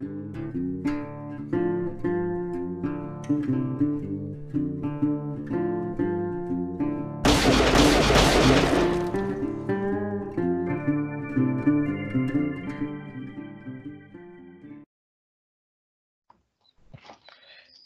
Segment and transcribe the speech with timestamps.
[0.00, 0.36] Thank
[3.48, 4.17] you.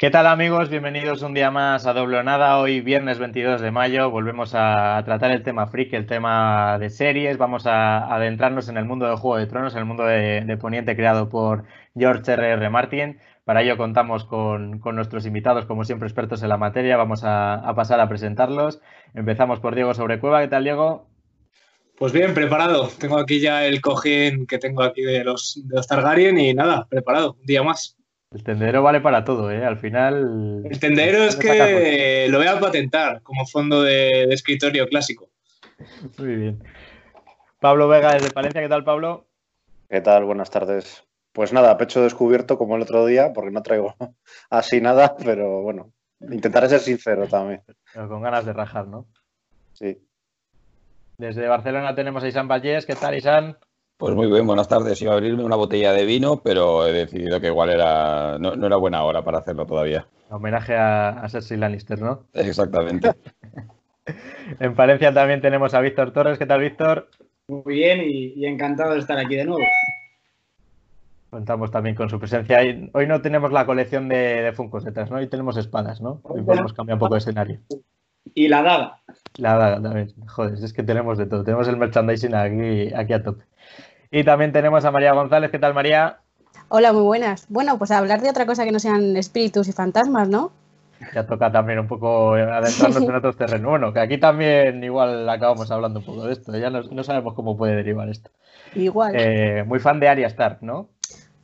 [0.02, 0.68] ¿Qué tal amigos?
[0.68, 2.58] Bienvenidos un día más a Doble Nada.
[2.58, 7.38] Hoy viernes 22 de mayo volvemos a, tratar el tema freak, el tema de series.
[7.38, 10.96] Vamos a, adentrarnos en el mundo de Juego de Tronos, en el mundo de, Poniente
[10.96, 11.66] creado por
[11.96, 12.54] George R.R.
[12.54, 12.68] R.
[12.68, 13.20] Martin.
[13.44, 16.96] Para ello contamos con, nuestros invitados, como siempre expertos en la materia.
[16.96, 18.80] Vamos a, pasar a presentarlos.
[19.14, 20.40] Empezamos por Diego Sobrecueva.
[20.40, 21.06] ¿Qué tal, Diego?
[21.96, 22.90] Pues bien, preparado.
[22.98, 26.88] Tengo aquí ya el cojín que tengo aquí de los, de los Targaryen y nada,
[26.90, 27.36] preparado.
[27.38, 28.01] Un día más.
[28.34, 29.64] El tendero vale para todo, ¿eh?
[29.64, 30.62] Al final.
[30.64, 35.28] El tendero es que lo voy a patentar como fondo de, escritorio clásico.
[36.18, 36.62] Muy bien.
[37.60, 39.26] Pablo Vega desde Palencia, ¿qué tal, Pablo?
[39.88, 40.24] ¿Qué tal?
[40.24, 41.04] Buenas tardes.
[41.32, 43.94] Pues nada, pecho descubierto como el otro día, porque no traigo
[44.50, 47.62] así nada, pero bueno, intentaré ser sincero también.
[47.92, 49.06] Pero con ganas de rajar, ¿no?
[49.74, 49.98] Sí.
[51.18, 52.86] Desde Barcelona tenemos a Isan Vallés.
[52.86, 53.56] ¿Qué tal, Isan?
[54.02, 55.00] Pues muy bien, buenas tardes.
[55.00, 58.74] Iba a abrirme una botella de vino, pero he decidido que igual era no, era
[58.74, 60.08] buena hora para hacerlo todavía.
[60.28, 62.24] Homenaje a, a Cersei Lannister, ¿no?
[62.32, 63.12] Exactamente.
[64.58, 66.36] en Palencia también tenemos a Víctor Torres.
[66.36, 67.10] ¿Qué tal, Víctor?
[67.46, 69.64] Muy bien y, encantado de estar aquí de nuevo.
[71.30, 72.58] Contamos también con su presencia.
[72.94, 75.18] Hoy no tenemos la colección de, de Funkos detrás, ¿no?
[75.18, 76.18] Hoy tenemos espadas, ¿no?
[76.24, 77.60] Hoy podemos cambiar un poco de escenario.
[78.34, 79.00] Y la daga.
[79.36, 80.12] La daga también.
[80.26, 81.44] Joder, es que tenemos de todo.
[81.44, 83.44] Tenemos el merchandising aquí, aquí a tope.
[84.14, 85.50] Y también tenemos a María González.
[85.50, 86.18] ¿Qué tal, María?
[86.68, 87.46] Hola, muy buenas.
[87.48, 90.52] Bueno, pues a hablar de otra cosa que no sean espíritus y fantasmas, ¿no?
[91.14, 93.70] Ya toca también un poco adentrarnos en otros terrenos.
[93.70, 96.54] Bueno, que aquí también igual acabamos hablando un poco de esto.
[96.58, 98.30] Ya no, sabemos cómo puede derivar esto.
[98.74, 99.14] Igual.
[99.16, 100.90] Eh, muy fan de Arya Stark, ¿no?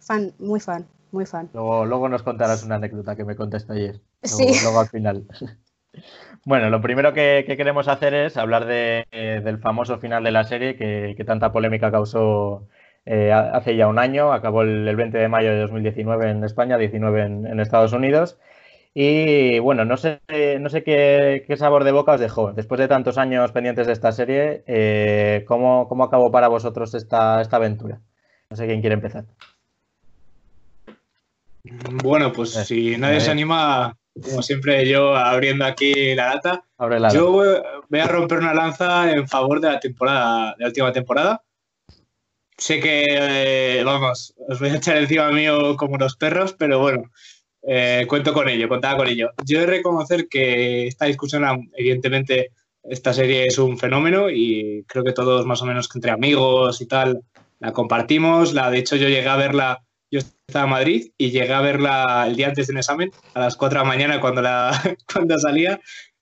[0.01, 1.49] Fan, muy fan, muy fan.
[1.55, 4.01] Luego, luego nos contarás una anécdota que me contaste ayer.
[4.23, 4.47] sí.
[4.63, 5.27] Luego al final.
[6.49, 11.25] Bueno, lo primero que, queremos hacer es hablar del famoso final de la serie que,
[11.27, 12.67] tanta polémica causó
[13.05, 14.33] eh, hace ya un año.
[14.33, 18.39] Acabó el, 20 de mayo de 2019 en España, 19 en, Estados Unidos.
[18.95, 20.21] Y bueno, no sé,
[20.59, 22.55] no sé qué, sabor de boca os dejó.
[22.55, 27.57] Después de tantos años pendientes de esta serie, eh, ¿cómo, acabó para vosotros esta, esta
[27.57, 28.01] aventura?
[28.49, 29.27] No sé quién quiere empezar.
[32.03, 36.65] Bueno, pues eh, si nadie se anima, como siempre yo abriendo aquí la data.
[37.13, 37.31] yo
[37.89, 41.43] voy a romper una lanza en favor de la temporada, de la última temporada.
[42.57, 47.05] Sé que, eh, vamos, os voy a echar encima mío como los perros, pero bueno,
[47.63, 49.31] eh, cuento con ello, contaba con ello.
[49.45, 52.51] Yo he de reconocer que esta discusión, evidentemente,
[52.83, 56.87] esta serie es un fenómeno y creo que todos más o menos entre amigos y
[56.87, 57.23] tal
[57.61, 58.55] la compartimos.
[58.55, 59.85] La, de hecho, yo llegué a verla
[60.55, 63.79] en Madrid y llegué a verla el día antes de un examen, a las 4
[63.79, 64.73] de la mañana cuando, la,
[65.13, 65.81] cuando salía,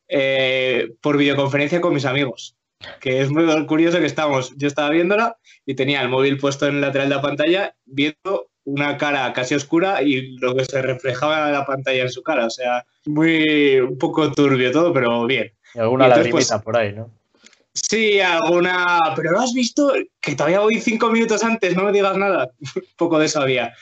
[0.09, 2.57] eh, por videoconferencia con mis amigos.
[3.01, 6.77] Que es muy curioso que estamos, yo estaba viéndola y tenía el móvil puesto en
[6.77, 11.47] el lateral de la pantalla viendo una cara casi oscura y lo que se reflejaba
[11.47, 12.47] en la pantalla en su cara.
[12.47, 15.53] O sea, muy un poco turbio todo, pero bien.
[15.75, 17.11] Y alguna pues, por ahí, ¿no?
[17.73, 18.99] Sí, alguna.
[19.15, 22.51] Pero lo has visto que todavía voy cinco minutos antes, no me digas nada.
[22.77, 23.73] Un poco de eso había.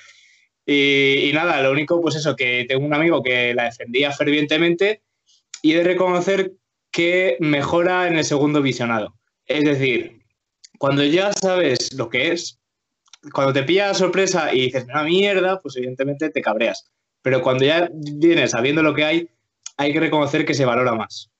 [0.66, 5.02] Y, nada, lo único, pues eso, que tengo un amigo que la defendía fervientemente
[5.62, 6.52] y he de reconocer
[6.90, 9.14] que mejora en el segundo visionado.
[9.46, 10.20] Es decir,
[10.78, 12.58] cuando ya sabes lo que es,
[13.32, 16.90] cuando te pilla la sorpresa y dices, una mierda, pues evidentemente te cabreas.
[17.22, 19.28] Pero cuando ya vienes sabiendo lo que hay,
[19.76, 21.30] hay que reconocer que se valora más.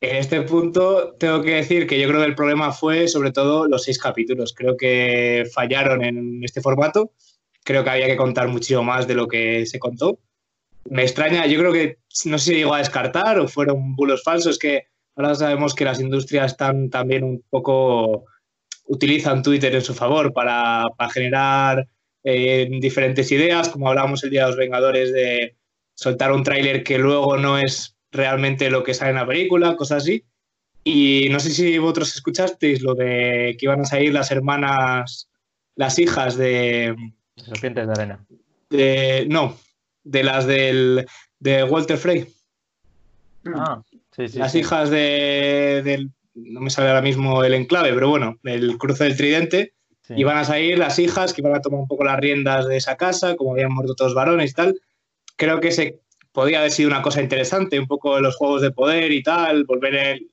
[0.00, 3.68] En este punto tengo que decir que yo creo que el problema fue sobre todo
[3.68, 4.54] los seis capítulos.
[4.54, 7.12] Creo que fallaron en este formato.
[7.64, 10.18] Creo que había que contar muchísimo más de lo que se contó.
[10.84, 14.58] Me extraña, yo creo que no sé si llegó a descartar o fueron bulos falsos,
[14.58, 14.84] que
[15.14, 18.24] ahora sabemos que las industrias están también un poco
[18.90, 21.86] utilizan Twitter en su favor para, generar
[22.24, 25.56] eh, diferentes ideas, como hablábamos el día de los Vengadores de
[25.94, 30.02] soltar un tráiler que luego no es realmente lo que sale en la película, cosas
[30.02, 30.24] así.
[30.82, 35.30] Y no sé si vosotros escuchasteis lo de que iban a salir las hermanas,
[35.76, 36.96] las hijas de...
[37.44, 38.26] Serpientes de arena.
[38.70, 39.56] De, no,
[40.04, 41.06] de las del,
[41.38, 42.28] de Walter Frey.
[43.54, 43.82] Ah,
[44.14, 44.38] sí, sí.
[44.38, 49.04] Las hijas de, del, no me sale ahora mismo el enclave, pero bueno, el cruce
[49.04, 49.74] del tridente.
[50.16, 52.96] Iban a salir las hijas que iban a tomar un poco las riendas de esa
[52.96, 54.80] casa, como habían muerto todos varones y tal.
[55.36, 56.00] Creo que se
[56.32, 59.94] podría haber sido una cosa interesante, un poco los juegos de poder y tal, volver
[59.94, 60.30] el,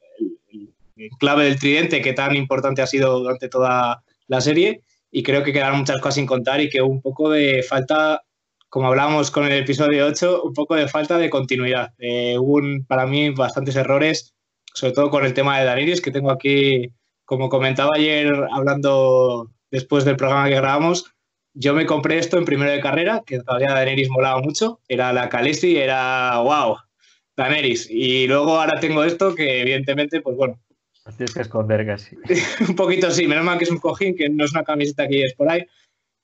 [1.19, 4.81] clave del tridente que tan importante ha sido durante toda la serie.
[5.11, 8.23] Y creo que quedaron muchas cosas sin contar y que un poco de falta,
[8.69, 11.93] como hablábamos con el episodio 8, un poco de falta de continuidad.
[11.99, 14.33] Eh, hubo un- para mí bastantes errores,
[14.73, 16.91] sobre todo con el tema de Daenerys, que tengo aquí,
[17.25, 21.05] como comentaba ayer hablando después del programa que grabamos,
[21.53, 25.27] yo me compré esto en primero de carrera, que todavía Daenerys molaba mucho, era la
[25.29, 26.77] Khaleesi, era wow,
[27.35, 27.89] Daenerys.
[27.89, 30.59] Y luego ahora tengo esto que evidentemente, pues bueno,
[31.15, 32.17] tienes que esconder casi.
[32.67, 35.15] un poquito sí, menos mal que es un cojín, que no es una camiseta que
[35.15, 35.65] lleves por ahí.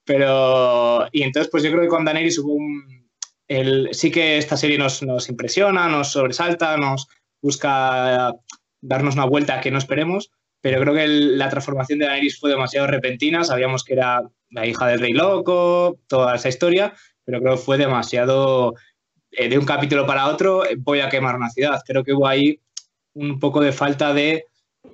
[0.06, 3.08] Pero, y entonces, pues yo creo que con Daenerys hubo un.
[3.48, 7.08] El, sí que esta serie nos, nos impresiona, nos sobresalta, nos
[7.42, 8.34] busca
[8.82, 10.32] darnos una vuelta que no esperemos,
[10.62, 13.44] pero creo que el- la transformación de Daenerys fue demasiado repentina.
[13.44, 16.94] Sabíamos que era la hija del rey loco, toda esa historia,
[17.26, 18.76] pero creo que fue demasiado.
[19.36, 21.82] eh, de un capítulo para otro, eh, voy a quemar una ciudad.
[21.88, 22.60] Creo que hubo ahí
[23.16, 24.46] un poco de falta de.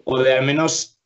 [0.03, 0.99] O de al menos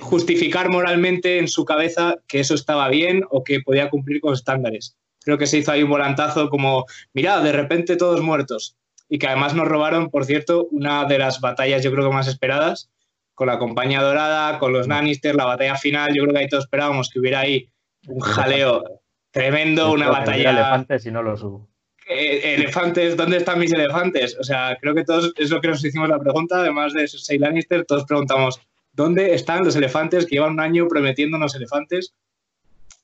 [0.00, 4.96] justificar moralmente en su cabeza que eso estaba bien o que podía cumplir con estándares.
[5.20, 8.76] Creo que se hizo ahí un volantazo como, mirad, de repente todos muertos.
[9.08, 12.28] Y que además nos robaron, por cierto, una de las batallas yo creo que más
[12.28, 12.90] esperadas,
[13.34, 16.64] con la compañía dorada, con los Lannister, la batalla final, yo creo que ahí todos
[16.64, 17.70] esperábamos que hubiera ahí
[18.08, 20.50] un jaleo tremendo, una batalla...
[20.50, 21.68] elefantes y no los hubo.
[22.08, 24.36] Eh, elefantes, ¿dónde están mis elefantes?
[24.38, 27.36] O sea, creo que todos, es lo que nos hicimos la pregunta, además de Cersei
[27.36, 28.60] Lannister, todos preguntamos,
[28.92, 32.14] ¿dónde están los elefantes que llevan un año prometiéndonos elefantes?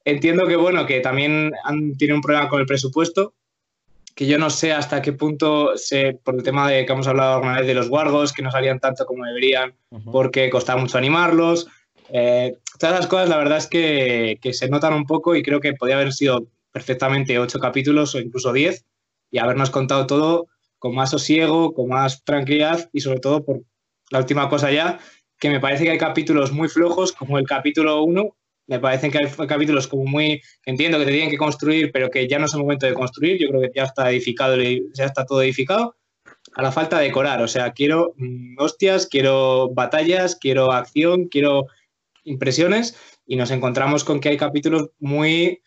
[0.05, 3.35] Entiendo que, bueno, que también han, tienen un problema con el presupuesto,
[4.15, 5.73] que yo no sé hasta qué punto,
[6.23, 8.79] por el tema de que hemos hablado alguna vez de los wargos, que no salían
[8.79, 9.75] tanto como deberían,
[10.13, 11.67] porque costaba mucho animarlos.
[12.13, 15.61] Eh, todas las cosas, la verdad es que, que se notan un poco y creo
[15.61, 18.85] que podía haber sido perfectamente ocho capítulos o incluso diez
[19.33, 20.47] y habernos contado todo
[20.79, 23.63] con más sosiego, con más tranquilidad y sobre todo por
[24.11, 25.01] la última cosa ya,
[25.41, 28.37] que me parece que hay capítulos muy flojos, como el capítulo 1,
[28.69, 32.29] me parecen que hay capítulos como muy, entiendo que te tienen que construir, pero que
[32.29, 35.27] ya no es el momento de construir, yo creo que ya está edificado, ya está
[35.27, 35.97] todo edificado,
[36.55, 41.67] a la falta de decorar, o sea, quiero mm, hostias, quiero batallas, quiero acción, quiero
[42.25, 42.97] impresiones.
[43.27, 45.63] Y nos encontramos con que hay capítulos muy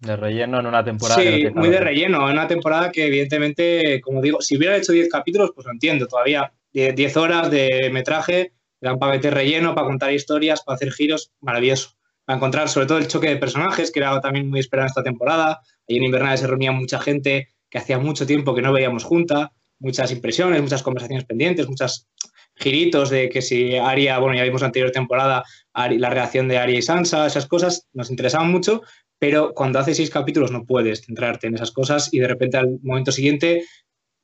[0.00, 1.20] De relleno en una temporada.
[1.22, 2.26] que no Sí, muy de relleno.
[2.26, 6.06] En una temporada que, evidentemente, como digo, si hubiera hecho 10 capítulos, pues lo entiendo.
[6.06, 10.92] Todavía 10 10 horas de metraje, eran para meter relleno, para contar historias, para hacer
[10.92, 11.90] giros, maravilloso.
[12.24, 15.60] Para encontrar, sobre todo, el choque de personajes, que era también muy esperado esta temporada.
[15.88, 19.52] Ahí en Invernales se reunía mucha gente que hacía mucho tiempo que no veíamos junta,
[19.78, 22.08] muchas impresiones, muchas conversaciones pendientes, muchos
[22.54, 25.44] giritos de que si Aria, bueno, ya vimos la anterior temporada,
[25.74, 28.82] la reacción de Aria y Sansa, esas cosas nos interesaban mucho,
[29.18, 32.78] pero cuando haces seis capítulos no puedes centrarte en esas cosas y de repente al
[32.82, 33.64] momento siguiente,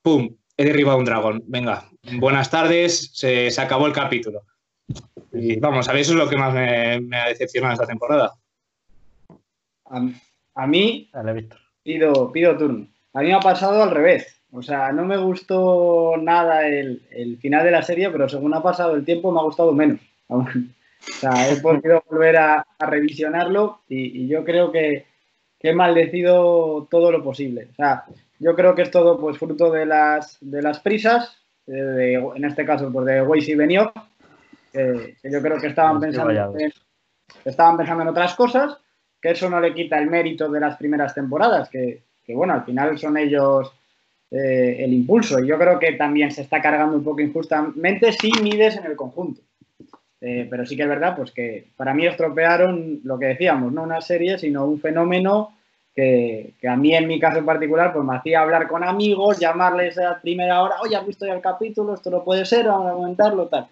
[0.02, 0.36] ¡pum!
[0.56, 1.42] He derribado un dragón.
[1.46, 4.42] Venga, buenas tardes, se, se acabó el capítulo.
[5.32, 8.34] Y vamos, a ver, eso es lo que más me, me ha decepcionado esta temporada.
[9.86, 10.08] A,
[10.54, 11.48] a mí Dale,
[11.82, 12.86] pido, pido turno.
[13.14, 14.42] A mí me ha pasado al revés.
[14.50, 18.62] O sea, no me gustó nada el, el final de la serie, pero según ha
[18.62, 20.00] pasado el tiempo me ha gustado menos.
[21.06, 21.32] Aún.
[21.32, 25.06] O sea, he podido volver a, a revisionarlo y, y yo creo que,
[25.58, 27.68] que he maldecido todo lo posible.
[27.72, 28.04] O sea,
[28.38, 32.44] yo creo que es todo pues fruto de las, de las prisas, eh, de- en
[32.44, 33.92] este caso pues de Weiss y Benioff,
[34.72, 36.72] que, que yo creo que estaban pensando, en,
[37.44, 38.76] estaban pensando en otras cosas,
[39.20, 42.64] que eso no le quita el mérito de las primeras temporadas, que, que, bueno, al
[42.64, 43.72] final son ellos
[44.30, 45.38] eh, el impulso.
[45.38, 48.96] Y yo creo que también se está cargando un poco injustamente si mides en el
[48.96, 49.40] conjunto.
[50.24, 53.82] Eh, pero sí que es verdad, pues que para mí estropearon lo que decíamos, no
[53.82, 55.56] una serie, sino un fenómeno
[55.92, 59.40] que, que a mí en mi caso en particular, pues me hacía hablar con amigos,
[59.40, 62.92] llamarles a primera hora, oye, has visto ya el capítulo, esto no puede ser, vamos
[62.92, 63.66] a comentarlo, tal.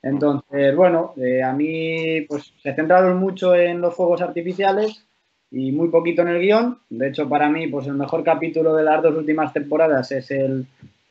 [0.00, 5.04] Entonces, bueno, eh, a mí pues se centraron mucho en los fuegos artificiales
[5.50, 6.78] y muy poquito en el guion.
[6.88, 10.64] De hecho, para mí, pues el mejor capítulo de las dos últimas temporadas es el,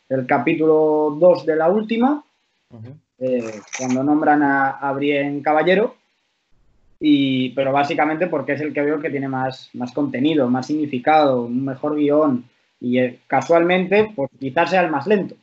[0.08, 2.24] el capítulo 2 de la última,
[2.70, 2.96] Ujú.
[3.20, 4.98] Eh, cuando nombran a, a
[5.44, 5.96] Caballero,
[7.00, 11.44] y, pero básicamente porque es el que veo que tiene más, más contenido, más significado,
[11.44, 12.46] un mejor guion,
[12.80, 15.36] y eh, casualmente, pues quizás sea el más lento.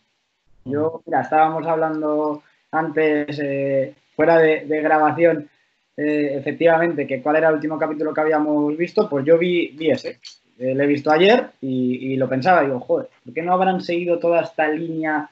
[0.65, 5.49] Yo, mira, estábamos hablando antes, eh, fuera de, de grabación,
[5.95, 10.19] efectivamente, que cuál era el último capítulo que habíamos visto, pues yo vi, vi ese.
[10.59, 13.81] Eh, lo he visto ayer y, y lo pensaba, digo, joder, ¿por qué no habrán
[13.81, 15.29] seguido toda esta línea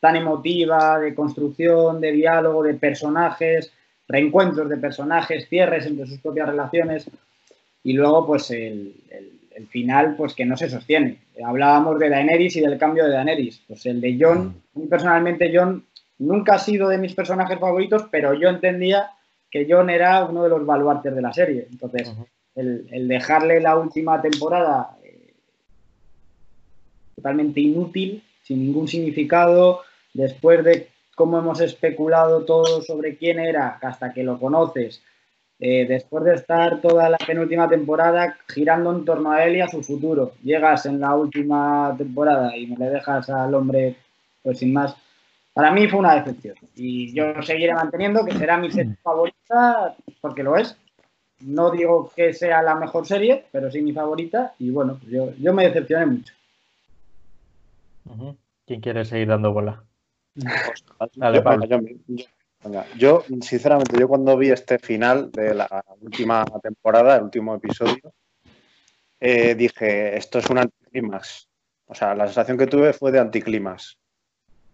[0.00, 3.72] tan emotiva de construcción, de diálogo, de personajes,
[4.06, 7.10] reencuentros de personajes, cierres entre sus propias relaciones
[7.84, 11.18] y luego pues el, el- el final pues que no se sostiene.
[11.44, 13.60] Hablábamos de Daenerys y del cambio de Daenerys.
[13.66, 15.84] Pues el de John, a mí personalmente John
[16.18, 19.10] nunca ha sido de mis personajes favoritos, pero yo entendía
[19.50, 21.66] que John era uno de los baluartes de la serie.
[21.72, 22.12] Entonces,
[22.54, 25.32] el, el, dejarle la última temporada eh,
[27.16, 29.80] totalmente inútil, sin ningún significado,
[30.14, 35.02] después de cómo hemos especulado todo sobre quién era hasta que lo conoces,
[35.60, 39.68] eh, después de estar toda la penúltima temporada girando en torno a él y a
[39.68, 43.96] su futuro, llegas en la última temporada y me le dejas al hombre,
[44.42, 44.94] pues sin más.
[45.52, 50.44] Para mí fue una decepción y yo seguiré manteniendo que será mi serie favorita porque
[50.44, 50.76] lo es.
[51.40, 55.52] No digo que sea la mejor serie, pero sí mi favorita y bueno, yo, yo
[55.52, 56.34] me decepcioné mucho.
[58.64, 59.82] ¿Quién quiere seguir dando bola?
[61.14, 61.66] Dale, Pablo.
[61.66, 62.24] Yo, yo,
[62.64, 68.12] Venga, yo, sinceramente, yo cuando vi este final de la última temporada, el último episodio,
[69.20, 71.48] eh, dije, esto es un anticlimax.
[71.86, 73.98] O sea, la sensación que tuve fue de anticlimax.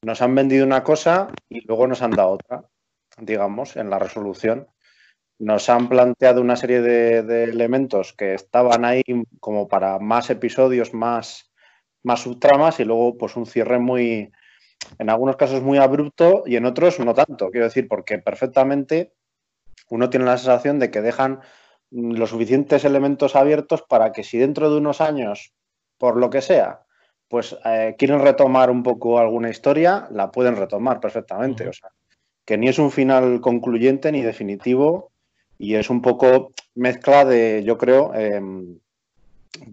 [0.02, 2.64] Nos han vendido una cosa y luego nos han dado otra,
[3.18, 4.66] digamos, en la resolución.
[5.38, 9.02] Nos han planteado una serie de, de elementos que estaban ahí
[9.40, 11.52] como para más episodios, más,
[12.02, 14.33] más subtramas y luego pues un cierre muy,
[14.99, 17.51] en algunos casos muy abrupto y en otros no tanto.
[17.51, 19.13] Quiero decir, porque perfectamente
[19.91, 21.41] uno tiene la sensación de que dejan
[21.91, 25.53] los suficientes elementos abiertos para que si dentro de unos años,
[25.99, 26.81] por lo que sea,
[27.29, 31.69] pues eh, quieren retomar un poco alguna historia, la pueden retomar perfectamente.
[31.69, 31.91] O sea,
[32.45, 35.13] que ni es un final concluyente ni definitivo
[35.59, 38.41] y es un poco mezcla de, yo creo, eh,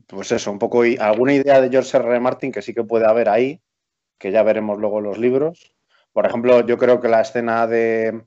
[0.07, 2.07] pues eso, un poco alguna idea de George R.
[2.07, 2.19] R.
[2.19, 3.59] Martin que sí que puede haber ahí,
[4.21, 5.73] que ya veremos luego los libros.
[6.13, 8.21] Por ejemplo, yo creo que la escena de,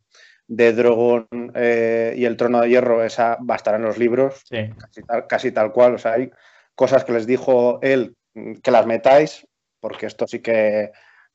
[0.49, 4.43] de Drogon eh, y el trono de hierro, esa va a estar en los libros,
[4.49, 4.71] sí.
[4.77, 5.95] casi, tal, casi, tal, cual.
[5.95, 6.33] O sea, hay
[6.75, 8.17] cosas que les dijo él
[8.61, 9.47] que las metáis,
[9.79, 10.91] porque esto sí que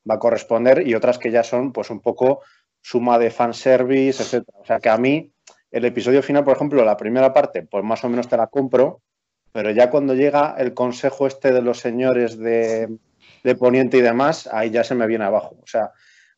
[0.09, 2.41] va a corresponder, y otras que ya son pues un poco
[2.81, 4.45] suma de fanservice, etc.
[4.55, 5.31] O sea que a mí
[5.71, 9.01] el episodio final, por ejemplo, la primera parte, pues más o menos te la compro,
[9.53, 12.89] pero ya cuando llega el consejo este de los señores de,
[13.43, 15.57] de Poniente y demás, ahí ya se me viene abajo.
[15.61, 15.91] O sea,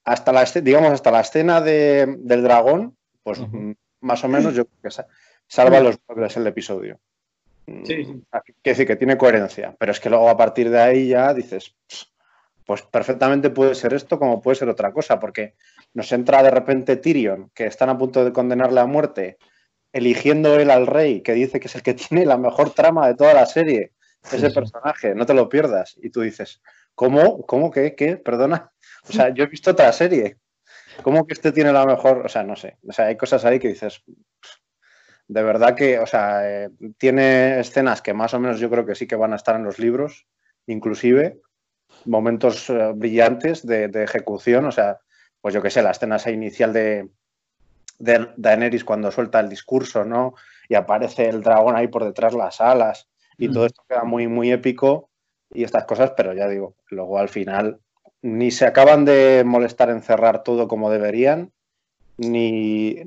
[0.04, 3.76] hasta la, digamos, hasta la escena de, del dragón, pues uh -huh.
[4.02, 5.04] más o menos yo creo que
[5.48, 7.00] salva los muebles el episodio.
[7.66, 8.24] Sí, sí.
[8.32, 11.76] Quiere decir que tiene coherencia, pero es que luego a partir de ahí ya dices,
[12.66, 15.56] pues perfectamente puede ser esto como puede ser otra cosa, porque
[15.94, 19.38] nos entra de repente Tyrion, que están a punto de condenarle a muerte,
[19.94, 23.16] eligiendo él al rey, que dice que es el que tiene la mejor trama de
[23.16, 23.92] toda la serie,
[24.32, 25.98] ese personaje, no te lo pierdas.
[26.02, 26.62] Y tú dices,
[26.96, 27.46] ¿Cómo?
[27.46, 27.96] ¿Cómo que?
[27.96, 28.18] ¿Qué?
[28.18, 28.72] Perdona.
[29.10, 30.38] O sea, yo he visto otra serie.
[31.04, 32.26] ¿Cómo que este tiene la mejor?
[32.26, 32.78] O sea, no sé.
[32.88, 34.04] O sea, hay cosas ahí que dices.
[35.28, 38.96] De verdad que, o sea, eh, tiene escenas que más o menos yo creo que
[38.96, 40.28] sí que van a estar en los libros,
[40.68, 41.40] inclusive
[42.06, 44.66] momentos eh, brillantes de, de, ejecución.
[44.66, 45.00] O sea,
[45.40, 47.10] pues yo qué sé, la escena esa inicial de,
[47.98, 50.36] de Daenerys cuando suelta el discurso, ¿no?
[50.68, 53.54] Y aparece el dragón ahí por detrás las alas y mm.
[53.54, 55.11] todo esto queda muy, muy épico
[55.54, 57.80] y estas cosas, pero ya digo, luego al final
[58.22, 61.52] ni se acaban de molestar en cerrar todo como deberían,
[62.18, 62.98] ni,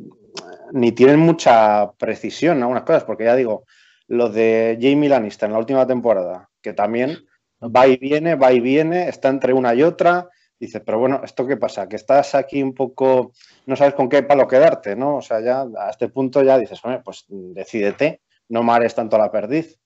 [0.72, 3.64] ni tienen mucha precisión en algunas cosas, porque ya digo,
[4.08, 7.18] lo de Jamie Lannister en la última temporada, que también
[7.62, 11.46] va y viene, va y viene, está entre una y otra, dices, pero bueno, ¿esto
[11.46, 11.88] qué pasa?
[11.88, 13.32] Que estás aquí un poco,
[13.66, 15.16] no sabes con qué palo quedarte, ¿no?
[15.16, 19.78] O sea, ya a este punto ya dices, pues decídete, no mares tanto la perdiz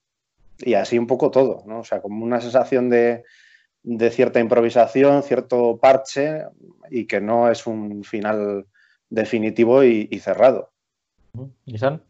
[0.59, 1.79] y así un poco todo, ¿no?
[1.79, 3.23] O sea, como una sensación de,
[3.83, 6.43] de, cierta improvisación, cierto parche
[6.89, 8.65] y que no es un final
[9.09, 10.71] definitivo y, y cerrado.
[11.65, 12.01] ¿Isan?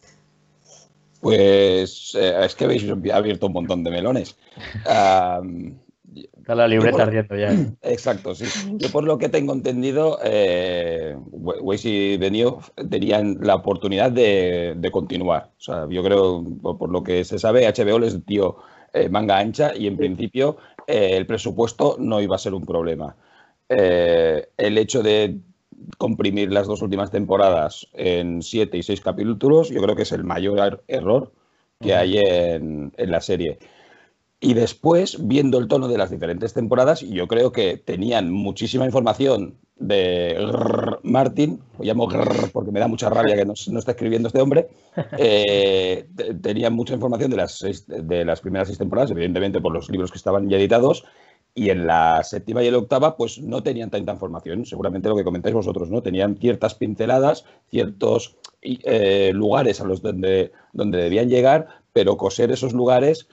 [1.22, 4.38] Pues eh, es que habéis abierto un montón de melones.
[4.86, 5.78] Um,
[6.16, 7.52] Está la libreta ardiendo ya.
[7.82, 8.46] Exacto, sí.
[8.78, 14.92] Yo por lo que tengo entendido, eh, Weiss y Benioff tenían la oportunidad de, de,
[14.92, 15.52] continuar.
[15.58, 18.58] O sea, yo creo, por, por, lo que se sabe, HBO les dio
[18.94, 23.16] eh, manga ancha y en principio eh, el presupuesto no iba a ser un problema.
[23.70, 25.38] Eh, el hecho de
[25.98, 30.24] comprimir las dos últimas temporadas en siete y seis capítulos, yo creo que es el
[30.24, 31.32] mayor er error
[31.80, 33.60] que hay en, en la serie.
[34.42, 39.58] Y después, viendo el tono de las diferentes temporadas, yo creo que tenían muchísima información
[39.76, 43.92] de Grrr, Martin, lo llamo Grrr porque me da mucha rabia que no, no está
[43.92, 44.70] escribiendo este hombre,
[45.18, 46.08] eh,
[46.42, 50.12] tenían mucha información de las, seis, de las primeras seis temporadas, evidentemente por los libros
[50.12, 51.04] que estaban ya editados,
[51.54, 55.18] y en la séptima y en la octava, pues no tenían tanta información, seguramente lo
[55.18, 56.02] que comentáis vosotros, ¿no?
[56.02, 62.72] Tenían ciertas pinceladas, ciertos eh, lugares a los donde, donde debían llegar, pero coser esos
[62.72, 63.28] lugares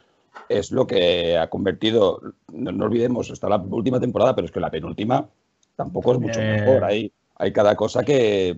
[0.49, 2.21] es lo que ha convertido,
[2.53, 5.29] no, no, olvidemos, está la última temporada, pero es que la penúltima
[5.75, 6.61] tampoco es mucho eh...
[6.61, 6.85] mejor.
[6.85, 8.57] Hay, hay cada cosa que,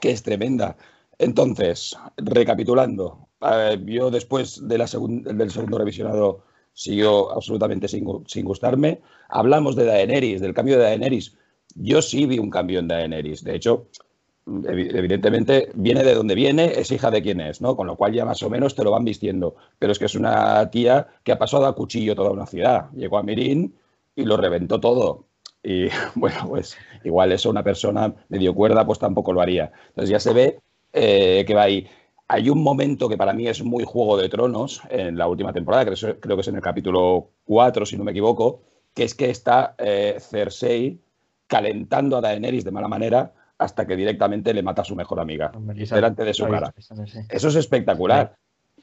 [0.00, 0.76] que es tremenda.
[1.18, 6.40] Entonces, recapitulando, eh, yo después de la segun- del segundo revisionado
[6.74, 9.00] siguió absolutamente sin, sin gustarme.
[9.28, 11.34] Hablamos de Daenerys, del cambio de Daenerys.
[11.74, 13.44] Yo sí vi un cambio en Daenerys.
[13.44, 13.86] De hecho,
[14.46, 17.76] evidentemente viene de donde viene, es hija de quien es, ¿no?
[17.76, 19.56] Con lo cual ya más o menos te lo van vistiendo.
[19.78, 22.90] Pero es que es una tía que ha pasado a cuchillo toda una ciudad.
[22.92, 23.74] Llegó a Mirín
[24.14, 25.26] y lo reventó todo.
[25.62, 29.72] Y bueno, pues igual eso una persona medio cuerda pues tampoco lo haría.
[29.88, 30.60] Entonces ya se ve
[30.92, 31.88] eh, que va ahí.
[32.28, 35.84] Hay un momento que para mí es muy Juego de Tronos en la última temporada,
[35.84, 38.62] creo, creo que es en el capítulo 4, si no me equivoco,
[38.94, 40.98] que es que está eh, Cersei
[41.46, 45.52] calentando a Daenerys de mala manera hasta que directamente le mata a su mejor amiga
[45.90, 46.72] delante de su cara.
[46.78, 47.20] sí.
[47.28, 48.36] Eso es espectacular.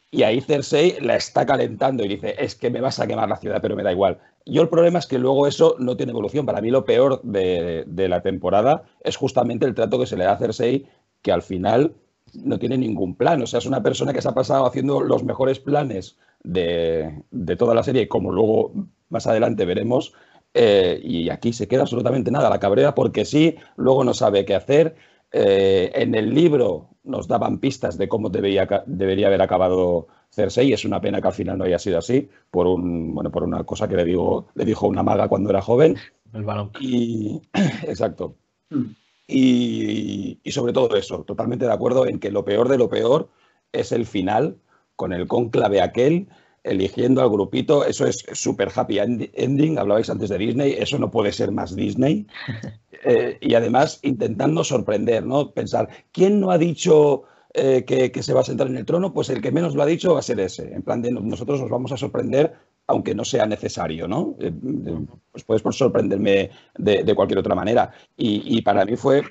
[0.09, 3.37] Y ahí Cersei la está calentando y dice, es que me vas a quemar la
[3.37, 4.19] ciudad, pero me da igual.
[4.45, 6.45] Yo el problema es que luego eso no tiene evolución.
[6.45, 10.25] Para mí lo peor de, de la temporada es justamente el trato que se le
[10.25, 10.85] da a Cersei,
[11.23, 11.95] que al final
[12.33, 13.41] no tiene ningún plan.
[13.41, 17.55] O sea, es una persona que se ha pasado haciendo los mejores planes de, de
[17.55, 18.71] toda la serie, como luego
[19.09, 20.13] más adelante veremos.
[20.53, 22.49] Eh, y aquí se queda absolutamente nada.
[22.49, 24.95] La cabrera porque sí, luego no sabe qué hacer.
[25.31, 30.73] Eh, en el libro nos daban pistas de cómo debería, debería haber acabado Cersei.
[30.73, 33.63] Es una pena que al final no haya sido así, por, un, bueno, por una
[33.63, 35.95] cosa que le, digo, le dijo una maga cuando era joven.
[36.33, 36.71] El balón.
[36.79, 37.41] Y,
[37.87, 38.35] exacto.
[38.69, 38.83] Mm.
[39.27, 43.29] Y, y sobre todo eso, totalmente de acuerdo en que lo peor de lo peor
[43.71, 44.57] es el final,
[44.95, 46.27] con el cónclave aquel,
[46.63, 47.85] eligiendo al grupito.
[47.85, 49.77] Eso es super happy end- ending.
[49.77, 52.27] Hablabais antes de Disney, eso no puede ser más Disney.
[53.05, 55.51] Eh, y además intentando sorprender, ¿no?
[55.51, 59.13] Pensar, ¿quién no ha dicho eh, que, que se va a sentar en el trono?
[59.13, 60.73] Pues el que menos lo ha dicho va a ser ese.
[60.73, 62.53] En plan de nosotros nos vamos a sorprender
[62.87, 64.37] aunque no sea necesario, ¿no?
[64.39, 64.53] Eh,
[65.31, 67.91] pues puedes por sorprenderme de, de cualquier otra manera.
[68.15, 69.23] Y, y para mí fue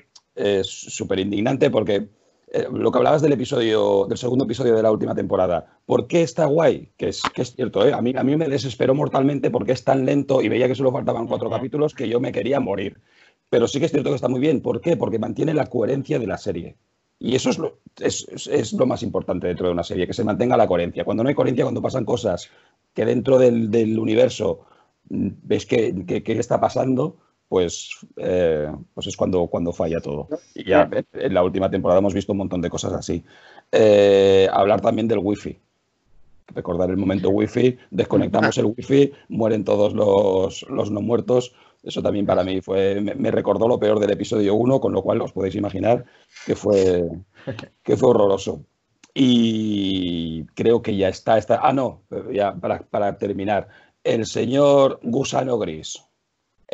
[0.63, 2.09] súper indignante porque
[2.53, 6.21] eh, lo que hablabas del episodio, del segundo episodio de la última temporada, ¿por qué
[6.23, 6.91] está guay?
[6.97, 7.93] Que es, que es cierto, ¿eh?
[7.93, 10.91] a, mí, a mí me desesperó mortalmente porque es tan lento y veía que solo
[10.91, 13.01] faltaban cuatro capítulos que yo me quería morir.
[13.49, 14.61] Pero sí que es cierto que está muy bien.
[14.61, 14.97] ¿Por qué?
[14.97, 16.75] Porque mantiene la coherencia de la serie.
[17.19, 20.13] Y eso es lo, es, es- es lo más importante dentro de una serie, que
[20.13, 21.05] se mantenga la coherencia.
[21.05, 22.49] Cuando no hay coherencia, cuando pasan cosas
[22.93, 24.61] que dentro del, del universo
[25.09, 27.17] mm, ves que, que- que está pasando,
[27.53, 30.27] pues, eh, pues es cuando, cuando falla todo.
[30.55, 33.23] Y ya eh, en la última temporada hemos visto un montón de cosas así.
[33.71, 35.59] Eh, hablar también del wifi.
[36.47, 41.53] Recordar el momento wifi, desconectamos el wifi, mueren todos los, los no muertos.
[41.83, 45.03] Eso también para mí fue, me, me recordó lo peor del episodio 1, con lo
[45.03, 46.05] cual os podéis imaginar
[46.47, 47.07] que fue,
[47.83, 48.65] que fue horroroso.
[49.13, 51.59] Y creo que ya está, está.
[51.61, 53.67] Ah, no, ya para, para terminar.
[54.03, 56.03] El señor Gusano Gris,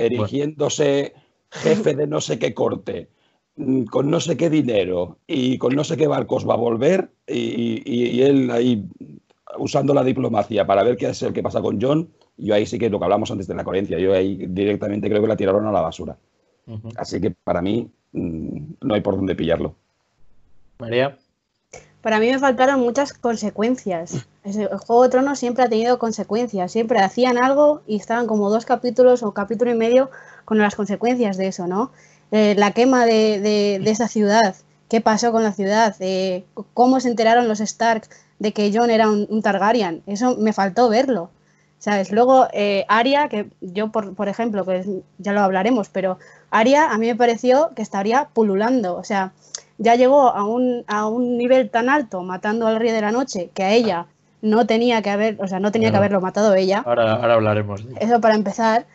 [0.05, 1.13] erigiéndose
[1.51, 3.09] jefe de no sé qué corte,
[3.55, 7.09] mm, con no sé qué dinero y con no sé qué barcos va a volver,
[7.27, 8.83] y, y- y él ahí
[9.57, 12.09] usando la diplomacia para ver qué es el que pasa con John.
[12.37, 15.21] Yo ahí sí que lo que hablamos antes de la coherencia, yo ahí directamente creo
[15.21, 16.17] que la tiraron a la basura.
[16.95, 19.75] Así que para mí mm, no hay por dónde pillarlo.
[20.79, 21.17] María.
[22.01, 24.27] Para mí me faltaron muchas consecuencias.
[24.43, 26.71] El Juego de Tronos siempre ha tenido consecuencias.
[26.71, 30.09] Siempre hacían algo y estaban como dos capítulos o capítulo y medio
[30.45, 31.91] con las consecuencias de eso, ¿no?
[32.31, 34.55] Eh, la quema de, esa ciudad.
[34.87, 35.95] ¿Qué pasó con la ciudad?
[35.99, 38.07] Eh, ¿Cómo se enteraron los Stark
[38.39, 40.01] de que Jon era un, un Targaryen?
[40.07, 41.29] Eso me faltó verlo.
[41.79, 42.11] ¿Sabes?
[42.11, 46.19] Luego, eh, Arya, que yo, por, ejemplo, que ya lo hablaremos, pero
[46.51, 48.97] Arya a mí me pareció que estaría pululando.
[48.97, 49.31] O sea,
[49.79, 53.49] ya llegó a un, a un nivel tan alto matando al rey de la noche
[53.53, 54.05] que a ella
[54.41, 56.83] no tenía que haber, o sea, no tenía que haberlo matado ella.
[56.85, 57.83] Ahora, ahora hablaremos.
[57.99, 58.85] Eso para empezar.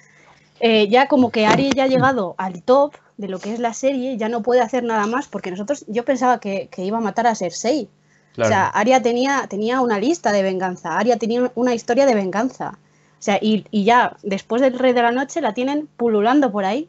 [0.61, 3.75] Eh, ya como que Ari ya ha llegado al top de lo que es la
[3.75, 7.01] serie, ya no puede hacer nada más, porque nosotros, yo pensaba que, que iba a
[7.01, 7.89] matar a Cersei.
[8.35, 8.49] Claro.
[8.49, 12.79] O sea, Arya tenía, tenía una lista de venganza, Arya tenía una historia de venganza.
[13.19, 16.65] O sea, y, y ya después del Rey de la Noche la tienen pululando por
[16.65, 16.89] ahí.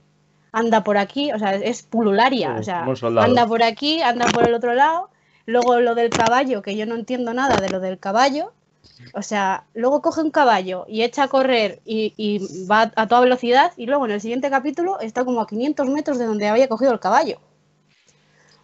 [0.55, 2.53] Anda por aquí, o sea, es pulularia.
[2.55, 2.85] Sí, o sea,
[3.21, 5.09] anda por aquí, anda por el otro lado.
[5.45, 8.53] Luego lo del caballo, que yo no entiendo nada de lo del caballo.
[9.13, 13.21] O sea, luego coge un caballo y echa a correr y, y va a toda
[13.21, 16.69] velocidad y luego en el siguiente capítulo está como a 500 metros de donde había
[16.69, 17.39] cogido el caballo.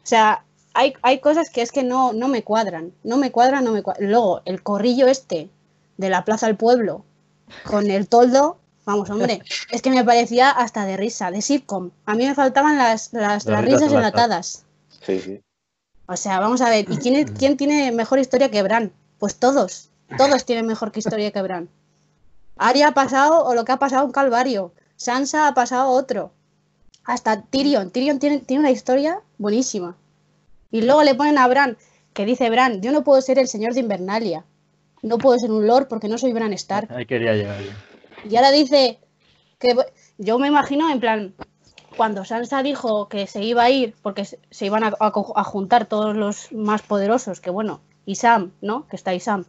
[0.03, 3.63] O sea, hay, hay cosas que es que no, no me cuadran, no me cuadran,
[3.63, 4.09] no me cuadran.
[4.09, 5.49] Luego, el corrillo este
[5.97, 7.03] de la Plaza del Pueblo
[7.65, 9.41] con el toldo, vamos, hombre,
[9.71, 11.91] es que me parecía hasta de risa, de sitcom.
[12.05, 14.65] A mí me faltaban las, las, risas enlatadas.
[15.05, 15.41] Sí, sí.
[16.07, 18.91] O sea, vamos a ver, ¿y quién, es- quién tiene mejor historia que Bran?
[19.19, 21.69] Pues todos, todos tienen mejor que historia que Bran.
[22.57, 24.73] Arya ha pasado, o lo que ha pasado, un calvario.
[24.95, 26.31] Sansa ha pasado otro.
[27.03, 27.89] Hasta Tyrion.
[27.89, 29.95] Tyrion tiene, tiene una historia buenísima.
[30.69, 31.77] Y luego le ponen a Bran,
[32.13, 34.43] que dice Bran, yo no puedo ser el señor de Invernalia.
[35.01, 36.91] No puedo ser un lord porque no soy Bran Stark.
[36.91, 37.71] Ahí quería llegar yo.
[38.23, 38.99] Y ahora dice
[39.59, 39.75] que
[40.17, 41.33] yo me imagino en plan,
[41.95, 45.43] cuando Sansa dijo que se iba a ir porque se iban a, a co- a
[45.43, 48.87] juntar todos los más poderosos, que bueno, y Sam, ¿no?
[48.87, 49.45] Que está Sam.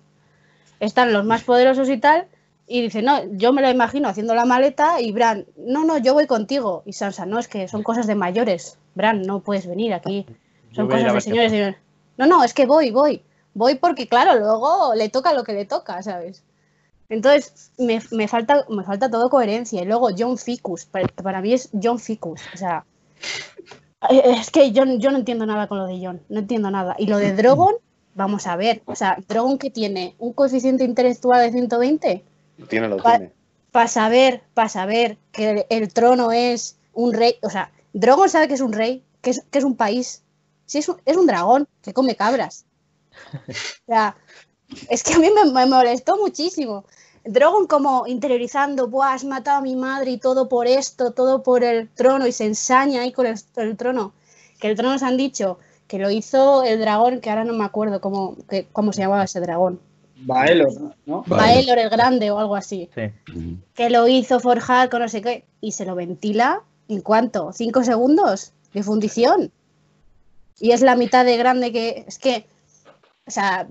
[0.81, 2.27] Están los más poderosos y tal.
[2.67, 6.15] Y dice, no, yo me lo imagino haciendo la maleta y Bran, no, no, yo
[6.15, 6.83] voy contigo.
[6.87, 8.79] Y Sansa, no, es que son cosas de mayores.
[8.95, 10.27] Bran, no puedes venir aquí.
[10.73, 11.53] Son cosas de señores.
[12.17, 13.23] No, no, es que voy, voy.
[13.55, 16.43] Voy porque, claro, luego le toca lo que le toca, ¿sabes?
[17.13, 19.83] Entonces, me, me falta, me falta todo coherencia.
[19.83, 22.41] Y luego John Ficus, para, para mí es John Ficus.
[22.55, 22.85] O sea,
[24.11, 26.95] eh, es que yo, yo no entiendo nada con lo de John, no entiendo nada.
[26.99, 27.75] Y lo de Drogon,
[28.15, 28.83] vamos a ver.
[28.87, 32.25] O sea, Drogon que tiene un coeficiente intelectual de 120
[32.59, 33.33] Lo tiene, lo Pa- tiene.
[33.71, 37.37] para saber, para saber que el, el trono es un rey.
[37.43, 40.23] O sea, Drogon sabe que es un rey, que es, que es un país.
[40.67, 42.65] Sí, es un, es un dragón que come cabras.
[43.49, 44.17] O sea,
[44.89, 46.87] es que a mí me, me molestó muchísimo.
[47.25, 51.63] Drogon como interiorizando, Buah, has matado a mi madre y todo por esto, todo por
[51.63, 54.13] el trono, y se ensaña ahí con el, el trono.
[54.59, 57.65] Que el trono se han dicho que lo hizo el dragón, que ahora no me
[57.65, 59.79] acuerdo cómo, que, cómo se llamaba ese dragón.
[60.25, 61.25] Baelor, ¿no?
[61.27, 63.11] Baelor el Grande o algo así Sí.
[63.75, 67.83] Que lo hizo forjar con no sé qué y se lo ventila en cuánto, cinco
[67.83, 69.51] segundos de fundición.
[70.59, 72.47] Y es la mitad de grande que es que,
[73.27, 73.67] o sea,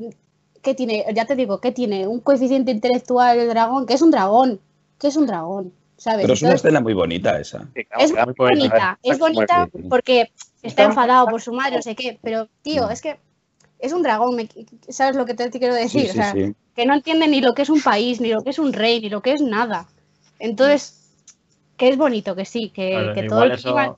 [0.62, 1.06] ¿qué tiene?
[1.13, 2.08] Ya te digo, ¿qué tiene?
[2.08, 4.60] Un coeficiente intelectual el dragón, que es un dragón,
[5.00, 6.21] que es un dragón, ¿sabes?
[6.24, 7.67] Pero es una escena muy bonita esa.
[8.00, 12.47] Es muy bonita, es bonita porque está enfadado por su madre, no sé qué, pero
[12.62, 12.91] tío, Mm.
[12.91, 13.19] es que
[13.80, 14.38] es un dragón,
[14.89, 16.04] ¿sabes lo que te, quiero decir?
[16.04, 16.54] Sí, o sea, sí.
[16.76, 19.02] que no entiende ni lo que es un país, ni lo que es un rey,
[19.02, 19.88] ni lo que es nada.
[20.39, 20.97] Entonces,
[21.78, 23.95] que es bonito, que sí, que, Claro, que todo el eso, clima-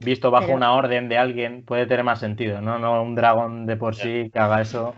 [0.00, 2.78] visto bajo Pero- una orden de alguien, puede tener más sentido, ¿no?
[2.80, 4.94] No un dragón de por sí que haga eso,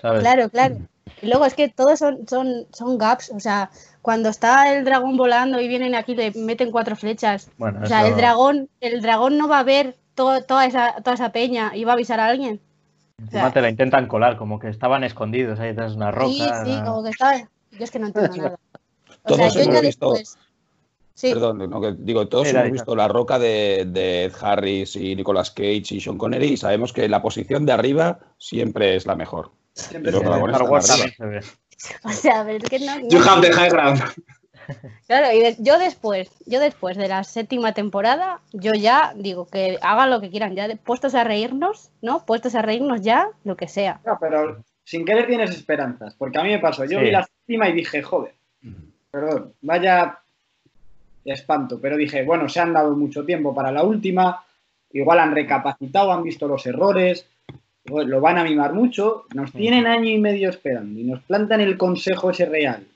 [0.00, 0.20] ¿sabes?
[0.20, 0.76] Claro, claro.
[1.22, 3.70] Y luego es que todos son, son, son gaps, o sea,
[4.02, 7.50] cuando está el dragón volando y vienen aquí le meten cuatro flechas.
[7.58, 10.96] Bueno, O sea, eso- el dragón, el dragón no va a ver to- toda, esa,
[11.02, 12.60] toda esa peña y va a avisar a alguien.
[13.18, 16.26] encima te la intentan colar, como que estaban escondidos ahí detrás de una roca.
[16.28, 16.84] Sí, sí, ¿no?
[16.84, 17.48] como que está.
[17.70, 18.56] Yo es que no entiendo nada.
[19.24, 20.38] O Todos sea, yo hemos ya visto- después.
[21.14, 24.96] Sí, Perdón, no, que digo, todos Era hemos visto la roca de, de Ed Harris
[24.96, 29.06] y Nicolas Cage y Sean Connery y sabemos que la posición de arriba siempre es
[29.06, 29.50] la mejor.
[29.76, 31.40] Siempre se ve.
[32.04, 33.08] o sea, pero es que no.
[33.08, 34.00] You have the high ground.
[35.06, 39.78] Claro, y de- yo después, yo después de la séptima temporada, yo ya digo que
[39.80, 42.24] hagan lo que quieran, ya de- puestos a reírnos, ¿no?
[42.24, 44.00] Puestos a reírnos ya, lo que sea.
[44.04, 46.84] No, pero sin querer tienes esperanzas, porque a mí me pasó.
[46.84, 47.04] Yo Sí.
[47.04, 48.34] vi la séptima y dije, joder,
[49.12, 50.18] perdón, vaya
[51.24, 54.44] espanto, pero dije, bueno, se han dado mucho tiempo para la última,
[54.92, 57.26] igual han recapacitado, han visto los errores,
[57.88, 61.76] lo van a mimar mucho, nos tienen año y medio esperando y nos plantan el
[61.78, 62.86] consejo ese real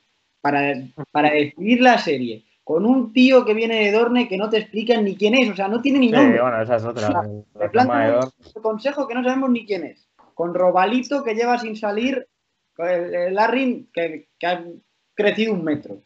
[0.40, 0.74] para,
[1.10, 5.04] para decidir la serie con un tío que viene de Dorne que no te explican
[5.04, 6.40] ni quién es, o sea, no tiene ni Sí, nombre.
[6.40, 7.22] bueno, esa es otra.
[7.58, 8.20] Te plantan
[8.54, 10.08] un consejo que no sabemos ni quién es.
[10.34, 12.26] Con Robalito que lleva sin salir,
[12.76, 14.64] con el, el Arryn que, que ha
[15.14, 16.02] crecido un metro.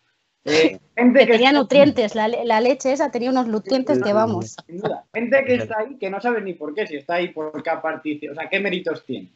[0.46, 4.02] Eh, gente Que que tenía está- nutrientes, la, le- la leche esa tenía unos nutrientes
[4.02, 4.56] que vamos.
[4.66, 7.28] sin duda, gente que está ahí que no sabes ni por qué, si está ahí
[7.28, 9.28] porque ha participado, o sea, qué méritos tiene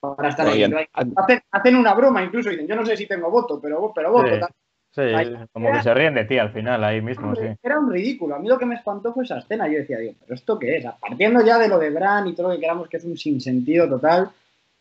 [0.00, 0.62] para estar ahí.
[0.64, 4.34] Hacen, hacen una broma incluso, dicen, yo no sé si tengo voto, pero, pero voto.
[4.34, 4.40] Sí.
[4.40, 4.48] tal.
[4.92, 7.42] Sí, Ahí- como que se ríen de ti al final, ahí mismo, sí.
[7.62, 8.34] Era un ridículo.
[8.34, 9.68] A mí lo que me espantó fue esa escena.
[9.68, 10.86] Yo decía, Dios, ¿pero esto qué es?
[10.98, 13.86] Partiendo ya de lo de Bran y todo lo que queramos, que es un sinsentido
[13.90, 14.30] total,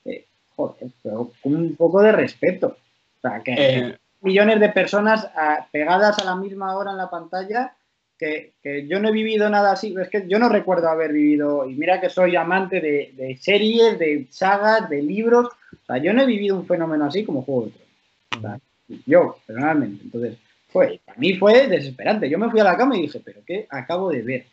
[0.05, 0.23] eh,
[0.55, 2.77] joder, pero con un poco de respeto.
[3.17, 7.09] O sea, que Eh, millones de personas ah, pegadas a la misma hora en la
[7.09, 7.75] pantalla,
[8.17, 9.95] que, que yo no he vivido nada así.
[9.99, 13.99] Es que yo no recuerdo haber vivido, y mira que soy amante de, de series,
[13.99, 15.47] de sagas, de libros.
[15.47, 18.37] O sea, yo no he vivido un fenómeno así como Juego de Tronos.
[18.37, 18.59] O sea,
[19.05, 20.03] yo, personalmente.
[20.03, 20.37] Entonces,
[20.69, 22.29] fue, para mí fue desesperante.
[22.29, 24.45] Yo me fui a la cama y dije, ¿pero qué acabo de ver?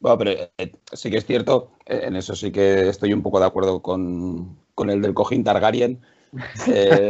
[0.00, 3.40] Bueno, pero eh, sí que es cierto, eh, en eso sí que estoy un poco
[3.40, 5.98] de acuerdo con, con el del cojín Targaryen.
[6.68, 7.08] eh,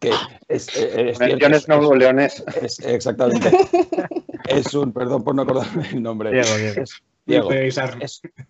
[0.00, 0.10] que
[0.48, 2.44] es, eh, es cierto, Jon es- Snow leonés.
[2.60, 3.52] es- exactamente.
[4.46, 6.30] Es un, perdón por no acordarme el nombre.
[6.32, 6.50] Diego,
[7.26, 7.50] Diego.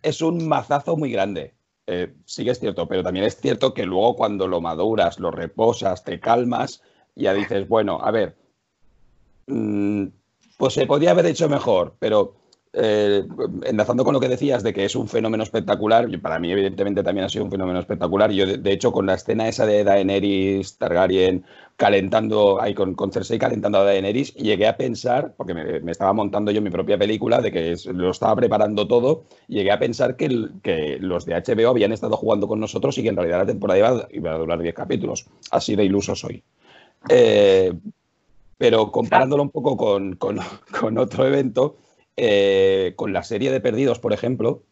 [0.03, 1.55] Es un mazazo muy grande.
[1.87, 5.33] Eh, sí que es cierto, pero también es cierto que luego cuando lo maduras, lo
[5.33, 6.83] reposas, te calmas,
[7.17, 8.37] ya dices, bueno, a ver,
[9.49, 10.07] mm,
[10.57, 12.37] pues se podía haber hecho mejor, pero
[12.73, 13.25] eh,
[13.65, 17.25] enlazando con lo que decías de que es un fenómeno espectacular, para mí evidentemente también
[17.25, 18.31] ha sido un fenómeno espectacular.
[18.31, 21.45] Yo, de, hecho, con la escena esa de Daenerys Targaryen
[21.77, 26.53] calentando, ahí con, con Cersei calentando a Daenerys, llegué a pensar, porque me, estaba montando
[26.53, 30.29] yo mi propia película, de que lo estaba preparando todo, llegué a pensar que,
[30.63, 33.79] que, los de HBO habían estado jugando con nosotros y que en realidad la temporada
[33.79, 35.27] iba, iba a durar 10 capítulos.
[35.51, 36.45] Así de iluso soy.
[37.09, 37.73] Eh,
[38.59, 40.39] pero comparándolo un poco con, con,
[40.81, 41.79] con otro evento,
[42.23, 44.65] eh, con la serie de Perdidos, por ejemplo,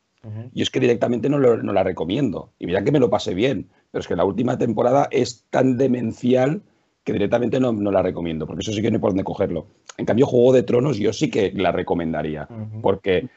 [0.53, 2.53] y es que directamente no, la recomiendo.
[2.59, 5.79] Y mira que me lo pasé bien, pero es que la última temporada es tan
[5.79, 6.61] demencial
[7.05, 9.69] que directamente no, la recomiendo, porque eso sí que no hay por dónde cogerlo.
[9.97, 12.47] En cambio, Juego de Tronos yo sí que la recomendaría,
[12.83, 13.29] porque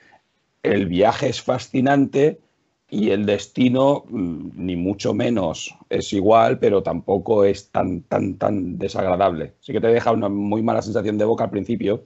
[0.62, 2.38] el viaje es fascinante
[2.90, 8.78] y el destino mm, ni mucho menos es igual, pero tampoco es tan, tan, tan
[8.78, 9.54] desagradable.
[9.62, 12.04] Sí que te deja una muy mala sensación de boca al principio,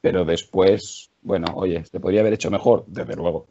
[0.00, 3.46] pero después bueno, oye, se podría haber hecho mejor, desde luego.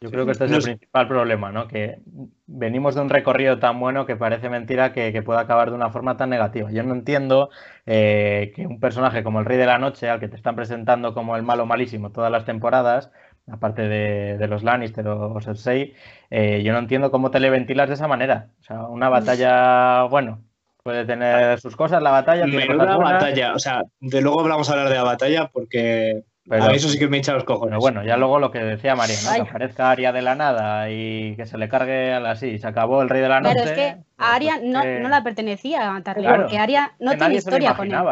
[0.00, 1.68] Yo creo que este es el principal problema, ¿no?
[1.68, 2.00] Que
[2.46, 6.18] venimos de un recorrido tan bueno que parece mentira que, pueda acabar de una forma
[6.18, 6.70] tan negativa.
[6.70, 7.48] Yo no entiendo
[7.86, 11.14] eh, que un personaje como el Rey de la Noche, al que te están presentando
[11.14, 13.10] como el malo malísimo todas las temporadas,
[13.50, 15.94] aparte de, los Lannister o Cersei,
[16.30, 18.50] eh, yo no entiendo cómo te le ventilas de esa manera.
[18.60, 20.42] O sea, una batalla, bueno,
[20.82, 22.46] puede tener sus cosas la batalla.
[22.46, 26.88] Menuda batalla, o sea, de luego hablamos a hablar de la batalla porque a eso
[26.88, 27.78] sí que me hincha los cojones.
[27.78, 29.44] bueno, ya luego lo que decía María, ¿no?
[29.44, 32.58] que aparezca Aria de la nada y que se le cargue a la así.
[32.58, 33.54] Se acabó el Rey de la Noche.
[33.56, 37.34] Pero es que a Aria no, no la pertenecía a Targaryen, porque Aria no tiene
[37.36, 38.04] historia con él.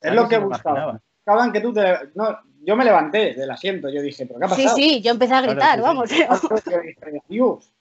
[0.00, 1.00] Es lo que buscaba.
[1.24, 1.94] Buscaban que tú te.
[2.14, 4.76] No, yo me levanté del asiento, yo dije, ¿pero qué ha pasado?
[4.76, 6.10] Sí, sí, yo empecé a gritar, vamos.
[7.28, 7.71] Dios,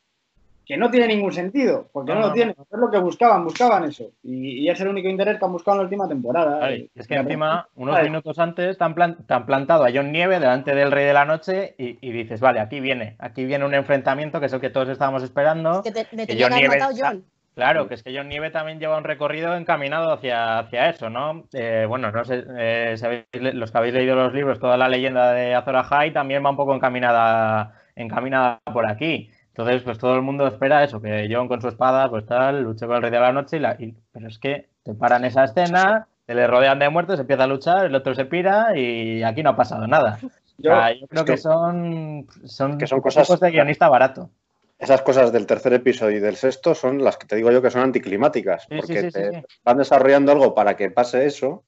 [0.72, 2.52] que no tiene ningún sentido, porque no, lo tiene.
[2.52, 4.12] Es lo que buscaban, buscaban eso.
[4.24, 6.70] Y, es el único interés que han buscado en la última temporada.
[6.72, 11.04] es que encima, unos minutos antes, te han, plantado a John Nieve delante del Rey
[11.04, 14.62] de la Noche y, dices, vale, aquí viene, aquí viene un enfrentamiento que es el
[14.62, 15.84] que todos estábamos esperando.
[15.84, 16.08] que, te,
[16.40, 17.26] John Nieve, John.
[17.54, 21.50] Claro, que es que John Nieve también lleva un recorrido encaminado hacia, hacia eso, ¿no?
[21.52, 22.96] Eh, bueno, no sé, eh,
[23.34, 26.56] los que habéis leído los libros, toda la leyenda de Azor Ahai también va un
[26.56, 29.32] poco encaminada, encaminada por aquí.
[29.52, 32.88] Entonces, pues todo el mundo espera eso, que John con su espada, pues tal, luche
[32.88, 33.78] con el rey de la noche, y la,
[34.12, 37.48] pero es que te paran esa escena, se le rodean de muertos, se empieza a
[37.48, 40.20] luchar, el otro se pira y aquí no ha pasado nada.
[40.58, 40.72] Yo,
[41.10, 44.30] creo que, son, son, que son cosas de guionista barato.
[44.78, 47.70] Esas cosas del tercer episodio y del sexto son las que te digo yo que
[47.70, 51.64] son anticlimáticas, porque te van desarrollando algo para que pase eso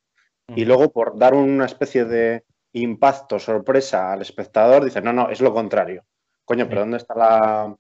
[0.48, 2.44] y luego por dar una especie de
[2.74, 6.04] impacto, sorpresa al espectador, dicen, no, no, es lo contrario.
[6.46, 7.76] Coño, pero ¿dónde está la,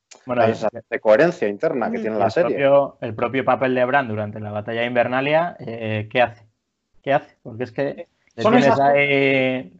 [0.89, 2.65] de coherencia interna que tiene la serie?
[3.01, 6.45] el propio papel de Bran durante la batalla de Invernalia, eh, ¿qué hace?
[7.01, 7.35] ¿Qué hace?
[7.43, 9.73] Porque es que Son tienes ahí...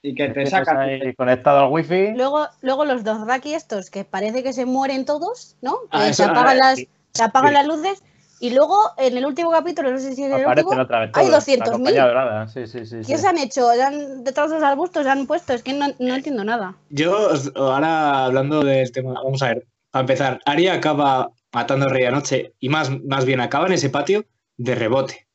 [0.00, 0.78] y que te sacan.
[0.78, 2.12] Ahí conectado al wifi.
[2.14, 5.80] Luego, luego los dos Raki estos, que parece que se mueren todos, ¿no?
[5.90, 8.02] Ah, se apagan, las, se apagan las luces
[8.44, 12.46] y luego, en el último capítulo, no sé si es el último, hay 200.000.
[12.48, 13.70] Sí, sí, sí, ¿Qué se han hecho?
[13.70, 15.54] ¿Han, detrás de los arbustos se han puesto?
[15.54, 16.76] Es que no, no entiendo nada.
[16.90, 19.66] Yo, ahora hablando del tema, vamos a ver.
[19.90, 23.88] Para empezar, Aria acaba matando a Rey Anoche y más, más bien acaba en ese
[23.88, 24.26] patio
[24.58, 25.26] de rebote.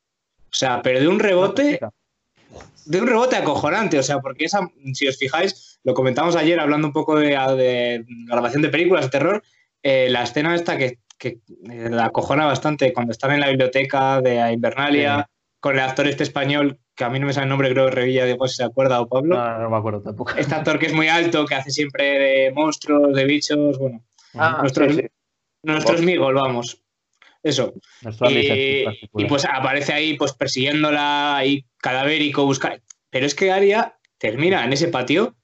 [0.44, 1.80] O sea, pero de un rebote.
[2.86, 6.86] De un rebote acojonante, o sea, porque esa, si os fijáis, lo comentamos ayer hablando
[6.86, 9.44] un poco de, de grabación de películas de terror,
[9.82, 14.22] eh, la escena esta que que eh, la acojona bastante cuando están en la biblioteca
[14.22, 15.30] de Invernalia,
[15.60, 17.92] con el actor este español, que a mí no me sale el nombre, creo que
[17.92, 19.36] Revilla, digo si se acuerda, o Pablo.
[19.36, 20.34] No, no me acuerdo tampoco.
[20.38, 24.02] Este actor que es muy alto, que hace siempre de monstruos, de bichos, bueno.
[24.34, 24.96] Ah, nuestros,
[25.64, 26.82] nuestros amigos, vamos.
[27.44, 27.74] Eso.
[28.30, 32.82] Y, y, pues aparece ahí, pues persiguiéndola, ahí cadavérico, buscar.
[33.10, 35.36] Pero es que Aria termina en ese patio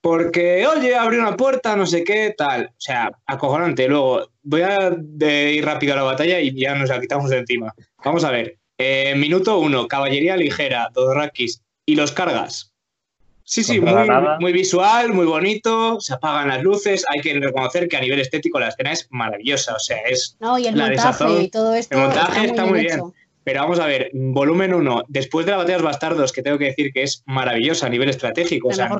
[0.00, 2.66] porque, oye, abrió una puerta, no sé qué, tal.
[2.66, 3.88] O sea, acojonante.
[3.88, 7.74] Luego, voy a ir rápido a la batalla y ya nos la quitamos de encima.
[8.04, 8.56] Vamos a ver.
[8.78, 11.62] Eh, minuto uno, caballería ligera, Dodorakis.
[11.86, 12.72] Y los cargas.
[13.48, 18.00] Sí, sí, muy, visual, muy bonito, se apagan las luces, hay que reconocer que a
[18.00, 20.36] nivel estético la escena es maravillosa, o sea, es...
[20.40, 21.94] No, y el montaje y todo esto...
[21.94, 23.00] El montaje está muy, bien.
[23.46, 26.58] Pero vamos a ver, volumen 1, después de la batalla de los bastardos, que tengo
[26.58, 28.90] que decir que es maravillosa a nivel estratégico, o sea,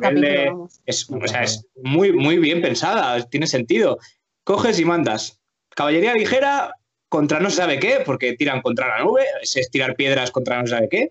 [0.86, 3.98] es, muy, muy bien pensada, tiene sentido.
[4.44, 5.40] Coges y mandas
[5.74, 6.76] caballería ligera
[7.08, 10.66] contra no se sabe qué, porque tiran contra la nube, es tirar piedras contra no
[10.68, 11.10] se sabe qué.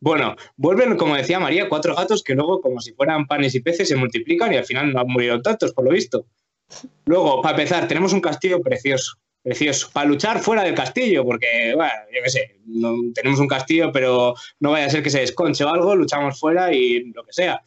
[0.00, 3.90] Bueno, vuelven, como decía María, cuatro gatos que luego, como si fueran panes y peces,
[3.90, 6.26] se multiplican y al final no han murido tantos, por lo visto.
[7.04, 11.92] Luego, para empezar, tenemos un castillo precioso precioso, para luchar fuera del castillo, porque, bueno,
[12.14, 12.56] yo qué sé,
[13.14, 16.72] tenemos un castillo, pero no vaya a ser que se desconche o algo, luchamos fuera
[16.72, 17.60] y lo que sea.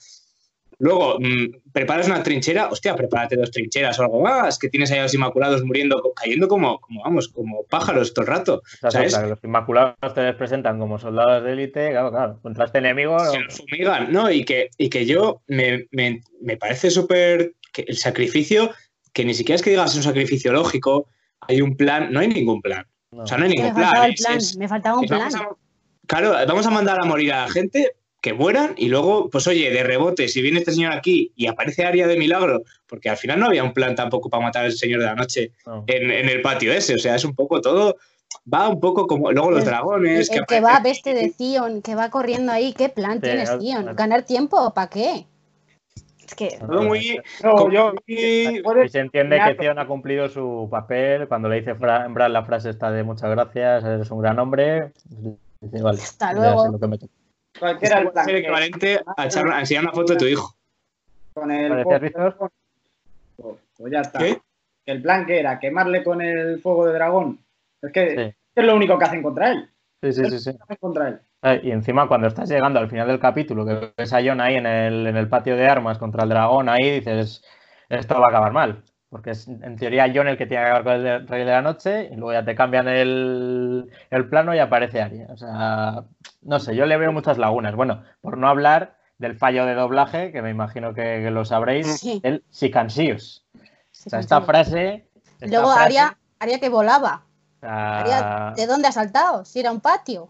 [0.77, 4.99] Luego, mm, preparas una trinchera, hostia, prepárate dos trincheras o algo más, que tienes ahí
[4.99, 8.61] a los Inmaculados muriendo, cayendo como, como vamos, como pájaros todo el rato.
[8.89, 9.17] ¿Sabes?
[9.17, 12.39] los Inmaculados te les presentan como soldados de élite, claro, claro.
[12.41, 13.17] Contra este enemigo.
[13.19, 14.29] se los fumigan, ¿no?
[14.29, 18.71] Y que, y que yo me, me- me parece súper el sacrificio,
[19.13, 21.07] que ni siquiera es que digas un sacrificio lógico,
[21.47, 22.85] hay un plan, no hay ningún plan.
[23.11, 23.23] no.
[23.23, 23.85] O sea, no hay que me ningún plan.
[23.89, 25.19] faltaba el es- plan, es- me faltaba un plan.
[25.19, 25.49] vamos a-
[26.07, 29.69] claro, vamos a mandar a morir a la gente que mueran y luego, pues oye,
[29.69, 33.39] de rebote, si viene este señor aquí y aparece Aria de milagro, porque al final
[33.39, 35.83] no había un plan tampoco para matar al señor de la noche no.
[35.87, 37.97] en, en el patio ese, o sea, es un poco todo,
[38.51, 41.83] va un poco como, luego los El- dragones, El, el que va veste de Zion,
[41.83, 43.95] que va corriendo ahí, ¿qué plan Sí, tienes, Zion?
[43.95, 45.27] ¿Ganar tiempo o para qué?
[46.25, 47.21] Es que muy...
[47.43, 47.93] No, yo.
[48.07, 49.55] Y se entiende que.
[49.61, 51.27] Zion ha cumplido su papel.
[51.27, 54.91] Cuando le dice Fra- Bran la frase esta de muchas gracias, eres un gran hombre.
[55.61, 56.67] Dice, vale, Hasta luego.
[56.71, 56.97] lo que me.
[57.59, 60.55] Cualquiera el que- equivalente a, echar- a enseñar una foto de tu hijo.
[61.33, 61.83] Con el.
[63.37, 64.19] Pues, ya está.
[64.19, 64.39] ¿Qué?
[64.85, 67.39] El plan que era quemarle con el fuego de dragón.
[67.81, 68.35] Es que Sí.
[68.55, 69.69] es lo único que hacen contra él.
[70.01, 70.49] Sí, sí, sí, sí.
[70.59, 71.19] Hacen contra él.
[71.45, 74.55] Eh, Y encima cuando estás llegando al final del capítulo, que ves a Jon ahí
[74.55, 77.43] en el, en el patio de armas contra el dragón, ahí dices,
[77.89, 78.83] esto va a acabar mal.
[79.09, 81.61] Porque es en teoría Jon el que tiene que acabar con el Rey de la
[81.61, 85.27] Noche y luego ya te cambian el, el plano y aparece Arya.
[85.31, 86.03] O sea,
[86.41, 87.75] no sé, yo le veo muchas lagunas.
[87.75, 91.99] Bueno, por no hablar del fallo de doblaje, que me imagino que, que lo sabréis,
[91.99, 92.19] Sí.
[92.23, 93.45] el sicansíos.
[93.91, 95.07] se O sea, esta frase...
[95.39, 95.99] esta Luego frase,
[96.39, 97.23] haría que volaba.
[97.61, 99.45] Haría, ¿De dónde ha saltado?
[99.45, 100.29] Si era un patio.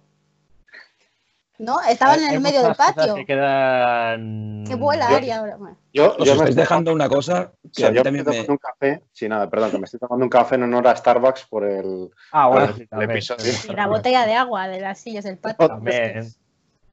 [1.58, 1.82] ¿No?
[1.82, 3.16] Estaban en el medio del patio.
[3.16, 4.64] Que quedan...
[4.78, 5.56] Vuela Yo- Aria ahora.
[5.58, 8.02] Bueno, Yo, Os yo me estáis dejando una cosa O que sea, a mí yo
[8.02, 8.44] me también estoy me...
[8.46, 10.96] tomando un café, sí, nada, perdón, que me estoy tomando un café en honor a
[10.96, 13.12] Starbucks por el, Ah, bueno, por sí, el también.
[13.12, 13.54] episodio.
[13.70, 15.68] y la botella de agua de las sillas del patio.
[15.68, 16.26] También.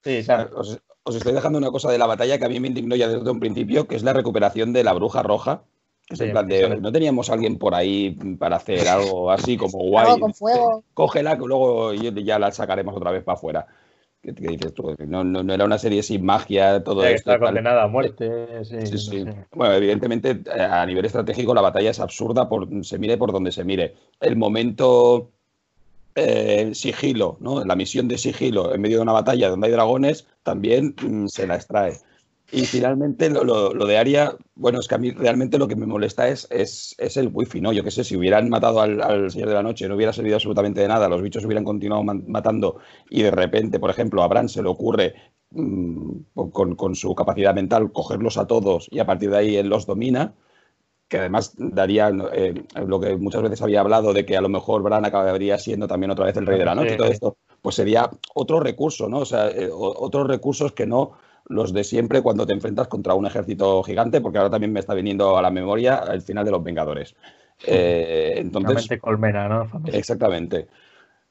[0.04, 0.50] Sí, claro.
[0.56, 3.06] Os, os estoy dejando una cosa de la batalla que a mí me indignó ya
[3.06, 5.62] desde un principio, que es la recuperación de la bruja roja.
[6.08, 9.78] Que es en plan de, no teníamos alguien por ahí para hacer algo así como
[9.78, 10.06] guay.
[10.06, 10.82] Algo con fuego.
[10.92, 13.66] Cógela que luego ya la sacaremos otra vez para afuera.
[14.22, 14.94] ¿Qué, qué dices tú?
[15.06, 17.16] No, no, no era una serie sin magia, todo esto.
[17.16, 17.40] está tal.
[17.40, 18.64] condenada a muerte.
[18.64, 19.24] Sí, Sí, sí.
[19.24, 19.46] no sé.
[19.52, 23.64] Bueno, evidentemente a nivel estratégico la batalla es absurda, por, se mire por donde se
[23.64, 23.96] mire.
[24.20, 25.32] El momento
[26.14, 27.64] eh, sigilo, ¿no?
[27.64, 31.46] La misión de sigilo en medio de una batalla donde hay dragones también mm, se
[31.46, 31.94] la extrae.
[32.52, 35.74] Y finalmente lo, lo- lo de Aria, bueno, es que a mí realmente lo que
[35.76, 37.72] me molesta es, es, es el wifi, ¿no?
[37.72, 40.36] Yo qué sé, si hubieran matado al, al Señor de la Noche, no hubiera servido
[40.36, 42.76] absolutamente de nada, los bichos hubieran continuado matando
[43.08, 45.14] y de repente, por ejemplo, a Bran se le ocurre
[45.50, 46.10] mm,
[46.52, 49.86] con, con su capacidad mental cogerlos a todos y a partir de ahí él los
[49.86, 50.34] domina,
[51.08, 52.54] que además daría eh,
[52.86, 56.10] lo que muchas veces había hablado de que a lo mejor Bran acabaría siendo también
[56.10, 56.94] otra vez el rey de la noche Sí.
[56.94, 59.18] y todo esto, pues sería otro recurso, ¿no?
[59.20, 61.12] O sea, eh, otros recursos que no
[61.48, 64.94] los de siempre cuando te enfrentas contra un ejército gigante, porque ahora también me está
[64.94, 67.14] viniendo a la memoria el final de los Vengadores.
[67.64, 69.70] Eh, entonces, colmena, ¿no?
[69.92, 70.66] Exactamente.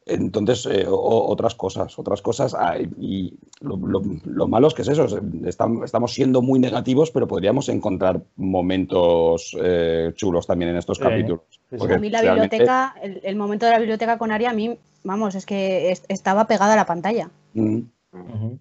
[0.05, 2.55] Entonces, eh, o- otras cosas, otras cosas.
[2.57, 6.57] ah, y lo, lo- lo malo es que es eso, es- estam- estamos siendo muy
[6.59, 11.41] negativos, pero podríamos encontrar momentos eh, chulos también en estos Sí, capítulos.
[11.69, 14.51] sí, Porque A mí la realmente- biblioteca, el, el momento de la biblioteca con Aria,
[14.51, 17.29] a mí, vamos, es que es- estaba pegada a la pantalla.
[17.53, 17.79] Mm.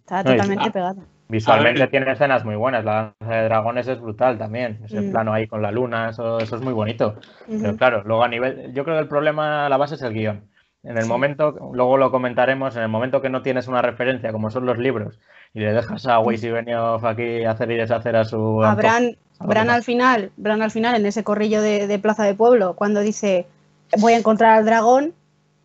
[0.00, 1.02] Estaba totalmente ah, pegada.
[1.30, 1.90] Visualmente ver.
[1.90, 2.84] tiene escenas muy buenas.
[2.84, 4.80] La danza de dragones es brutal también.
[4.84, 5.10] Ese Mm.
[5.10, 7.14] plano ahí con la luna, eso, eso es muy bonito.
[7.46, 8.72] Pero claro, luego a nivel.
[8.74, 10.44] Yo creo que el problema, la base es el guion.
[10.82, 11.08] En el Sí.
[11.08, 14.78] momento, luego lo comentaremos, en el momento que no tienes una referencia, como son los
[14.78, 15.18] libros,
[15.52, 18.64] y le dejas a Weiss y Benioff aquí hacer y deshacer a su.
[18.64, 22.34] A Bran, Bran al final, Bran al final, en ese corrillo de, de Plaza de
[22.34, 23.46] Pueblo, cuando dice
[23.98, 25.12] voy a encontrar al dragón,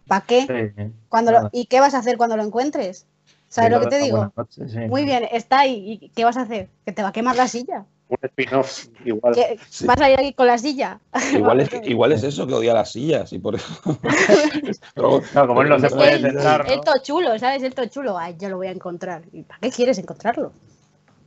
[0.08, 0.74] ¿para qué?
[0.76, 1.50] Sí, Cuando lo-.
[1.54, 3.08] ¿Y qué vas a hacer cuando lo encuentres?
[3.56, 4.18] ¿Sabes lo que te digo?
[4.18, 4.80] Buenas noches, sí.
[4.80, 6.00] Muy bien, está ahí.
[6.02, 6.68] ¿Y qué vas a hacer?
[6.86, 7.86] ¿Que te va a quemar la silla?
[8.10, 9.34] Un spin-off igual.
[9.34, 9.86] ¿Que Sí.
[9.88, 11.00] ¿Vas a ir aquí con la silla?
[11.34, 13.68] Igual, es, igual es eso, que odia las sillas y por eso.
[14.94, 16.82] Pero- No, como él no se puede sentar, El ¿no?
[16.84, 17.64] todo chulo, ¿sabes?
[17.64, 18.18] El todo chulo.
[18.18, 19.24] Ay, yo lo voy a encontrar.
[19.32, 20.52] ¿Y para qué quieres encontrarlo?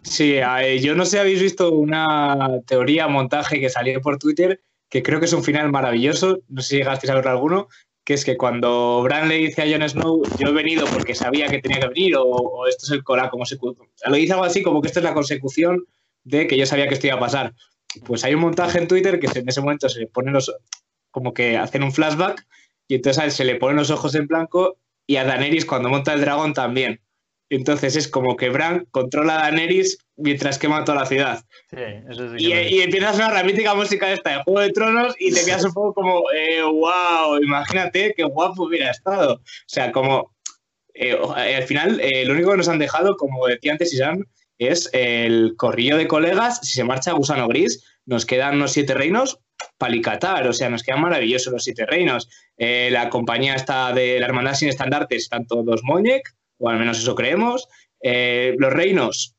[0.03, 4.61] Sí, eh, yo no sé si habéis visto una teoría, montaje que salió por Twitter,
[4.88, 7.69] que creo que es un final maravilloso, no sé si llegasteis a verlo alguno,
[8.09, 11.47] que es que cuando Bran le dice a Jon Snow, yo he venido porque sabía
[11.49, 13.59] que tenía que venir, o, esto es el cola como se...
[14.07, 15.85] Lo dice algo así como que esto es la consecución
[16.25, 17.53] de que yo sabía que esto iba a pasar.
[18.07, 20.50] Pues hay un montaje en Twitter que en ese momento se le ponen los...
[21.11, 22.46] como que hacen un flashback,
[22.87, 25.90] y entonces a él se le ponen los ojos en blanco, y a Daenerys cuando
[25.90, 27.02] monta el dragón también.
[27.51, 31.44] Entonces es como que Bran controla a Daenerys mientras quema toda la ciudad.
[31.71, 31.77] Sí,
[32.11, 34.61] eso sí que Y, lo- y empieza a sonar la mítica música esta de Juego
[34.61, 39.35] de Tronos y te quedas un poco como, eh, wow, imagínate qué guapo hubiera estado.
[39.35, 40.35] O sea, como,
[40.94, 44.25] eh, eh, al final, eh, lo único que nos han dejado, como decía antes Isan,
[44.59, 46.61] es el corrillo de colegas.
[46.63, 49.38] Si se marcha Gusano Gris, nos quedan unos siete reinos
[49.77, 52.29] palicatar, o sea, nos quedan maravillosos los siete reinos.
[52.57, 56.98] Eh, la compañía está de la Hermandad sin estandartes, están todos Moñek, o al menos
[56.98, 57.69] eso creemos.
[58.00, 59.35] Eh, los reinos,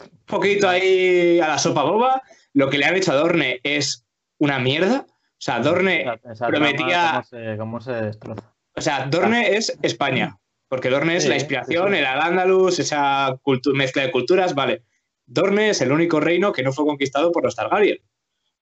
[0.00, 2.22] un poquito ahí a la sopa boba.
[2.54, 4.06] Lo que le han hecho a Dorne es
[4.38, 5.06] una mierda.
[5.08, 8.54] O sea, Dorne Esa- prometía- ¿Cómo se, cómo se destroza?
[8.74, 10.38] O sea, Dorne es España,
[10.68, 11.98] porque Dorne es Sí, la inspiración, sí, sí.
[11.98, 13.38] el Al-Ándalus, esa
[13.74, 14.82] mezcla de culturas, vale.
[15.26, 17.98] Dorne es el único reino que no fue conquistado por los Targaryen.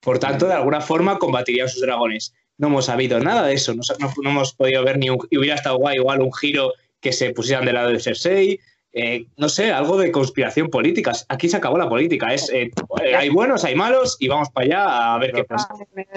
[0.00, 2.32] Por tanto, de alguna forma combatirían sus dragones.
[2.58, 3.82] No hemos sabido nada de eso, no-
[4.22, 5.18] no hemos podido ver ni un...
[5.30, 8.60] Y hubiera estado guay igual un giro que se pusieran del lado de Cersei,
[8.92, 11.12] eh, no sé, algo de conspiración política.
[11.28, 12.70] Aquí se acabó la política, es eh,
[13.02, 15.68] eh, hay buenos, hay malos y vamos para allá a ver qué pasa.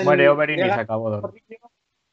[0.03, 1.33] Muere Oberyn y se acabó.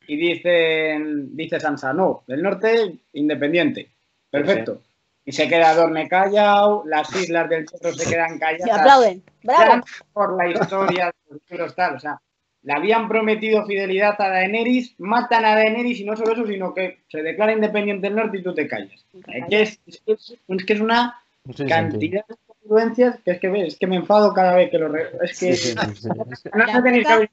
[0.07, 3.91] Y dicen, dice Sansa, no, del norte independiente.
[4.31, 4.83] Perfecto.
[5.25, 8.81] Y se queda Dorne callado, las islas del centro se quedan Se calladas.
[8.81, 9.23] aplauden.
[9.43, 9.85] ¡Bravo!
[10.13, 12.21] Por la historia de los libros tal, o sea,
[12.63, 17.01] le habían prometido fidelidad a Daenerys, matan a Daenerys y no solo eso, sino que
[17.09, 19.05] se declara independiente el norte y tú te callas.
[19.27, 21.23] Es que es, es que es- es que es una
[21.69, 24.89] cantidad de influencias que es que ves, es que me enfado cada vez que lo
[24.89, 26.09] re- es que Sí, sí, sí, sí.
[26.31, 27.31] Es que- no La tenéis que poca-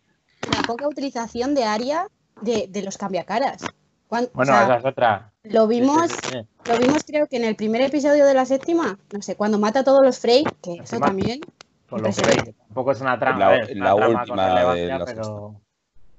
[0.55, 2.07] La poca utilización de Aria
[2.41, 3.65] de, de los cambiacaras.
[4.07, 5.32] Cuan- o Bueno, sea, esa es otra.
[5.43, 6.30] lo vimos, Sí, sí,
[6.63, 6.71] sí.
[6.71, 9.80] lo vimos creo que en el primer episodio de la séptima, no sé, cuando mata
[9.82, 11.41] a todos los Frey, que eso también,
[11.89, 13.39] Con los que tampoco es una trama.
[13.39, 15.55] La- Una la trama con última de relevancia, la pero...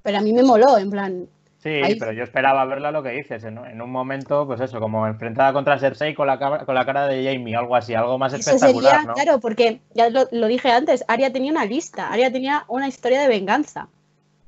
[0.01, 1.27] pero a mí me moló, en plan,
[1.61, 3.43] Sí, Ahí- pero yo esperaba verla lo que dices.
[3.43, 7.05] En, en un momento, pues eso, como enfrentada contra Cersei con la, con la cara
[7.05, 9.13] de Jamie, algo así, algo más eso espectacular, sería, ¿no?
[9.13, 13.19] claro, porque ya lo, lo dije antes, Aria tenía una lista, Aria tenía una historia
[13.19, 13.89] de venganza,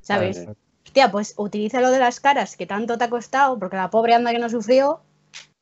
[0.00, 0.46] ¿sabes?
[0.46, 0.56] Vale.
[0.86, 4.14] Hostia, pues utiliza lo de las caras que tanto te ha costado, porque la pobre
[4.14, 5.00] anda que no sufrió,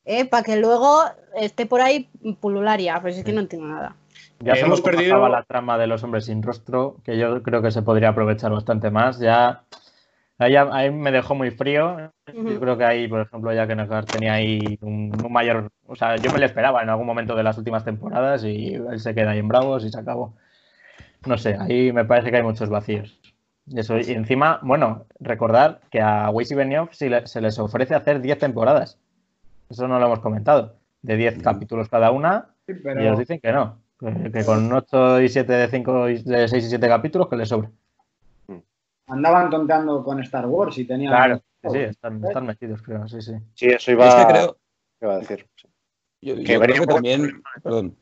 [0.05, 1.03] eh, para que luego
[1.35, 2.09] esté por ahí
[2.39, 3.95] pulularia, pues es que no entiendo nada.
[4.43, 7.71] Ya Hemos hemos perdido- la trama de los hombres sin rostro, que yo creo que
[7.71, 9.19] se podría aprovechar bastante más.
[9.19, 9.63] Ya
[10.37, 12.11] ahí, ahí me dejó muy frío.
[12.27, 13.75] Yo creo que ahí, por ejemplo, ya que
[14.11, 15.69] tenía ahí un, un mayor.
[15.87, 18.99] O sea, yo me lo esperaba en algún momento de las últimas temporadas y él
[18.99, 20.35] se queda ahí en Bravos y se acabó.
[21.25, 23.19] No sé, ahí me parece que hay muchos vacíos.
[23.67, 27.59] Y, eso, y encima, bueno, recordar que a Weiss y Benioff se, le- se les
[27.59, 28.97] ofrece hacer 10 temporadas.
[29.69, 30.77] Eso no lo hemos comentado.
[31.03, 35.21] De 10 capítulos cada una, Sí, y ellos dicen que no, que, que con 8
[35.21, 37.69] y 7 de 5 y de 6 y 7 capítulos que les sobre.
[39.07, 41.11] andaban tonteando con Star Wars y tenían.
[41.13, 41.41] Claro,
[41.71, 43.33] sí, están, están metidos, creo, sí, sí.
[43.53, 44.57] Sí, eso iba, Es que creo,
[45.01, 45.47] iba a decir.
[46.21, 47.95] yo, yo Que creo que también, perdón,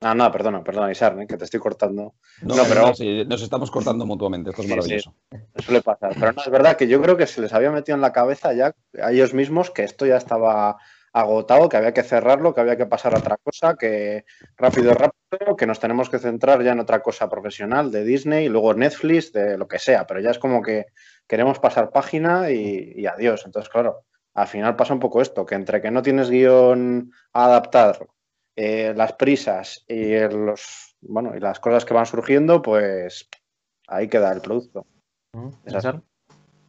[0.00, 1.26] Ah, no, perdona, perdona, Isar, ¿eh?
[1.26, 2.12] que te estoy cortando.
[2.42, 4.76] no, No, pero sí, nos estamos cortando mutuamente, esto es Sí, sí.
[4.76, 5.14] maravilloso.
[5.56, 6.12] Suele pasar.
[6.20, 8.52] Pero no, es verdad que yo creo que se les había metido en la cabeza
[8.52, 10.76] ya a ellos mismos que esto ya estaba
[11.14, 15.56] agotado, que había que cerrarlo, que había que pasar a otra cosa, que rápido, rápido,
[15.56, 19.32] que nos tenemos que centrar ya en otra cosa profesional de Disney, y luego Netflix,
[19.32, 20.86] de lo que sea, pero ya es como que
[21.26, 23.44] queremos pasar página y, y adiós.
[23.46, 24.04] Entonces, claro,
[24.34, 28.06] al final pasa un poco esto, que entre que no tienes guion a adaptar,
[28.56, 33.28] eh, las prisas y los bueno y las cosas que van surgiendo, pues
[33.88, 34.86] ahí queda el producto.
[35.66, 36.02] César.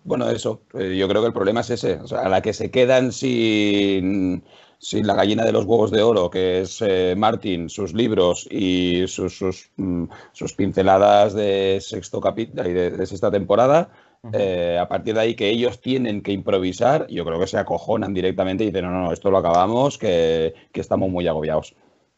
[0.05, 2.53] Bueno, eso, eh, yo creo que el problema es ese, o sea, a la que
[2.53, 4.43] se quedan sin,
[4.77, 9.07] sin la gallina de los huevos de oro, que es eh, Martin, sus libros y
[9.07, 13.89] sus, sus, mm, sus pinceladas de sexto capítulo y de, de sexta temporada,
[14.31, 18.13] eh, a partir de ahí que ellos tienen que improvisar, yo creo que se acojonan
[18.13, 21.75] directamente y dicen, no, no, esto lo acabamos, que, que estamos muy agobiados.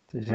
[0.09, 0.33] Sí, sí.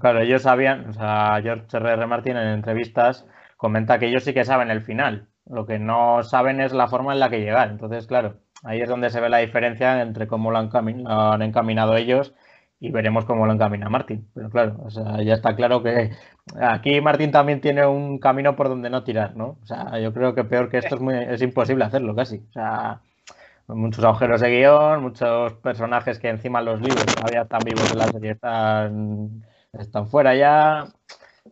[0.00, 2.06] Claro, ellos sabían, o sea, George R.R.
[2.06, 3.26] Martin en entrevistas
[3.56, 5.31] comenta que ellos sí que saben el final.
[5.52, 7.70] Lo que no saben es la forma en la que llegar.
[7.70, 12.34] Entonces, claro, ahí es donde se ve la diferencia entre cómo lo han, encaminado ellos
[12.80, 14.26] y veremos cómo lo encamina Martin.
[14.34, 16.10] Pero claro, o sea, ya está claro que
[16.58, 19.58] aquí Martin también tiene un camino por donde no tirar, ¿no?
[19.62, 22.38] O sea, yo creo que peor que esto es, muy, es imposible hacerlo casi.
[22.48, 23.02] O sea,
[23.68, 27.98] muchos agujeros de guion, muchos personajes que encima en los libros todavía están vivos en
[27.98, 30.86] la serie están, fuera ya.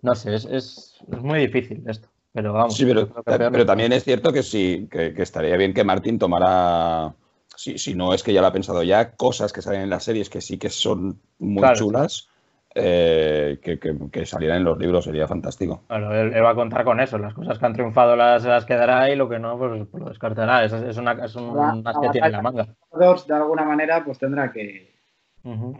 [0.02, 2.09] No sé, es muy difícil esto.
[2.32, 2.76] Pero vamos.
[2.76, 7.12] Sí, pero, pero también es cierto que sí, que, que estaría bien que Martin tomara,
[7.56, 10.04] si, si no es que ya lo ha pensado ya, cosas que salen en las
[10.04, 11.80] series que sí que son muy Claro, sí.
[11.80, 12.28] chulas,
[12.76, 15.82] eh, que, que- que salieran en los libros, sería fantástico.
[15.88, 17.18] Claro, él, él va a contar con eso.
[17.18, 20.08] Las cosas que han triunfado las, las quedará y lo que no, pues, pues lo
[20.08, 20.64] descartará.
[20.64, 22.68] Es, es una, es un as que tiene en la manga.
[22.92, 24.94] Dos, de alguna manera, pues tendrá que.
[25.42, 25.76] Ujú.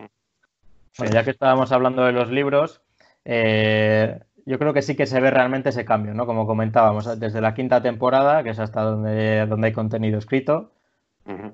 [0.99, 2.83] Bueno, ya que estábamos hablando de los libros,
[3.25, 6.27] eh, yo creo que sí que se ve realmente ese cambio, ¿no?
[6.27, 10.73] Como comentábamos, desde la quinta temporada, que es hasta donde, donde hay contenido escrito,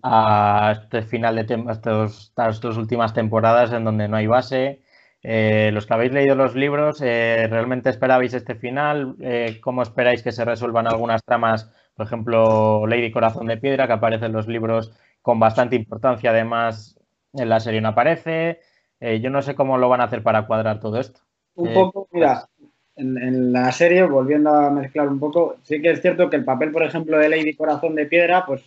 [0.03, 4.83] a este final de estos, estas dos últimas temporadas en donde no hay base,
[5.29, 9.17] Eh, los que habéis leído los libros, eh, ¿realmente esperabais este final?
[9.21, 11.71] Eh, ¿Cómo esperáis que se resuelvan algunas tramas?
[11.97, 17.01] Por ejemplo, Lady Corazón de Piedra, que aparece en los libros con bastante importancia, además
[17.33, 18.61] en la serie no aparece.
[19.01, 21.21] yo no sé cómo lo van a hacer para cuadrar todo esto.
[21.55, 22.49] Un poco, mira,
[22.97, 26.45] en, en, la serie, volviendo a mezclar un poco, sí que es cierto que el
[26.45, 28.63] papel, por ejemplo, de Lady Corazón de Piedra, pues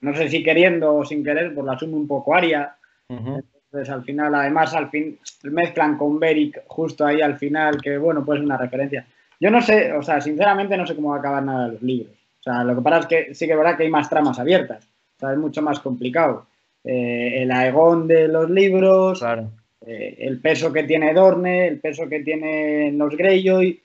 [0.00, 2.76] no sé si queriendo o sin querer, pues la asume un poco Aria.
[3.08, 8.24] Entonces, al final, además, al fin mezclan con Beric justo ahí al final, que bueno,
[8.24, 9.06] pues una referencia.
[9.40, 11.82] Yo no sé, o sea, sinceramente no sé cómo va a acabar nada de los
[11.82, 12.14] libros.
[12.40, 14.38] O sea, lo que pasa es que sí que es verdad que hay más tramas
[14.38, 14.84] abiertas.
[15.16, 16.46] O sea, es mucho más complicado.
[16.84, 19.50] Eh, el Aegon de los libros, claro.
[19.86, 23.80] Eh, el peso que tiene Dorne, el peso que tienen los Greyjoy.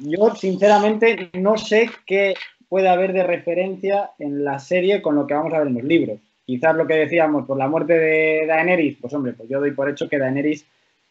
[0.00, 2.34] Yo, sinceramente, no sé qué
[2.68, 5.84] puede haber de referencia en la serie con lo que vamos a ver en los
[5.84, 6.18] libros.
[6.46, 9.90] Quizás lo que decíamos por la muerte de Daenerys, pues hombre, pues yo doy por
[9.90, 10.64] hecho que Daenerys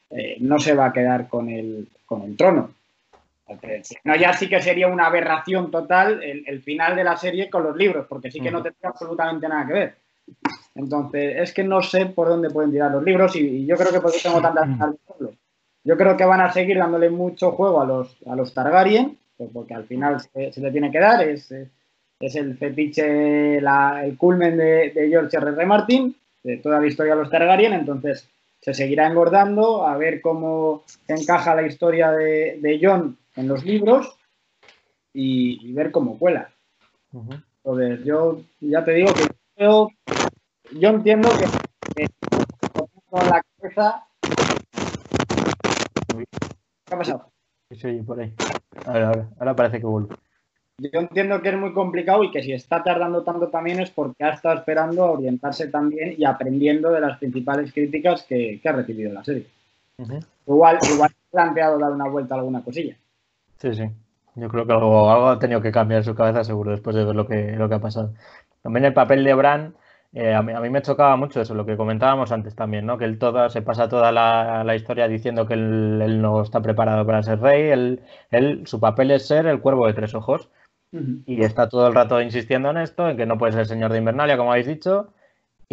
[0.09, 2.73] eh, no se va a quedar con el, con el trono.
[4.05, 7.63] No, ya sí que sería una aberración total el, el, final de la serie con
[7.63, 9.95] los libros, porque sí que no tendría absolutamente nada que ver.
[10.75, 13.91] Entonces, es que no sé por dónde pueden tirar los libros y, y yo creo
[13.91, 14.95] que por eso tengo tantas ganas.
[15.83, 19.17] Yo creo que van a seguir dándole mucho juego a los, a los Targaryen,
[19.51, 24.15] porque al final se, se le tiene que dar, es, es el fetiche, la, el
[24.15, 25.49] culmen de, de, George R.
[25.49, 25.65] R.
[25.65, 28.29] Martin, de toda la historia de los Targaryen, entonces
[28.61, 34.15] se seguirá engordando a ver cómo encaja la historia de, de John en los libros
[35.13, 36.51] y, y ver cómo cuela.
[37.11, 37.43] Uh -huh.
[37.63, 39.23] Entonces, yo ya te digo que
[39.61, 39.89] yo,
[40.71, 41.29] yo entiendo
[41.93, 42.07] que,
[43.09, 44.07] con la cabeza...
[46.85, 47.31] ¿Qué ha pasado?
[48.05, 48.33] Por ahí.
[48.85, 50.15] Ahora, ahora, ahora parece que vuelve.
[50.79, 54.23] Yo entiendo que es muy complicado y que si está tardando tanto también es porque
[54.23, 58.73] ha estado esperando a orientarse también y aprendiendo de las principales críticas que, que ha
[58.73, 59.45] recibido la serie.
[59.97, 60.25] Uh -huh.
[60.47, 62.97] Igual, igual ha planteado dar una vuelta a alguna cosilla.
[63.57, 63.83] Sí, sí.
[64.35, 67.15] Yo creo que algo, algo ha tenido que cambiar su cabeza seguro después de ver
[67.15, 68.13] lo que, lo que ha pasado.
[68.61, 69.75] También el papel de Bran,
[70.13, 72.97] eh, a, mí, a, mí, me chocaba mucho eso, lo que comentábamos antes también, ¿no?
[72.97, 76.61] Que él toda, se pasa toda la, la historia diciendo que él, él, no está
[76.61, 77.69] preparado para ser rey.
[77.69, 80.49] Él, él, su papel es ser el cuervo de tres ojos.
[80.91, 81.23] Uh -huh.
[81.25, 83.99] Y está todo el rato insistiendo en esto, en que no puede ser señor de
[83.99, 85.13] Invernalia, como habéis dicho.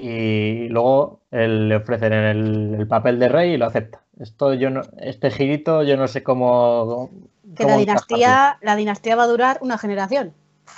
[0.01, 4.03] Y luego él le ofrecen el, el papel de rey y lo acepta.
[4.21, 7.11] Esto yo no, este girito yo no sé cómo.
[7.57, 10.33] Que cómo la dinastía, la dinastía va a durar una generación.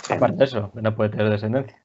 [0.09, 1.79] Aparte de eso, no puede tener descendencia.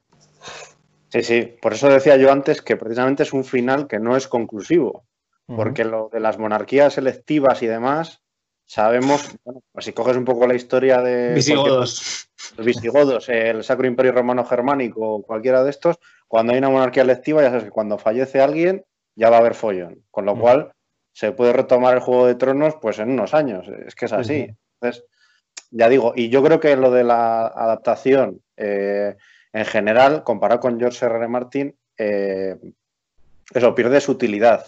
[1.10, 4.28] Sí, sí, por eso decía yo antes que precisamente es un final que no es
[4.28, 5.06] conclusivo,
[5.48, 5.56] uh -huh.
[5.56, 8.22] porque lo de las monarquías selectivas y demás,
[8.66, 11.34] sabemos, bueno, pues si coges un poco la historia de...
[11.34, 12.30] Visigodos.
[12.58, 17.42] Los visigodos, el Sacro Imperio Romano Germánico, cualquiera de estos, cuando hay una monarquía electiva,
[17.42, 18.84] ya sabes que cuando fallece alguien,
[19.16, 20.42] ya va a haber follón, con lo uh -huh.
[20.42, 20.72] cual
[21.14, 24.42] se puede retomar el Juego de Tronos pues en unos años, es que es así.
[24.42, 24.58] Uh -huh.
[24.82, 25.06] Entonces,
[25.72, 28.42] ya digo, y yo creo que lo de la adaptación...
[28.58, 29.16] Eh,
[29.56, 31.16] en general, comparado con George R.
[31.16, 31.28] R.
[31.30, 32.58] Martin, eh,
[33.54, 34.66] eso pierde su utilidad.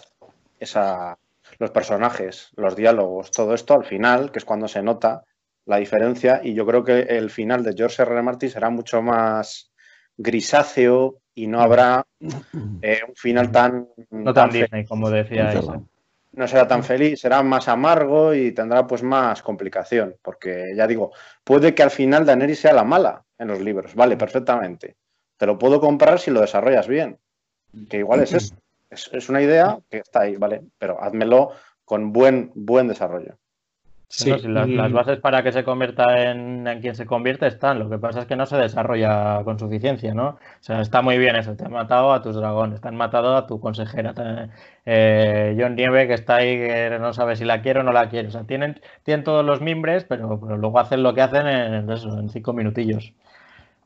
[0.58, 1.18] Esa,
[1.58, 5.24] los personajes, los diálogos, todo esto al final, que es cuando se nota
[5.66, 8.12] la diferencia, y yo creo que el final de George R.
[8.12, 8.22] R.
[8.22, 9.70] Martin será mucho más
[10.16, 12.04] grisáceo y no habrá
[12.82, 13.88] eh, un final tan.
[14.10, 15.84] No tan, tan Disney, como decía eso.
[16.32, 21.12] No será tan feliz, será más amargo y tendrá pues más complicación, porque ya digo,
[21.42, 23.94] puede que al final Daenerys sea la mala, en los libros.
[23.94, 24.96] Vale, perfectamente.
[25.36, 27.18] Te lo puedo comprar si lo desarrollas bien.
[27.88, 28.54] Que igual es eso.
[28.90, 30.62] Es, es una idea que está ahí, ¿vale?
[30.78, 31.52] Pero házmelo
[31.84, 33.38] con buen, buen desarrollo.
[34.10, 34.30] Sí.
[34.30, 37.78] Las, las, bases para que se convierta en, en, quien se convierte están.
[37.78, 40.28] Lo que pasa es que no se desarrolla con suficiencia, ¿no?
[40.28, 41.54] O sea, está muy bien eso.
[41.56, 44.14] Te han matado a tus dragones, te han matado a tu consejera.
[44.14, 44.48] Te,
[44.86, 48.08] eh, John Nieve, que está ahí, que no sabe si la quiere o no la
[48.08, 48.28] quiere.
[48.28, 51.90] O sea, tienen, tienen todos los mimbres, pero, pero luego hacen lo que hacen en,
[51.90, 53.12] eso, en cinco minutillos.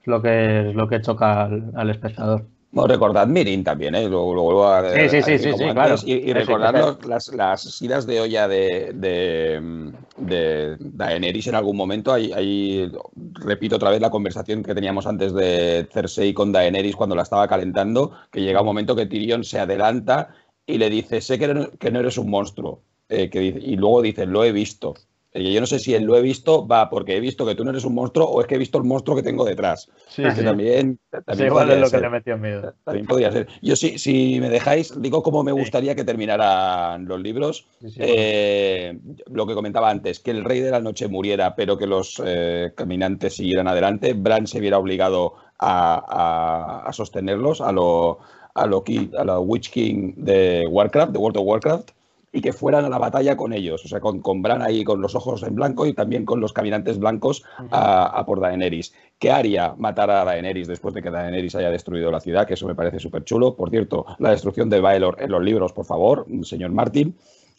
[0.02, 2.46] Es lo que, es lo que choca al, al espectador.
[2.72, 4.08] No, recordad Mirin también, ¿eh?
[4.08, 5.94] Lo, lo vuelvo a Sí, sí, sí, sí, sí claro.
[6.06, 11.76] Y, y recordad los, las, las idas de olla de, de, de Daenerys en algún
[11.76, 12.14] momento.
[12.14, 12.90] Ahí, ahí,
[13.34, 17.46] repito otra vez la conversación que teníamos antes de Cersei con Daenerys cuando la estaba
[17.46, 21.70] calentando, que llega un momento que Tyrion se adelanta y le dice, sé que no,
[21.72, 22.80] que no eres un monstruo.
[23.10, 24.94] Eh, que dice, y luego dice, lo he visto.
[25.34, 27.70] Yo no sé si él lo he visto, va porque he visto que tú no
[27.70, 29.88] eres un monstruo o es que he visto el monstruo que tengo detrás.
[30.08, 30.44] Sí, que sí.
[30.44, 32.00] también, también sí, igual es lo ser.
[32.00, 32.74] que le metió miedo.
[32.84, 33.48] También podría ser.
[33.62, 37.66] Yo sí, si me dejáis, digo cómo me gustaría que terminaran los libros.
[37.96, 38.98] Eh,
[39.30, 42.72] lo que comentaba antes, que el rey de la noche muriera, pero que los eh,
[42.76, 44.12] caminantes siguieran adelante.
[44.12, 48.18] Bran se viera obligado a, a, a sostenerlos, a lo,
[48.54, 48.84] a lo,
[49.18, 51.90] a lo Witch King de Warcraft, de World of Warcraft
[52.34, 55.02] y que fueran a la batalla con ellos, o sea, con, con Bran ahí con
[55.02, 58.94] los ojos en blanco y también con los caminantes blancos a, a por Daenerys.
[59.18, 62.66] Que Arya matara a Daenerys después de que Daenerys haya destruido la ciudad, que eso
[62.66, 63.54] me parece súper chulo.
[63.54, 67.14] Por cierto, la destrucción de Baelor en los libros, por favor, señor Martin.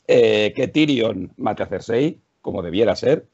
[0.08, 3.28] Eh, que Tyrion mate a Cersei, como debiera ser,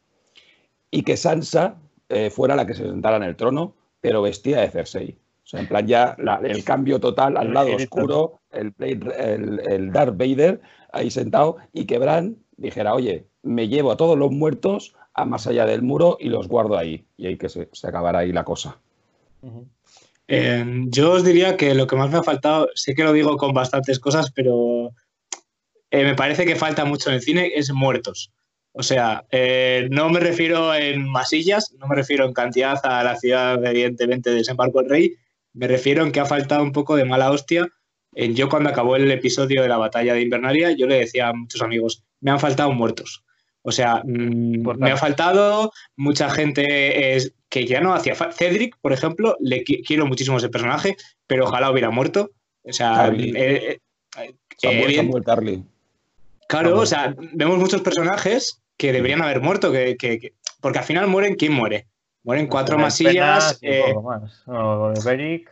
[0.92, 1.78] y que Sansa
[2.10, 5.18] eh, fuera la que se sentara en el trono, pero vestida de Cersei.
[5.44, 9.92] O sea, en plan ya la- el cambio total al lado oscuro, el, el, el
[9.92, 10.62] Darth Vader
[10.92, 15.48] ahí sentado, y que Bran dijera, oye, me llevo a todos los muertos a más
[15.48, 17.06] allá del muro y los guardo ahí.
[17.18, 18.80] Y ahí que se, se acabará ahí la cosa.
[20.28, 23.38] Eh, yo os diría que lo que más me ha faltado, sé que lo digo
[23.38, 24.92] con bastantes cosas, pero
[25.92, 28.32] eh, me parece que falta mucho en el cine, es muertos.
[28.72, 33.16] O sea, eh, no me refiero en masillas, no me refiero en cantidad a la
[33.16, 35.16] ciudad, evidentemente, de Desembarco del Rey,
[35.54, 37.68] me refiero en que ha faltado un poco de mala hostia.
[38.14, 41.62] Yo cuando acabó el episodio de la batalla de Invernalia, yo le decía a muchos
[41.62, 43.24] amigos, me han faltado muertos.
[43.62, 48.36] O sea, mm, me ha faltado mucha gente es, que ya no hacía falta.
[48.36, 50.95] Cedric, por ejemplo, le qui- quiero muchísimo ese personaje,
[51.28, 52.32] pero ojalá hubiera muerto.
[52.64, 53.30] O sea, Tarly.
[53.30, 53.80] eh, eh,
[54.18, 55.64] eh, Samuel, bien- Samuel Tarly.
[56.47, 56.84] claro, Samuel.
[56.84, 61.07] o sea, vemos muchos personajes que deberían haber muerto, que, que- que- porque al final
[61.07, 61.86] mueren, ¿quién muere?
[62.24, 63.57] Mueren cuatro masillas.
[63.62, 64.43] eh, más.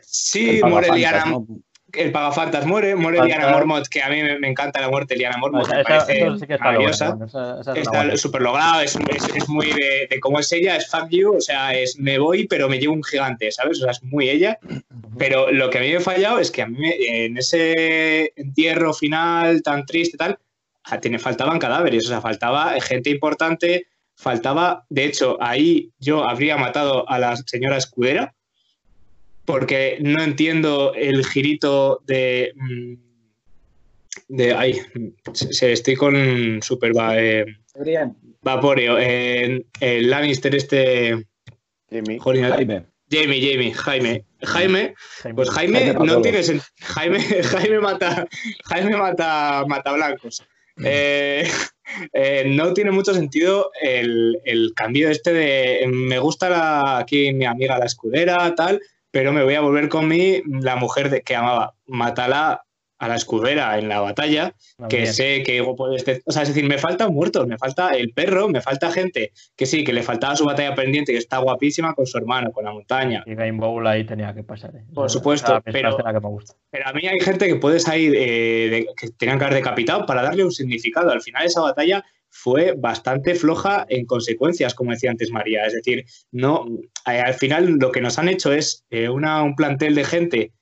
[0.02, 1.46] Sí, muere Liana, ¿no?
[1.92, 5.14] El Pagafantas muere, muere Falta- Liana Mormont, que a mí me, me encanta la muerte
[5.14, 7.08] de Liana Mormont, Esa- me esa- parece eso sí que está maravillosa.
[7.10, 10.38] bueno, esa- esa es una Está súper logrado, es, es- es muy de, de cómo
[10.38, 13.50] es ella, es fuck you, o sea, es me voy, pero me llevo un gigante,
[13.52, 13.78] ¿sabes?
[13.78, 14.58] O sea, es muy ella.
[15.16, 18.32] Pero lo que a mí me ha fallado es que a mí me- en ese
[18.36, 20.38] entierro final tan triste y tal,
[21.00, 27.08] tiene, faltaban cadáveres, o sea, faltaba gente importante, faltaba, de hecho, ahí yo habría matado
[27.08, 28.34] a la señora Escudera,
[29.48, 32.52] porque no entiendo el girito de...
[32.54, 32.94] mm,
[34.28, 34.80] de ay,
[35.32, 37.46] se, se- estoy con super va- eh,
[38.42, 38.98] Vaporeo.
[39.00, 41.26] eh, el Lannister este.
[41.90, 42.18] Jimmy.
[42.18, 42.84] jolín, Jaime.
[43.10, 44.24] Jamie, Jamie, Jaime.
[44.42, 44.94] Jaime,
[45.34, 47.20] pues Jaime, Jaime no tiene sen- Jaime,
[47.52, 48.28] Jaime mata,
[48.66, 50.44] Jaime mata, mata blancos.
[50.84, 51.48] Eh,
[52.12, 57.46] eh, no tiene mucho sentido el, el cambio este de me gusta la, aquí mi
[57.46, 58.78] amiga la escudera, tal,
[59.10, 61.74] pero me voy a volver con mi la mujer de, que amaba.
[61.86, 62.62] Mátala
[63.00, 64.56] a la escudera en la batalla
[64.88, 65.14] que También.
[65.14, 68.60] sé que puede O sea, es decir, me faltan muertos, me falta el perro, me
[68.60, 72.18] falta gente que sí, que le faltaba su batalla pendiente, que está guapísima con su
[72.18, 73.22] hermano, con la montaña.
[73.24, 74.74] Y Game Bowl ahí tenía que pasar.
[74.74, 74.82] ¿eh?
[74.92, 76.54] Por supuesto, pero- que me gusta.
[76.70, 80.04] Pero a mí hay gente que puedes ahí, eh, de- que tenían que haber decapitado
[80.04, 81.12] para darle un significado.
[81.12, 82.04] Al final esa batalla
[82.40, 85.66] fue bastante floja en consecuencias, como decía antes María.
[85.66, 86.66] Es decir, no,
[87.06, 90.52] eh, al final lo que nos han hecho es eh, una, un plantel de gente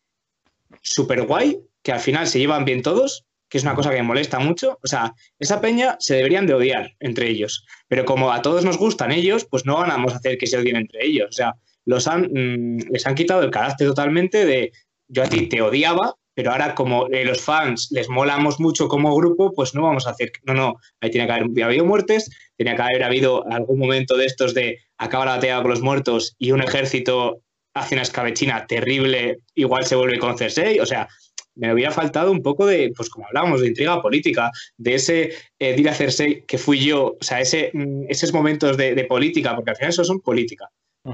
[0.81, 4.05] súper guay, que al final se llevan bien todos, que es una cosa que me
[4.05, 4.79] molesta mucho.
[4.83, 7.66] O sea, esa peña se deberían de odiar entre ellos.
[7.89, 10.77] Pero como a todos nos gustan ellos, pues no ganamos a hacer que se odien
[10.77, 11.29] entre ellos.
[11.29, 11.53] O sea,
[11.85, 14.72] los han, mm, les han quitado el carácter totalmente de
[15.09, 19.16] yo a ti te odiaba, pero ahora como eh, los fans les molamos mucho como
[19.16, 22.76] grupo, pues no vamos a hacer, no, no, ahí tiene que haber habido muertes, tenía
[22.76, 26.53] que haber habido algún momento de estos de acaba la batalla con los muertos y
[26.53, 27.41] un ejército
[27.72, 31.09] hace una escabechina terrible, igual se vuelve con Cersei, o sea,
[31.55, 35.89] me hubiera faltado un poco de, pues como hablábamos, de intriga política, de ese eh,
[35.89, 39.70] a Cersei que fui yo, o sea, ese, mm, esos momentos de, de política, porque
[39.70, 40.70] al final eso son política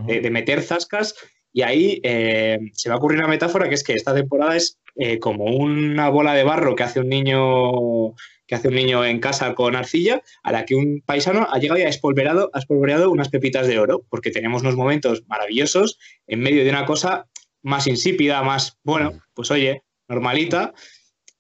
[0.07, 1.14] de meter zascas
[1.53, 4.79] y ahí eh, se va a ocurrir una metáfora que es que esta temporada es
[4.97, 8.14] eh, como una bola de barro que hace un niño
[8.47, 11.80] que hace un niño en casa con arcilla a la que un paisano ha llegado
[11.80, 16.40] y ha espolvoreado, ha espolvoreado unas pepitas de oro porque tenemos unos momentos maravillosos en
[16.40, 17.26] medio de una cosa
[17.62, 20.74] más insípida, más, bueno, pues oye, normalita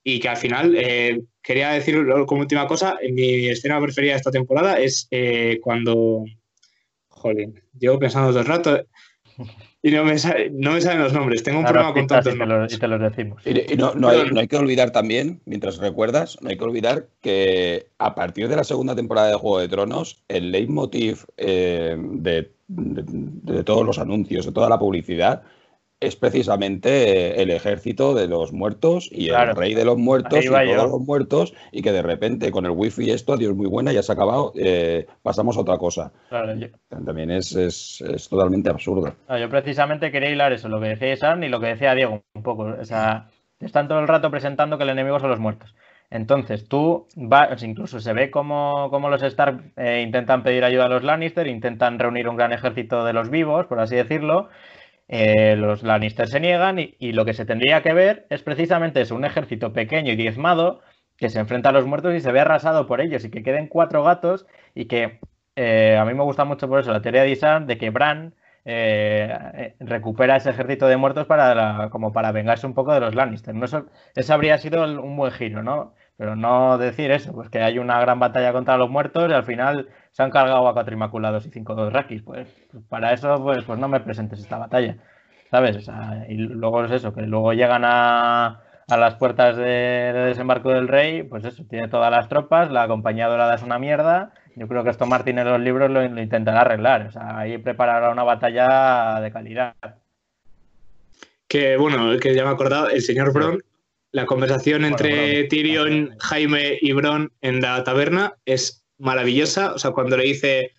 [0.02, 4.30] y que al final eh, quería decir como última cosa, mi escena preferida de esta
[4.30, 6.24] temporada es eh, cuando
[7.08, 8.86] Jolín, llevo pensando todo el rato
[9.82, 11.42] y no me, sale- no me salen los nombres.
[11.42, 12.72] Tengo un Ahora problema con tantos y te, nombres.
[12.72, 13.42] y te los decimos.
[13.46, 16.64] Y, y no, no hay, no hay que olvidar también, mientras recuerdas, no hay que
[16.64, 21.96] olvidar que a partir de la segunda temporada de Juego de Tronos, el leitmotiv eh,
[21.98, 23.02] de, de-
[23.54, 25.42] de todos los anuncios, de toda la publicidad,
[26.02, 26.88] es precisamente
[27.38, 29.50] eh, el ejército de los muertos y Claro.
[29.52, 30.74] el rey de los muertos y todos yo.
[30.88, 34.12] los muertos, y que de repente con el wifi esto, adiós muy buena, ya se
[34.12, 36.12] ha acabado, eh, pasamos a otra cosa.
[36.28, 39.14] Claro, yo, También es, es, es totalmente absurdo.
[39.28, 42.22] no, yo precisamente quería hilar eso, lo que decía Isan y lo que decía Diego
[42.34, 42.64] un poco.
[42.80, 43.28] O sea,
[43.58, 45.74] te están todo el rato presentando que el enemigo son los muertos.
[46.10, 50.88] Entonces tú vas, incluso se ve como, como los Stark eh, intentan pedir ayuda a
[50.90, 54.50] los Lannister, intentan reunir un gran ejército de los vivos, por así decirlo.
[55.14, 59.14] Eh, los Lannister se niegan y, lo que se tendría que ver es precisamente eso,
[59.14, 60.80] un ejército pequeño y diezmado
[61.18, 63.66] que se enfrenta a los muertos y se ve arrasado por ellos y que queden
[63.68, 65.20] cuatro gatos y que
[65.54, 68.34] eh, a mí me gusta mucho por eso la teoría de Isan de que Bran
[68.64, 73.54] eh, recupera ese ejército de muertos para como para vengarse un poco de los Lannister.
[73.54, 73.66] ¿no?
[73.66, 73.84] Eso,
[74.32, 75.92] habría sido un buen giro, ¿no?
[76.16, 79.44] Pero no decir eso, pues que hay una gran batalla contra los muertos y al
[79.44, 82.22] final se han cargado a cuatro inmaculados y cinco Rakis.
[82.22, 84.96] Pues, pues, para eso, pues, pues no me presentes esta batalla.
[85.50, 85.86] ¿Sabes?
[86.30, 91.22] y luego es eso, que luego llegan a, a las puertas de, desembarco del rey,
[91.22, 94.32] pues eso, tiene todas las tropas, la compañía dorada es una mierda.
[94.54, 97.06] Yo creo que esto Martín en los libros lo, intentará arreglar.
[97.06, 99.74] O sea, ahí preparará una batalla de calidad.
[101.48, 103.62] Que bueno, que ya me he acordado, el señor Bron,
[104.12, 109.72] la conversación entre Tyrion, Jaime y Bron en la taberna es maravillosa.
[109.72, 110.72] O sea, cuando le dice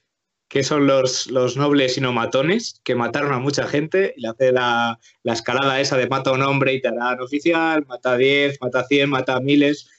[0.49, 4.27] que son los, los nobles y no matones, que mataron a mucha gente, y le
[4.27, 8.17] hace la, escalada esa de mata a un hombre y te harán oficial, mata a
[8.17, 9.89] 10, mata a 100, mata a miles,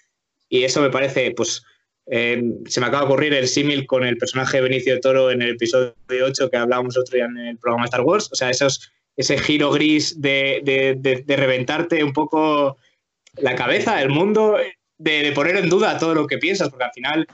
[0.48, 1.64] y eso me parece, pues,
[2.06, 5.42] eh, se me acaba de ocurrir el símil con el personaje de Benicio Toro en
[5.42, 8.92] el episodio 8 que hablábamos otro día en el programa Star Wars, o sea, esos,
[9.16, 12.76] ese giro gris de, de, reventarte un poco
[13.36, 14.56] la cabeza, el mundo,
[14.98, 17.26] de, poner en duda todo lo que piensas, porque al final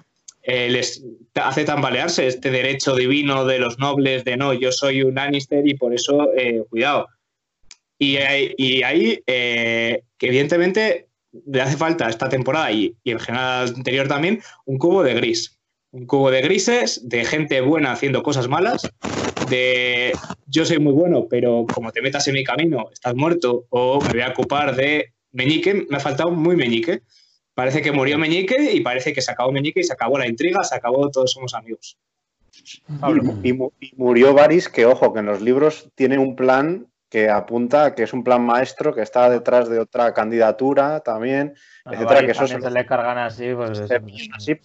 [0.43, 5.15] eh, les hace tambalearse este derecho divino de los nobles de no, yo soy un
[5.15, 7.07] Lannister y por eso, eh, cuidado.
[7.99, 8.17] Y,
[8.57, 11.09] y ahí, eh, evidentemente
[11.47, 15.59] le hace falta esta temporada y, y, en general anterior también, un cubo de gris.
[15.93, 18.83] Un cubo de grises, de gente buena haciendo cosas malas,
[19.51, 20.13] de
[20.47, 24.11] yo soy muy bueno, pero como te metas en mi camino, estás muerto, o me
[24.11, 27.03] voy a ocupar de Meñique, me ha faltado muy Meñique.
[27.55, 30.63] Parece que murió Meñique y parece que se acabó Meñique y se acabó la intriga,
[30.65, 31.99] se acabó Todos somos amigos.
[33.43, 33.53] Y,
[33.97, 38.13] murió Varys, que ojo, que en los libros tiene un plan que apunta que es
[38.13, 41.55] un plan maestro que está detrás de otra candidatura también,
[41.85, 42.21] etcétera.
[42.21, 43.83] Que eso se, le cargan así, pues.
[44.37, 44.57] Así,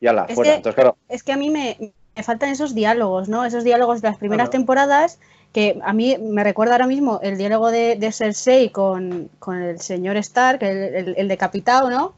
[0.00, 0.52] ya la, es fuera.
[0.52, 0.96] Que, Entonces, claro.
[1.08, 1.76] Es que a mí me,
[2.14, 3.44] me, faltan esos diálogos, ¿no?
[3.44, 5.18] Esos diálogos de las primeras temporadas
[5.52, 9.80] que a mí me recuerda ahora mismo el diálogo de, de Cersei con, con, el
[9.80, 12.14] señor Stark, el, el, el decapitado, ¿no?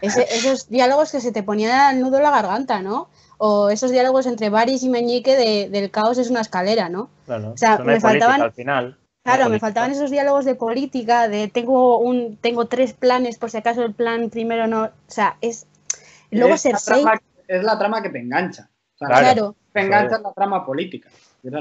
[0.00, 3.08] Ese, esos diálogos que se te ponían el nudo en la garganta, ¿no?
[3.38, 7.08] O esos diálogos entre Varys y Meñique de, del caos es una escalera, ¿no?
[7.26, 8.98] Claro, o sea, me faltaban al final.
[9.22, 13.58] Claro, me faltaban esos diálogos de política, de tengo un tengo tres planes por si
[13.58, 15.66] acaso el plan primero no, o sea, es
[16.30, 18.70] luego es Cersei la trama, es la trama que te engancha.
[18.94, 19.56] O sea, claro.
[19.72, 20.22] Te engancha sí.
[20.22, 21.10] la trama política.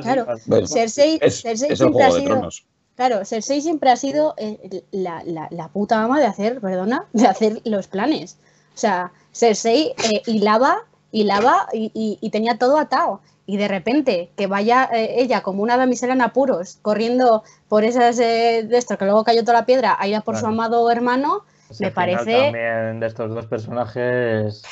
[0.01, 2.65] Claro, bueno, Cersei, es, Cersei es siempre ha de sido Tronos.
[2.95, 7.27] Claro, Cersei siempre ha sido eh, la, la, la, puta ama de hacer, perdona, de
[7.27, 8.37] hacer los planes.
[8.75, 10.79] O sea, Cersei eh, hilaba,
[11.11, 13.21] hilaba y, y, y, tenía todo atado.
[13.45, 18.17] Y de repente que vaya eh, ella como una damisela en apuros, corriendo por esas
[18.17, 20.47] de esto, que luego cayó toda la piedra, a ir a por claro.
[20.47, 22.37] su amado hermano, pues me parece.
[22.37, 24.63] También de estos dos personajes.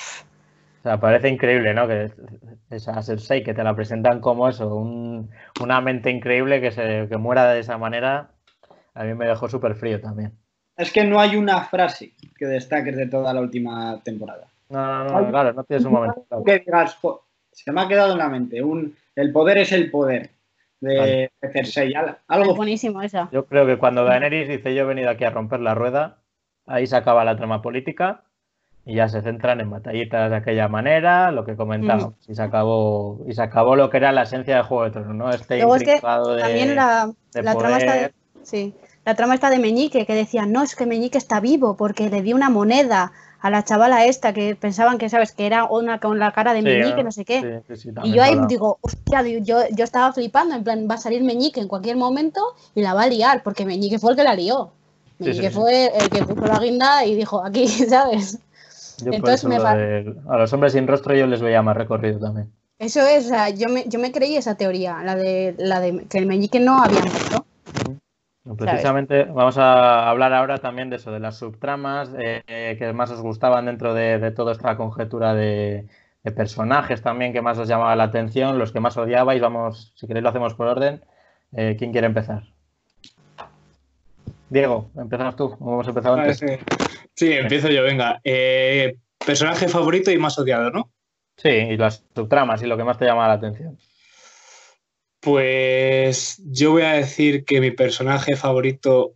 [0.88, 1.86] O sea, parece increíble, ¿no?
[1.86, 2.10] Que
[2.70, 5.30] esa Cersei que te la presentan como eso, un,
[5.62, 8.30] una mente increíble que, se, que muera de esa manera,
[8.94, 10.32] a mí me dejó súper frío también.
[10.78, 14.48] Es que no hay una frase que destaques de toda la última temporada.
[14.70, 16.26] No, no, no claro, no tienes un momento.
[16.30, 16.46] Claro.
[16.46, 16.98] Que digas,
[17.52, 20.30] se me ha quedado en la mente, un, el poder es el poder
[20.80, 21.32] de, vale.
[21.42, 21.94] de Cersei.
[22.30, 23.28] Algo buenísimo eso.
[23.34, 26.20] Yo creo que cuando Daenerys dice yo he venido aquí a romper la rueda,
[26.66, 28.24] ahí se acaba la trama política
[28.88, 32.32] y ya se centran en batallitas de aquella manera, lo que comentamos, mm.
[32.32, 35.14] y se acabó y se acabó lo que era la esencia de Juego de Tronos,
[35.14, 35.30] ¿no?
[35.30, 37.68] Este Luego es que de, también la, de la poder...
[37.68, 38.14] trama está de,
[38.44, 38.74] sí,
[39.06, 42.22] la trama está de Meñique que decía, "No, es que Meñique está vivo porque le
[42.22, 43.12] dio una moneda
[43.42, 46.60] a la chavala esta que pensaban que sabes que era una con la cara de
[46.60, 47.04] Sí, Meñique, ¿no?
[47.04, 50.88] no sé qué." Sí, Y yo ahí digo, hostia, yo, yo estaba flipando, en plan,
[50.90, 52.42] va a salir Meñique en cualquier momento
[52.74, 54.72] y la va a liar, porque Meñique fue el que la lió.
[55.20, 58.40] Meñique fue el que puso la guinda y dijo, aquí, ¿sabes?
[59.00, 61.42] Yo por Entonces eso me lo pa- de- a los hombres sin rostro yo les
[61.42, 62.52] veía más recorrido también.
[62.80, 66.06] Eso es, o sea, yo me, yo me creí esa teoría, la de, la de
[66.08, 67.46] que el Meñique no había muerto.
[68.58, 73.12] Precisamente vamos a hablar ahora también de eso, de las subtramas eh, eh, que más
[73.12, 75.88] os gustaban dentro de, de toda esta conjetura de,
[76.24, 79.42] de personajes también que más os llamaba la atención, los que más odiabais.
[79.42, 81.02] Vamos, si queréis lo hacemos por orden.
[81.52, 82.44] Eh, ¿Quién quiere empezar?
[84.50, 86.40] Diego, empezas tú, como hemos empezado Vale, antes.
[86.40, 86.87] sí.
[87.18, 88.22] Sí, empiezo yo, venga.
[88.24, 88.96] Eh,
[89.26, 90.94] personaje favorito y más odiado, ¿no?
[91.36, 93.78] Sí, y las subtramas y lo que más te llama la atención.
[95.20, 99.16] Pues yo voy a decir que mi personaje favorito,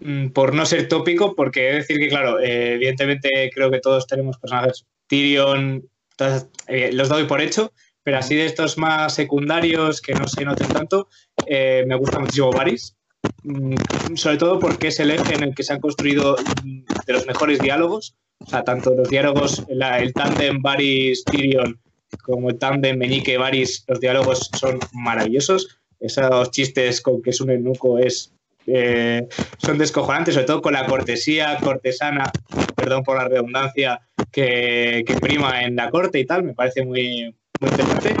[0.00, 3.80] mm, por no ser tópico, porque he de decir que, claro, eh, evidentemente creo que
[3.80, 4.84] todos tenemos personajes.
[5.06, 10.26] Tyrion, todas- eh, los doy por hecho, pero así de estos más secundarios que no
[10.26, 11.08] se noten tanto,
[11.46, 12.96] eh, me gusta muchísimo Varys.
[13.44, 13.74] Mm,
[14.16, 17.26] Sobre todo porque es el eje en el que se han construido mm, de los
[17.26, 18.14] mejores diálogos.
[18.38, 21.78] O sea, tanto los diálogos, la- el tándem Varys-Tyrion
[22.22, 25.78] como el tándem Meñique-Varys, los diálogos son maravillosos.
[26.00, 28.32] Esos chistes con que es un eunuco es,
[28.66, 29.26] eh,
[29.58, 32.30] son descojonantes, sobre todo con la cortesía cortesana,
[32.76, 37.34] perdón por la redundancia, que, que prima en la corte y tal, me parece muy,
[37.60, 38.14] muy interesante.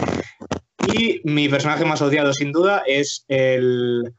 [0.92, 4.12] Y mi personaje más odiado, sin duda, es el.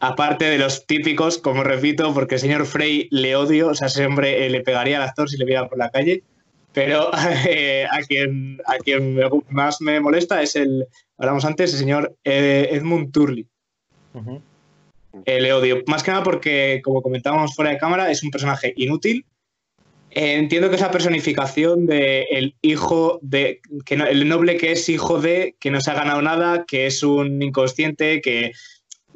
[0.00, 4.06] Aparte de los típicos, como repito, porque el señor Frey le odio, o sea, ese
[4.06, 6.22] hombre eh, le pegaría al actor si le viera por la calle.
[6.72, 7.10] Pero
[7.48, 10.86] eh, a quien, a quien me- más me molesta es el,
[11.16, 13.46] hablamos antes, el señor eh, Edmund Turley.
[15.24, 15.82] Eh, le odio.
[15.86, 19.24] Más que nada porque, como comentábamos fuera de cámara, es un personaje inútil.
[20.10, 23.60] Entiendo que es la personificación del hijo de.
[23.84, 26.86] Que no- el noble que es hijo de, que no se ha ganado nada, que
[26.86, 28.52] es un inconsciente, que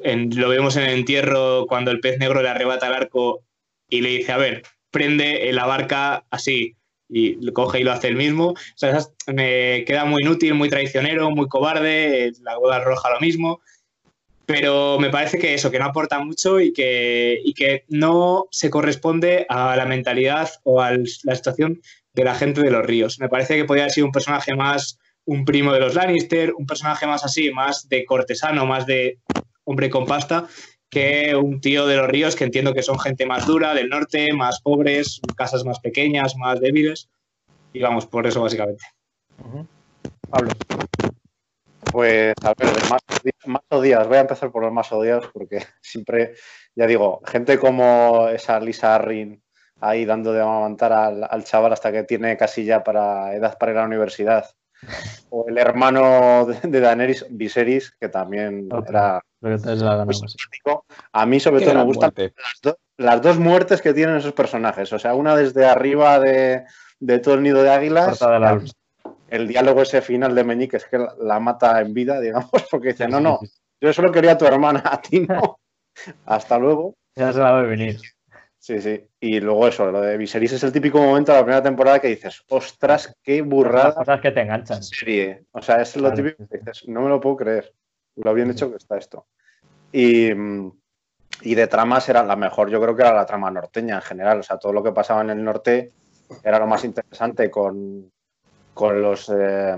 [0.03, 3.43] lo vemos en el entierro cuando el pez negro le arrebata el arco
[3.89, 6.75] y le dice: A ver, prende la barca así.
[7.09, 8.49] Y lo coge y lo hace el mismo.
[8.51, 8.97] O sea,
[9.27, 12.31] me queda muy inútil, muy traicionero, muy cobarde.
[12.41, 13.61] La boda roja lo mismo
[14.45, 18.69] pero me parece que eso, que no aporta mucho y que, y que no se
[18.69, 21.81] corresponde a la mentalidad o a la situación
[22.13, 23.19] de la gente de los ríos.
[23.19, 26.65] Me parece que podría haber sido un personaje más un primo de los Lannister, un
[26.65, 29.19] personaje más así, más de cortesano, más de
[29.65, 30.47] hombre con pasta,
[30.89, 34.31] que un tío de los ríos que entiendo que son gente más dura, del norte,
[34.33, 37.09] más pobres, casas más pequeñas, más débiles.
[37.73, 38.85] Y vamos, por eso básicamente.
[40.29, 40.51] Pablo.
[41.91, 43.01] Pues, a ver, de más,
[43.45, 44.07] más odiados.
[44.07, 46.35] Voy a empezar por los más odiados porque siempre,
[46.75, 49.41] ya digo, gente como esa Lisa Arryn
[49.81, 53.71] ahí dando de amamantar al, al chaval hasta que tiene casi ya para edad para
[53.71, 54.45] ir a la universidad.
[55.29, 60.19] O el hermano de, de Daenerys, Viserys, que también era Creo que te la ganamos.
[60.31, 60.85] simpático.
[61.11, 64.91] A mí, sobre todo, me gustan las, do- las dos muertes que tienen esos personajes.
[64.93, 66.63] O sea, una desde arriba de,
[66.99, 68.19] de todo el nido de águilas.
[69.29, 72.89] El diálogo ese final de Meñique es que la, la mata en vida, digamos, porque
[72.89, 73.39] dice, no, no,
[73.81, 75.59] yo solo quería a tu hermana, a ti no.
[76.25, 76.95] Hasta luego.
[77.15, 77.99] Ya se la ve venir.
[78.59, 79.05] Sí, sí.
[79.19, 82.07] Y luego eso, lo de Viserys es el típico momento de la primera temporada que
[82.07, 84.81] dices, ostras, qué Las burrada cosas que te enganchan.
[84.81, 85.43] serie.
[85.51, 87.73] O sea, es lo Claro, típico que dices, no me lo puedo creer.
[88.15, 89.27] Lo bien hecho que está esto.
[89.91, 90.71] Y, mm,
[91.41, 94.39] y de tramas era la mejor, yo creo que era la trama norteña en general.
[94.39, 95.91] O sea, todo lo que pasaba en el norte
[96.43, 98.11] era lo más interesante con,
[98.73, 99.75] con los, eh,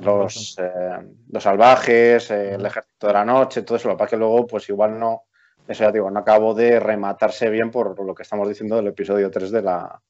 [0.00, 0.98] los, eh,
[1.30, 3.88] los salvajes, eh, el ejército de la noche, todo eso.
[3.88, 5.24] Lo que pasa es que luego, pues igual no,
[5.68, 9.30] eso ya digo, no acabó de rematarse bien por lo que estamos diciendo del episodio
[9.30, 10.00] 3 de la,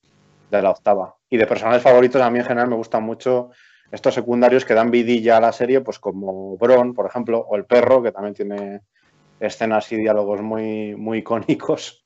[0.51, 1.17] de la octava.
[1.29, 3.51] Y de personajes favoritos, a mí en general me gustan mucho
[3.91, 7.65] estos secundarios que dan vidilla a la serie, pues como Bron, por ejemplo, o el
[7.65, 8.81] perro, que también tiene
[9.41, 12.05] escenas y diálogos muy, muy icónicos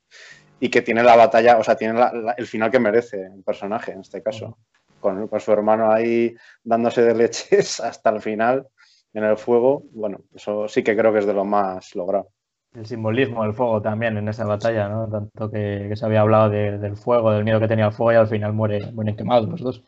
[0.59, 3.43] y que tiene la batalla, o sea, tiene la- la- el final que merece el
[3.43, 4.57] personaje en este caso,
[4.99, 8.67] con, con su hermano ahí dándose de leches hasta el final
[9.13, 9.83] en el fuego.
[9.91, 12.29] Bueno, eso sí que creo que es de lo más logrado.
[12.75, 15.07] El simbolismo del fuego también en esa batalla, ¿no?
[15.09, 18.11] Tanto que, que se había hablado de- del fuego, del miedo que tenía el fuego
[18.11, 19.83] y al final muere, mueren quemados los dos.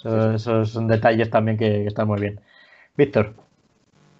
[0.00, 2.40] Eso- Esos son detalles también que, que están muy bien.
[2.96, 3.34] Víctor,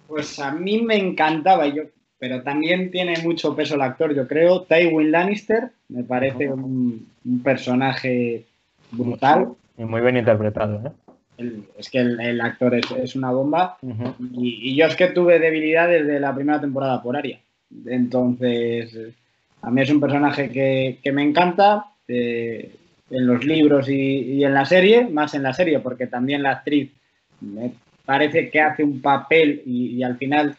[0.07, 1.83] Pues a mí me encantaba, yo,
[2.19, 4.61] pero también tiene mucho peso el actor, yo creo.
[4.63, 8.45] Tywin Lannister me parece un, un personaje
[8.91, 9.49] brutal.
[9.77, 10.91] y muy bien interpretado, ¿eh?
[11.37, 13.77] El- es que el, el actor es, es una bomba.
[14.37, 17.39] Y yo es que tuve debilidad desde la primera temporada por Aria.
[17.85, 19.13] Entonces, eh,
[19.61, 22.75] a mí es un personaje que, que me encanta eh,
[23.11, 26.51] en los libros y, y en la serie, más en la serie, porque también la
[26.51, 26.91] actriz
[27.41, 27.73] me
[28.05, 30.55] parece que hace un papel y, y al final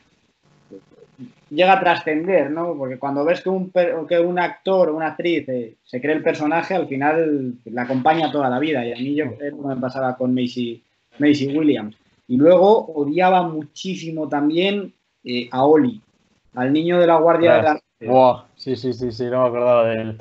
[1.51, 2.75] llega a trascender, ¿no?
[2.77, 6.17] Porque cuando ves que un, per- que un actor o una actriz eh, se cree
[6.17, 8.85] el personaje, al final la acompaña toda la vida.
[8.87, 9.27] Y a mí yo,
[9.65, 10.83] me pasaba con Macy,
[11.19, 11.97] Macy Williams.
[12.29, 14.93] Y luego odiaba muchísimo también
[15.25, 16.01] eh, a Oli,
[16.55, 19.89] al niño de la Guardia de la Buah, sí, sí, sí, sí, no me acordaba
[19.89, 20.19] de él.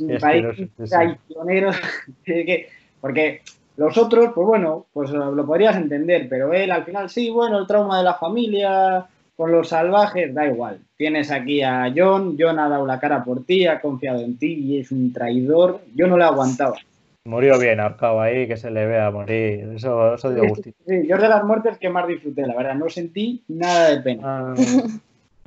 [0.00, 0.18] Me
[3.00, 3.42] porque
[3.76, 7.58] los otros, pues bueno, pues lo, lo podrías entender, pero él al final sí, bueno,
[7.58, 10.80] el trauma de la familia con los salvajes, da igual.
[10.96, 14.54] Tienes aquí a John, John ha dado la cara por ti, ha confiado en ti
[14.54, 15.80] y es un traidor.
[15.94, 16.76] Yo no le aguantaba.
[17.24, 19.68] Murió bien ahorcado ahí, que se le vea morir.
[19.76, 20.76] Eso, eso dio gustito.
[20.88, 24.00] Sí, yo es de las muertes que más disfruté, la verdad, no sentí nada de
[24.02, 24.22] pena.
[24.24, 24.54] Ah,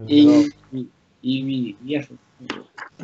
[0.07, 0.87] Y, y,
[1.21, 2.15] y- y eso.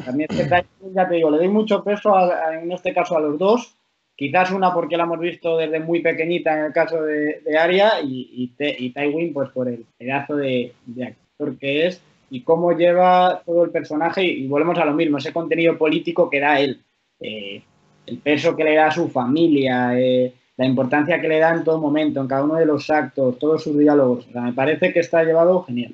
[0.05, 2.93] También es que Tyson, ya te digo, le doy mucho peso a- a- en este
[2.93, 3.73] caso a los dos.
[4.15, 8.01] Quizás una porque la hemos visto desde muy pequeñita en el caso de, de Aria
[8.01, 13.41] y, y, Tywin pues por el pedazo de, de actor que es y cómo lleva
[13.45, 16.81] todo el personaje y, volvemos a lo mismo, ese contenido político que da él.
[17.19, 17.61] Eh,
[18.07, 21.63] el peso que le da a su familia, eh, la importancia que le da en
[21.63, 24.27] todo momento, en cada uno de los actos, todos sus diálogos.
[24.33, 25.93] Me parece que está llevado genial.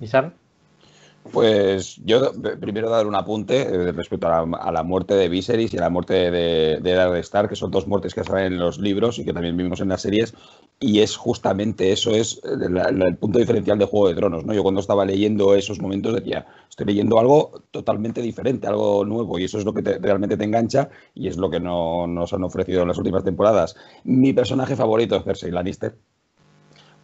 [0.00, 0.32] ¿Y Sam?
[1.32, 5.82] Pues yo primero dar un apunte eh, respecto a la, muerte de Viserys y a
[5.82, 9.18] la muerte de, de Eddard Stark, que son dos muertes que salen en los libros
[9.18, 10.34] y que también vimos en las series,
[10.80, 14.44] y es justamente eso, es el, el punto diferencial de Juego de Tronos.
[14.44, 14.54] ¿no?
[14.54, 19.44] Yo cuando estaba leyendo esos momentos decía, estoy leyendo algo totalmente diferente, algo nuevo, y
[19.44, 22.44] eso es lo que te, realmente te engancha y es lo que no, nos han
[22.44, 23.76] ofrecido en las últimas temporadas.
[24.04, 25.96] Mi personaje favorito es Cersei Lannister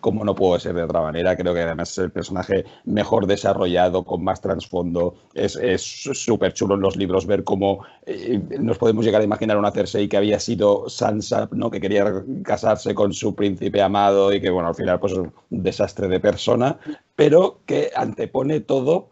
[0.00, 1.36] como no puedo ser de otra manera.
[1.36, 5.14] Creo que además es el personaje mejor desarrollado, con más trasfondo.
[5.34, 9.70] Es súper chulo en los libros ver cómo eh, nos podemos llegar a imaginar una
[9.70, 11.70] Cersei que había sido Sansa, ¿no?
[11.70, 15.32] que quería casarse con su príncipe amado y que, bueno, al final pues es un
[15.50, 16.78] desastre de persona,
[17.14, 19.08] pero que antepone todo.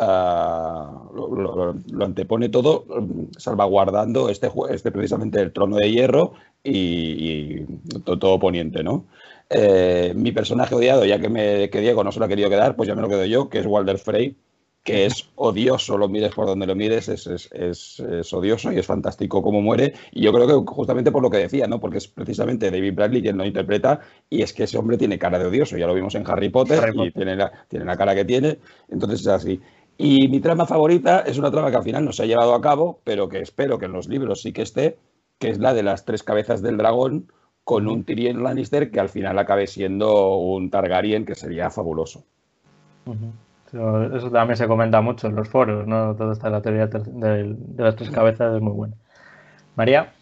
[0.00, 2.84] Uh, lo, antepone todo
[3.36, 7.66] salvaguardando este, este precisamente el trono de hierro y, y
[8.04, 9.06] todo, todo, poniente, ¿no?
[9.50, 12.76] Eh, mi personaje odiado, ya que, me, que Diego no se lo ha querido quedar,
[12.76, 14.36] pues ya me lo quedo yo, que es Walder Frey,
[14.82, 18.78] que es odioso, lo mires por donde lo mires, es, es, es, es, odioso y
[18.78, 19.94] es fantástico cómo muere.
[20.12, 21.80] Y yo creo que justamente por lo que decía, ¿no?
[21.80, 25.38] Porque es precisamente David Bradley quien lo interpreta y es que ese hombre tiene cara
[25.38, 27.08] de odioso, ya lo vimos en Harry Potter, Harry Potter.
[27.08, 29.60] y tiene la, tiene la cara que tiene, entonces es así.
[29.98, 32.60] Y mi trama favorita es una trama que al final no se ha llevado a
[32.60, 34.98] cabo, pero que espero que en los libros sí que esté,
[35.38, 37.30] que es la de las tres cabezas del dragón,
[37.68, 42.24] con un Tyrion Lannister que al final acabe siendo un Targaryen, que sería fabuloso.
[43.04, 44.16] Uh -huh.
[44.16, 46.14] Eso también se comenta mucho en los foros, ¿no?
[46.14, 48.94] Toda esta la teoría de, de, las tres cabezas es muy buena.
[49.76, 50.14] María.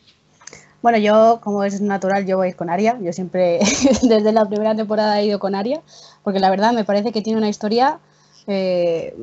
[0.82, 2.98] Bueno, yo, como es natural, yo voy con Aria.
[3.00, 3.60] Yo siempre,
[4.02, 5.82] desde la primera temporada, he ido con Aria,
[6.24, 8.00] porque la verdad me parece que tiene una historia
[8.46, 9.14] eh,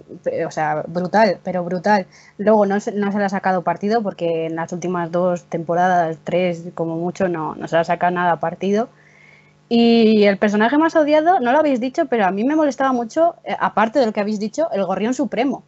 [0.46, 2.08] o sea, brutal, pero brutal.
[2.38, 6.18] Luego no se, no se le ha sacado partido porque en las últimas dos temporadas,
[6.24, 8.90] tres como mucho, no, no se le ha sacado nada partido.
[9.70, 13.36] Y el personaje más odiado, no lo habéis dicho, pero a mí me molestaba mucho,
[13.44, 15.64] eh, aparte de lo que habéis dicho, el gorrión supremo.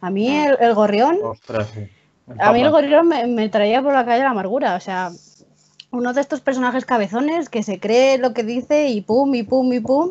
[0.00, 1.18] A mí el, el gorrión...
[1.22, 1.88] Ostras, sí.
[2.38, 5.10] A mí el gorrión me, me, traía por la calle la amargura, o sea,
[5.90, 9.72] uno de estos personajes cabezones que se cree lo que dice y pum, y pum,
[9.72, 10.10] y pum,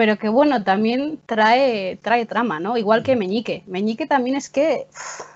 [0.00, 2.78] pero que bueno, también trae, trae trama, ¿no?
[2.78, 3.64] Igual que Meñique.
[3.66, 4.86] Meñique también es que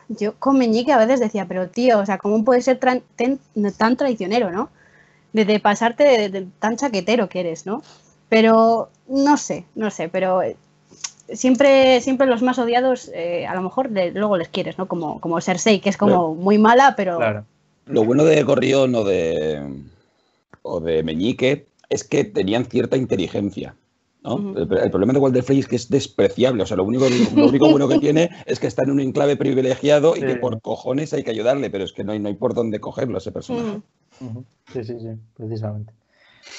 [0.08, 3.38] yo con Meñique a veces decía, pero tío, o sea, ¿cómo puedes ser tan, ten,
[3.76, 4.70] tan traicionero, ¿no?
[5.34, 7.82] De, de pasarte de, de, tan chaquetero que eres, ¿no?
[8.30, 10.40] Pero no sé, no sé, pero
[11.30, 14.88] siempre, siempre los más odiados, eh, a lo mejor de, luego les quieres, ¿no?
[14.88, 16.42] Como, como Cersei, que es como Claro.
[16.42, 17.44] muy mala, pero Claro.
[17.84, 19.62] Lo bueno de Gorrión o de,
[20.62, 23.74] o de Meñique es que tenían cierta inteligencia.
[24.24, 26.62] El, el problema de Walder Frey es que es despreciable.
[26.62, 27.06] O sea, lo único,
[27.36, 30.60] lo único bueno que tiene es que está en un enclave privilegiado y que por
[30.60, 33.18] cojones hay que ayudarle, pero es que no hay, no hay por dónde cogerlo a
[33.18, 33.80] ese personaje.
[34.72, 35.92] Sí, sí, sí, precisamente.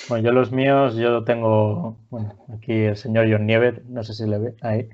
[0.09, 4.28] Bueno, yo los míos, yo tengo, bueno, aquí el señor John Nieves, no sé si
[4.28, 4.89] le ve ahí,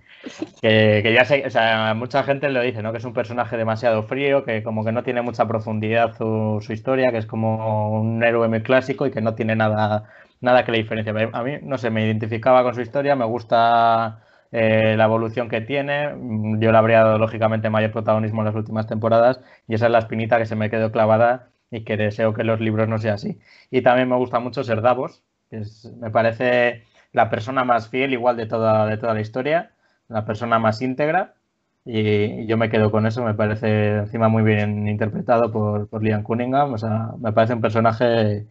[0.61, 2.91] que, que ya sé, o sea, mucha gente lo dice, ¿no?
[2.91, 6.73] Que es un personaje demasiado frío, que como que no tiene mucha profundidad su, su
[6.73, 10.09] historia, que es como un héroe muy clásico y que no tiene nada,
[10.41, 11.13] nada que le diferencie.
[11.13, 15.49] Pero A mí, no sé, me identificaba con su historia, me gusta eh, la evolución
[15.49, 16.09] que tiene,
[16.59, 19.99] yo le habría dado lógicamente mayor protagonismo en las últimas temporadas y esa es la
[19.99, 23.39] espinita que se me quedó clavada y que deseo que los libros no sea así.
[23.69, 26.83] Y también me gusta mucho ser Davos, que es, me parece
[27.13, 29.71] la persona más fiel igual de toda, de toda la historia,
[30.07, 31.35] la persona más íntegra.
[31.85, 36.23] Y yo me quedo con eso, me parece encima muy bien interpretado por, por Liam
[36.23, 36.73] Cunningham.
[36.73, 38.45] O sea, me parece un personaje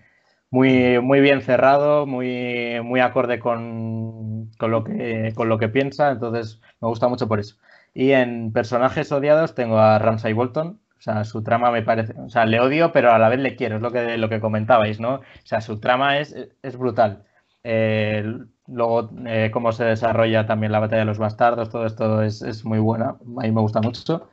[0.50, 6.10] muy, muy bien cerrado, muy, muy acorde con, con, lo que, con lo que piensa.
[6.10, 7.56] Entonces, me gusta mucho por eso.
[7.94, 12.28] Y en personajes odiados tengo a Ramsay Bolton, o sea, su trama me parece, o
[12.28, 15.00] sea, le odio, pero a la vez le quiero, es lo que, lo que comentabais,
[15.00, 15.14] ¿no?
[15.14, 17.24] O sea, su trama es, es brutal.
[17.64, 18.24] Eh,
[18.66, 22.64] luego, eh, cómo se desarrolla también la batalla de los bastardos, todo esto es, es,
[22.64, 24.30] muy buena, a mí me gusta mucho.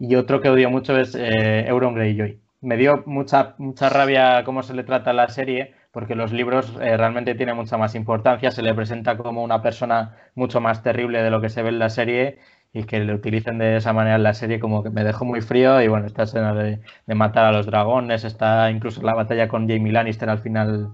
[0.00, 2.40] Y otro que odio mucho es eh, Euron Greyjoy.
[2.66, 6.96] Me dio mucha, mucha rabia cómo se le trata la serie, porque los libros eh,
[6.96, 11.30] realmente tienen mucha más importancia, se le presenta como una persona mucho más terrible de
[11.30, 12.40] lo que se ve en la serie
[12.72, 15.42] y que le utilicen de esa manera en la serie como que me dejó muy
[15.42, 16.80] frío y bueno, esta escena de,
[17.14, 20.90] matar a los dragones, está incluso la batalla con Jamie Lannister al final,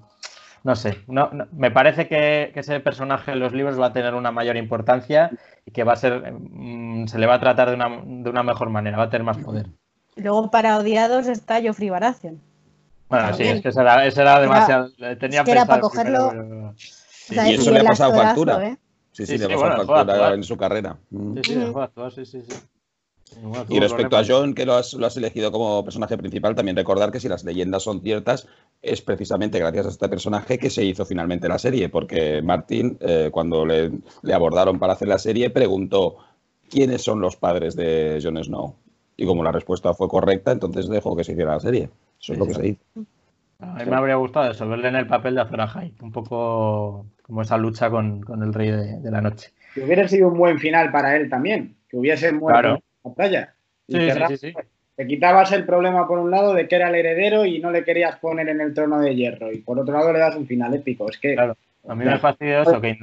[0.64, 3.92] no sé, no, no, me parece que, que, ese personaje en los libros va a
[3.94, 5.30] tener una mayor importancia
[5.64, 8.42] y que va a ser, mmm, se le va a tratar de una, de una,
[8.42, 9.68] mejor manera, va a tener más poder.
[10.16, 12.40] Luego para odiados está Joffrey Baratheon.
[13.08, 13.50] Bueno, También.
[13.50, 16.30] sí, es que ese era, ese era demasiado, era, tenía es que era para cogerlo...
[16.30, 16.74] Primero, pero...
[16.76, 18.66] sí, o sea, y eso le ha pasado factura.
[18.66, 18.78] ¿eh?
[19.12, 20.96] Sí, sí, sí, le sí, pasó bueno, factura en su carrera.
[21.10, 21.78] Sí, sí, mm.
[21.78, 22.56] actuar, sí, sí, sí.
[23.42, 24.24] Bueno, Y respecto a.
[24.26, 27.44] John, que lo has, lo has elegido como personaje principal, también recordar que si las
[27.44, 28.46] leyendas son ciertas,
[28.82, 33.30] es precisamente gracias a este personaje que se hizo finalmente la serie, porque Martin, eh,
[33.32, 33.90] cuando le,
[34.22, 36.16] le abordaron para hacer la serie, preguntó
[36.68, 38.76] quiénes son los padres de Jon Snow.
[39.22, 41.88] Y como la respuesta fue correcta, entonces dejó que se hiciera la serie.
[42.20, 42.80] Eso es lo que se hizo.
[43.60, 47.06] A mí me habría gustado eso, verle en el papel de Azor Ahai, un poco
[47.22, 49.52] como esa lucha con, con el rey de, de la noche.
[49.74, 52.74] Que hubiera sido un buen final para él también, que hubiese muerto Claro.
[52.74, 53.54] en la batalla.
[53.88, 54.54] Sí, que sí, sí, sí.
[54.96, 57.84] Te quitabas el problema por un lado de que era el heredero y no le
[57.84, 59.52] querías poner en el trono de hierro.
[59.52, 61.08] Y por otro lado le das un final épico.
[61.08, 61.56] Es que Claro.
[61.88, 62.96] A mí me fastidió eso, que,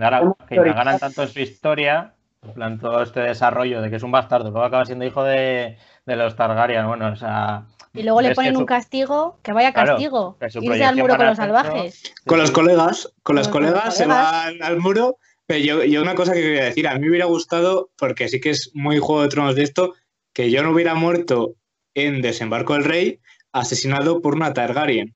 [0.47, 4.11] que indagaran tanto en su historia, en plan todo este desarrollo de que es un
[4.11, 7.65] bastardo, luego acaba siendo hijo de, de los Targaryen, bueno, o sea...
[7.93, 10.37] Y luego le ponen su- un castigo, que vaya Claro, castigo.
[10.39, 12.13] que su Irse al muro con los salvajes.
[12.25, 15.17] Con los colegas, con las Con los colegas se van al muro.
[15.47, 18.39] Pero yo, yo una cosa que quería decir, a mí me hubiera gustado, porque sí
[18.39, 19.95] que es muy Juego de Tronos de esto,
[20.31, 21.55] que yo no hubiera muerto
[21.95, 23.19] en Desembarco del Rey
[23.51, 25.15] asesinado por una Targaryen,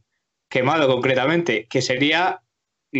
[0.49, 2.41] quemado concretamente, que sería,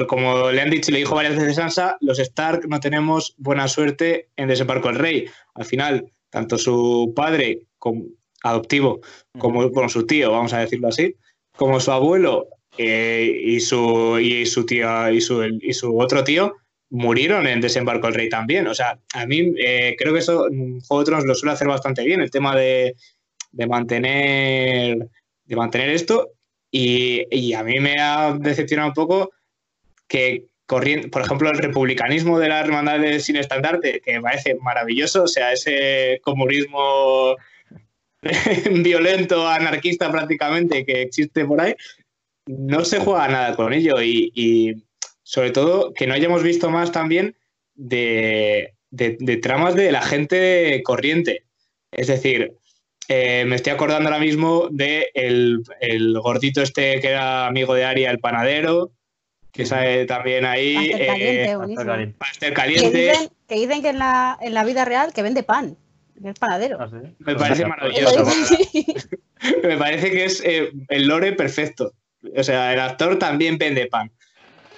[0.08, 4.30] como le han dicho, le dijo varias veces Sansa, los Stark no tenemos buena suerte
[4.36, 5.26] en Desembarco del Rey.
[5.54, 8.06] Al final, tanto su padre como
[8.44, 9.02] adoptivo,
[9.38, 11.16] como bueno, su tío, vamos a decirlo así,
[11.56, 16.56] como su abuelo eh, y su y su tía y su, y su otro tío
[16.90, 18.68] murieron en Desembarco del Rey también.
[18.68, 20.48] O sea, a mí eh, creo que eso
[20.88, 22.96] Juego de Tronos lo suele hacer bastante bien, el tema de,
[23.52, 25.10] de mantener
[25.46, 26.32] de mantener esto.
[26.72, 29.32] Y, y a mí me ha decepcionado un poco
[30.08, 35.24] que corriendo, por ejemplo, el republicanismo de la hermandad de sin estandarte, que parece maravilloso,
[35.24, 37.36] o sea, ese comunismo
[38.72, 41.76] violento, anarquista prácticamente que existe por ahí,
[42.48, 44.84] no se juega nada con ello y,
[45.26, 47.36] sobre todo que no hayamos visto más también
[47.76, 51.46] de, de- de tramas de la gente corriente.
[51.92, 52.54] Es decir,
[53.08, 57.86] eh, me estoy acordando ahora mismo de el, el gordito este que era amigo de
[57.86, 58.92] Aria, el panadero,
[59.54, 60.76] que sale también ahí.
[62.18, 65.22] Pastel eh, caliente, Que dicen, que dicen que en la, en la vida real que
[65.22, 65.78] vende pan,
[66.22, 66.80] que es panadero.
[66.90, 67.14] Sé.
[67.20, 68.26] Me parece Eso maravilloso.
[69.64, 71.94] Me parece que es eh, el lore perfecto.
[72.36, 74.12] O sea, el actor también vende pan.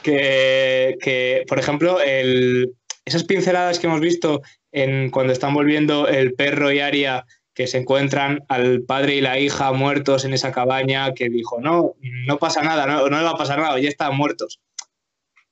[0.04, 2.74] Que, que, por ejemplo, el-
[3.06, 7.78] esas pinceladas que hemos visto en cuando están volviendo el perro y Aria, que se
[7.78, 11.94] encuentran al padre y la hija muertos en esa cabaña, que dijo, no,
[12.28, 14.60] no pasa nada, no, no le va a pasar nada, ya están muertos.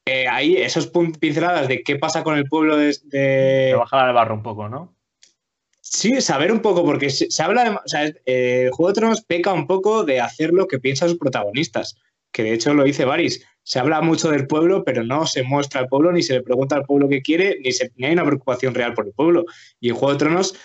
[0.05, 0.87] Eh, ahí, esas
[1.19, 4.67] pinceladas de qué pasa con el pueblo de- de, Te baja al barro un poco,
[4.67, 4.95] ¿no?
[5.79, 7.69] Sí, saber un poco, porque se, se habla de.
[7.71, 11.17] O sea, eh, Juego de Tronos peca un poco de hacer lo que piensan sus
[11.17, 11.97] protagonistas,
[12.31, 13.45] que de hecho lo dice Varys.
[13.63, 16.75] Se habla mucho del pueblo, pero no se muestra al pueblo, ni se le pregunta
[16.75, 19.45] al pueblo qué quiere, ni, se, ni hay una preocupación real por el pueblo.
[19.79, 20.55] Y en Juego de Tronos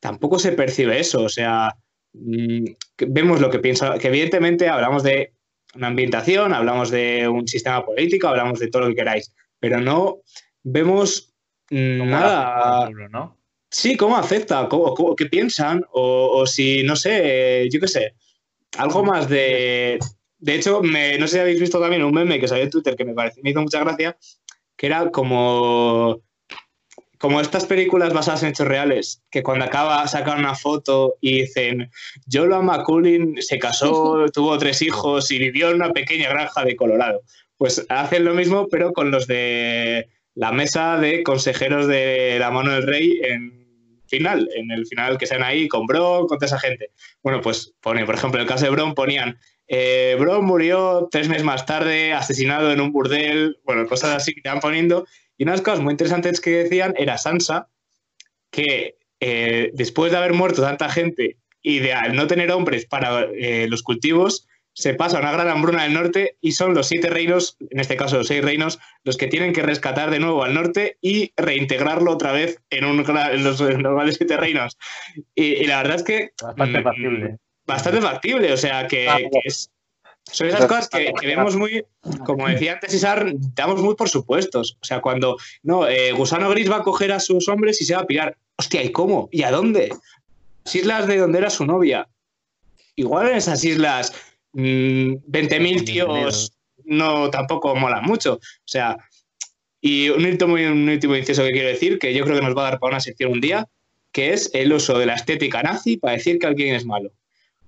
[0.00, 1.22] tampoco se percibe eso.
[1.22, 1.76] O sea,
[2.12, 2.64] mm,
[3.08, 5.32] vemos lo que piensa, que evidentemente hablamos de
[5.74, 10.18] una ambientación, hablamos de un sistema político, hablamos de todo lo que queráis, pero no
[10.62, 11.32] vemos
[11.70, 12.80] mm, nada.
[12.80, 13.36] la- pueblo, ¿no?
[13.70, 18.14] Sí, cómo afecta, cómo, cómo- qué piensan, o, o si, no sé, yo qué sé,
[18.78, 19.98] algo más de...
[20.38, 22.96] De hecho, me- no sé si habéis visto también un meme que salió en Twitter
[22.96, 24.16] que me, pareció, me hizo mucha gracia,
[24.76, 26.20] que era como,
[27.20, 31.90] como estas películas basadas en hechos reales, que cuando acaba sacan una foto y dicen,
[32.32, 37.20] Jola McCullin se casó, tuvo tres hijos y vivió en una pequeña granja de Colorado.
[37.58, 42.72] Pues hacen lo mismo, pero con los de la mesa de consejeros de la mano
[42.72, 46.58] del rey en final, en el final que sean ahí con Bron, con toda esa
[46.58, 46.90] gente.
[47.22, 49.38] Bueno, pues pone, por ejemplo, en el caso de Bron ponían,
[49.68, 54.40] eh, Bron murió tres meses más tarde, asesinado en un burdel, bueno, cosas así que
[54.40, 55.06] te van poniendo.
[55.40, 57.68] Y unas cosas muy interesantes que decían era Sansa,
[58.50, 63.22] que eh, después de haber muerto tanta gente y de al no tener hombres para
[63.34, 67.08] eh, los cultivos, se pasa a una gran hambruna del norte y son los siete
[67.08, 70.52] reinos, en este caso los seis reinos, los que tienen que rescatar de nuevo al
[70.52, 74.76] norte y reintegrarlo otra vez en, un, en los normales siete reinos.
[75.34, 77.36] Y, y la verdad es que Bastante mm, factible.
[77.66, 79.70] bastante factible, o sea, que, Ah, que es-
[80.30, 81.84] son esas cosas que, que vemos muy,
[82.24, 84.76] como decía antes Isar, damos muy por supuestos.
[84.80, 87.94] O sea, cuando, no, eh, Gusano Gris va a coger a sus hombres y se
[87.94, 88.36] va a pirar.
[88.56, 89.28] Hostia, ¿y cómo?
[89.32, 89.90] ¿Y a dónde?
[90.64, 92.08] Las islas de donde era su novia.
[92.96, 94.12] Igual en esas islas,
[94.52, 96.52] mm, 20.000 tíos
[96.84, 98.34] no tampoco mola mucho.
[98.34, 98.96] O sea,
[99.80, 102.68] y un último, un último inciso que quiero decir, que yo creo que nos va
[102.68, 103.68] a dar para una sección un día,
[104.12, 107.12] que es el uso de la estética nazi para decir que alguien es malo.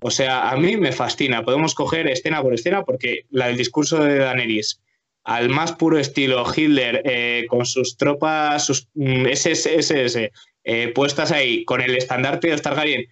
[0.03, 1.45] O sea, a mí me fascina.
[1.45, 4.81] Podemos coger escena por escena porque la del discurso de Daenerys
[5.25, 10.33] al más puro estilo Hitler eh, con sus tropas, sus mm, SS,
[10.65, 13.07] eh, puestas ahí con el estandarte de Targaryen,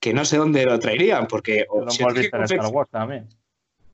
[0.00, 1.66] que no sé dónde lo traerían, porque...
[1.72, 3.28] Lo si hemos visto en Star Wars también.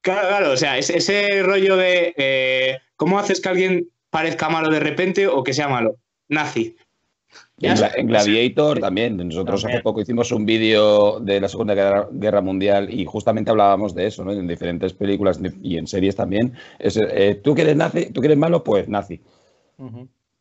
[0.01, 4.71] Claro, claro, o sea, ese, ese rollo de eh, cómo haces que alguien parezca malo
[4.71, 5.97] de repente o que sea malo.
[6.29, 6.77] Nazi.
[7.61, 8.01] En, Gla- está.
[8.01, 9.17] en Gladiator también.
[9.17, 9.79] Nosotros También.
[9.79, 14.07] hace poco hicimos un vídeo de la Segunda Guerra, Guerra Mundial y justamente hablábamos de
[14.07, 14.33] eso, ¿no?
[14.33, 16.55] En diferentes películas y en series también.
[16.79, 18.13] Es, eh, ¿Tú quieres nazi?
[18.13, 18.63] ¿Tú quieres malo?
[18.63, 19.21] Pues nazi.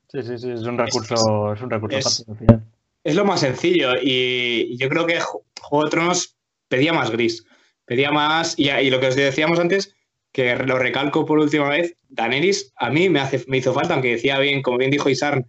[0.10, 2.64] Sí, sí, sí, es un recurso, es un recurso es- fácil al final.
[3.04, 6.36] Es lo más sencillo y yo creo que Ju- Juego de Tronos
[6.68, 7.46] pedía más gris,
[7.86, 9.96] pedía más, y, y lo que os decíamos antes,
[10.34, 14.12] que lo recalco por última vez, Daenerys a mí me, hace, me hizo falta, aunque
[14.12, 15.46] decía bien, como bien dijo Isarn,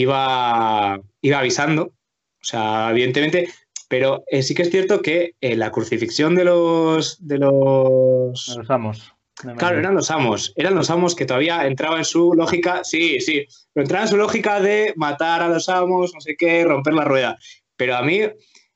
[0.00, 3.48] iba, iba avisando, o sea, evidentemente,
[3.88, 7.26] pero eh, sí que es cierto que eh, la crucifixión de los...
[7.26, 8.56] De los...
[8.56, 9.12] Los amos.
[9.56, 13.46] Claro, eran los amos, eran los amos que todavía entraba en su lógica, sí, sí,
[13.72, 17.04] pero entraba en su lógica de matar a los amos, no sé qué, romper la
[17.04, 17.38] rueda.
[17.76, 18.20] Pero a mí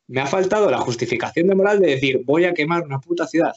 [0.06, 3.54] me ha faltado la justificación de moral de decir, voy a quemar una puta ciudad.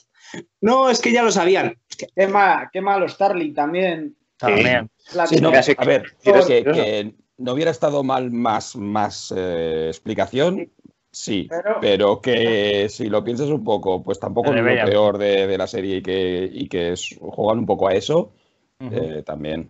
[0.62, 1.78] No, es que ya lo sabían.
[2.16, 4.16] Quema, quema a los Starling también.
[4.38, 4.90] También.
[5.30, 9.86] Sí, no, a ver, ¿quieres- que, quieres- que no hubiera estado mal más, más eh,
[9.88, 10.72] explicación,
[11.12, 15.48] sí, Pero- pero que si lo piensas un poco, pues tampoco es lo peor de,
[15.48, 18.32] de la serie y que, y que es- juegan un poco a eso,
[18.80, 19.70] eh, también.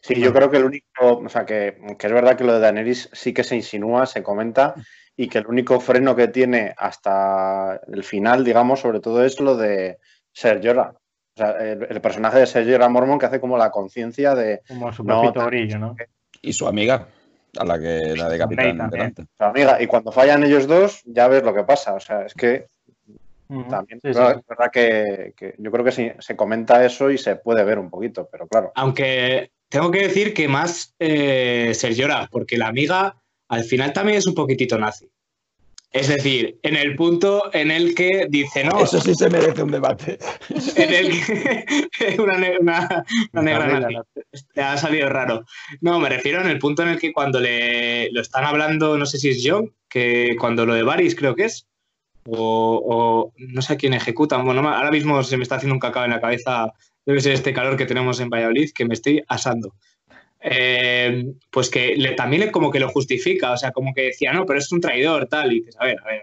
[0.00, 0.86] Sí, yo creo que el único,
[1.24, 4.22] o sea, que, que es verdad que lo de Daenerys sí que se insinúa, se
[4.22, 4.74] comenta,
[5.16, 9.56] y que el único freno que tiene hasta el final, digamos, sobre todo es lo
[9.56, 9.98] de
[10.32, 10.94] Ser Jorah.
[11.38, 14.60] O sea, el, el personaje de Ser Jorah Mormon que hace como la conciencia de
[14.66, 15.96] Como su No, Grillo, ¿no?
[16.42, 17.06] Y su amiga,
[17.56, 18.90] a la que la de Capitán también.
[18.90, 19.22] delante.
[19.38, 19.80] su amiga.
[19.80, 21.94] Y cuando fallan ellos dos, ya ves lo que pasa.
[21.94, 22.66] O sea, es que
[23.70, 24.36] también Sí, sí, pero sí.
[24.40, 27.78] es verdad que, que yo creo que sí, se comenta eso y se puede ver
[27.78, 28.72] un poquito, pero claro.
[28.74, 33.16] Aunque tengo que decir que más eh, Sergiora, porque la amiga
[33.48, 35.08] al final también es un poquitito nazi.
[35.90, 39.70] Es decir, en el punto en el que dice, no, Eso sí se merece un
[39.70, 40.18] debate.
[40.76, 41.64] en el que
[42.22, 43.94] una, ne- una- una negra nazi.
[44.52, 45.44] Te ha salido raro.
[45.80, 49.06] No, me refiero en el punto en el que cuando le lo están hablando, no
[49.06, 51.66] sé si es John, que cuando lo de Varys creo que es,
[52.28, 54.44] o, o no sé a quién ejecutan.
[54.44, 56.70] Bueno, ahora mismo se me está haciendo un cacao en la cabeza.
[57.06, 59.74] Debe ser este calor que tenemos en Valladolid que me estoy asando.
[60.40, 64.46] Eh, pues que le- también como que lo justifica, o sea, como que decía, no,
[64.46, 66.22] pero es un traidor, tal, y dices, a ver, a ver.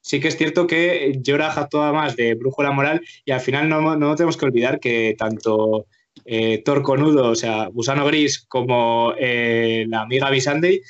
[0.00, 3.96] Sí que es cierto que Jorah actúa más de brújula moral y al final no,
[3.96, 5.86] no tenemos que olvidar que tanto
[6.26, 10.80] eh, Thor Conudo, o sea, Gusano Gris, como eh, la amiga Visandei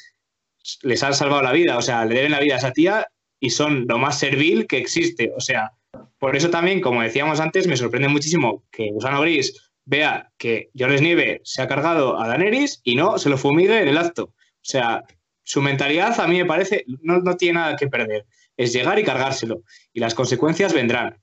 [0.82, 3.06] les han salvado la vida, o sea, le deben la vida a esa tía
[3.38, 5.72] y son lo más servil que existe, o sea,
[6.18, 11.02] por eso también, como decíamos antes, me sorprende muchísimo que Gusano Gris vea que Jones
[11.02, 14.24] Nieve se ha cargado a Daenerys y no se lo fumigue en el acto.
[14.24, 15.04] O sea,
[15.42, 18.26] su mentalidad a mí me parece no, no tiene nada que perder.
[18.56, 19.62] Es llegar y cargárselo.
[19.92, 21.18] Y las consecuencias vendrán.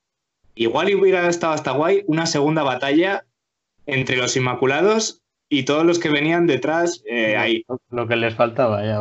[0.54, 3.26] Igual hubiera estado hasta guay una segunda batalla
[3.86, 7.66] entre los Inmaculados y todos los que venían detrás eh, ahí.
[7.90, 9.00] Lo que les faltaba ya.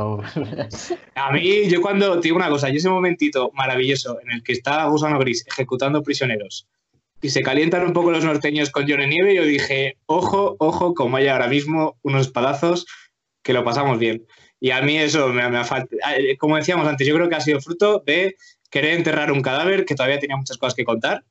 [1.14, 4.52] A mí, yo cuando, te digo una cosa, yo ese momentito maravilloso en el que
[4.52, 6.66] está Gusano Gris ejecutando prisioneros
[7.22, 11.16] y se calientan un poco los norteños con John Nieve, yo dije, ojo, ojo, como
[11.16, 12.86] hay ahora mismo unos espadazos
[13.42, 14.26] que lo pasamos bien.
[14.58, 15.98] Y a mí eso me, ha faltado.
[16.38, 18.36] Como decíamos antes, yo creo que ha sido fruto de
[18.70, 21.24] querer enterrar un cadáver que todavía tenía muchas cosas que contar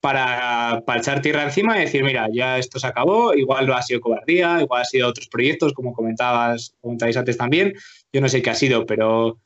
[0.00, 3.82] para, para echar tierra encima y decir, mira, ya esto se acabó, igual no ha
[3.82, 7.74] sido cobardía, igual ha sido otros proyectos, como comentabas, comentabais antes también,
[8.12, 9.40] yo no sé qué ha sido, pero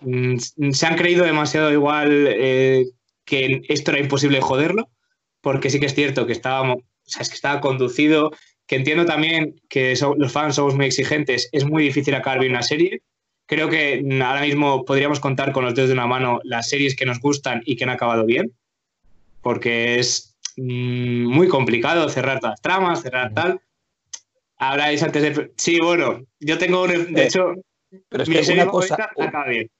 [0.00, 0.38] mm,
[0.72, 2.86] se han creído demasiado igual eh,
[3.24, 4.88] que esto era imposible joderlo,
[5.40, 8.30] porque sí que es cierto que estábamos, o sea, es que estaba conducido,
[8.66, 12.52] que entiendo también que so- los fans somos muy exigentes, es muy difícil acabar bien
[12.52, 13.02] una serie.
[13.46, 17.06] Creo que ahora mismo podríamos contar con los dedos de una mano las series que
[17.06, 18.52] nos gustan y que han acabado bien,
[19.40, 23.60] porque es mm, muy complicado cerrar todas las tramas, cerrar tal.
[24.58, 25.52] Habláis antes de...
[25.56, 27.14] Sí, bueno, yo tengo un...
[27.14, 27.54] De Eh, hecho,
[28.08, 29.70] Pero es que una cosa, acaba bien.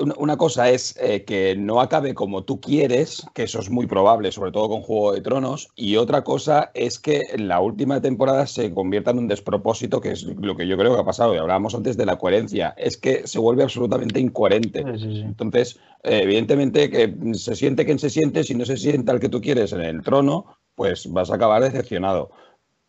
[0.00, 4.32] Una, cosa es eh, que no acabe como tú quieres, que eso es muy probable,
[4.32, 8.46] sobre todo con Juego de Tronos, y otra cosa es que en la última temporada
[8.46, 11.38] se convierta en un despropósito, que es lo que yo creo que ha pasado, y
[11.38, 14.82] hablábamos antes de la coherencia, es que se vuelve absolutamente incoherente.
[14.82, 15.20] Sí, sí, sí.
[15.20, 19.28] Entonces, eh, evidentemente que se siente quien se siente, si no se sienta el que
[19.28, 22.30] tú quieres en el trono, pues vas a acabar decepcionado.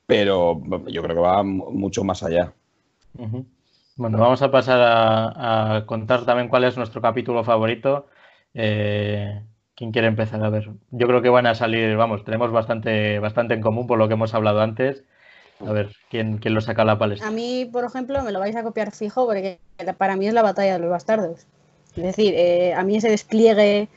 [0.06, 2.54] Pero yo creo que va mucho más allá.
[4.02, 8.08] Bueno, vamos a pasar a, a contar también cuál es nuestro capítulo favorito.
[8.56, 9.44] Eh,
[9.76, 10.44] ¿quién quiere empezar?
[10.44, 14.00] A ver, yo creo que van a salir, vamos, tenemos bastante, bastante en común por
[14.00, 15.04] lo que hemos hablado antes.
[15.60, 17.28] A ver, ¿quién, quién lo saca a la palestra?
[17.28, 19.60] A mí, por ejemplo, me lo vais a copiar fijo porque
[20.00, 21.46] para mí es la batalla de los bastardos.
[21.96, 23.88] Es decir, eh, a mí ese despliegue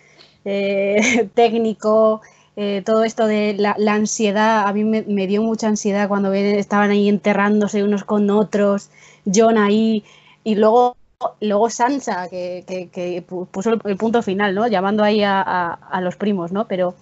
[0.44, 2.20] eh, técnico,
[2.56, 6.30] eh, todo esto de la, la ansiedad, a mí me, me dio mucha ansiedad cuando
[6.34, 8.90] estaban ahí enterrándose unos con otros,
[9.32, 10.04] John ahí,
[10.42, 10.96] y luego,
[11.40, 14.66] luego Sansa, que, que- que pu- puso el, el punto final, ¿no?
[14.66, 16.66] Llamando ahí a, a- a los primos, ¿no?
[16.66, 16.94] Pero,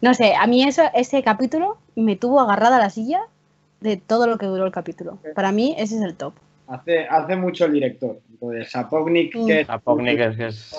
[0.00, 3.20] no sé, a mí eso, ese capítulo me tuvo agarrada a la silla
[3.80, 5.18] de todo lo que duró el capítulo.
[5.34, 6.34] Para mí ese es el top.
[6.68, 8.18] Hace, hace mucho el director.
[8.30, 9.46] Entonces, Sapognik, Mm.
[9.46, 10.74] que es que es...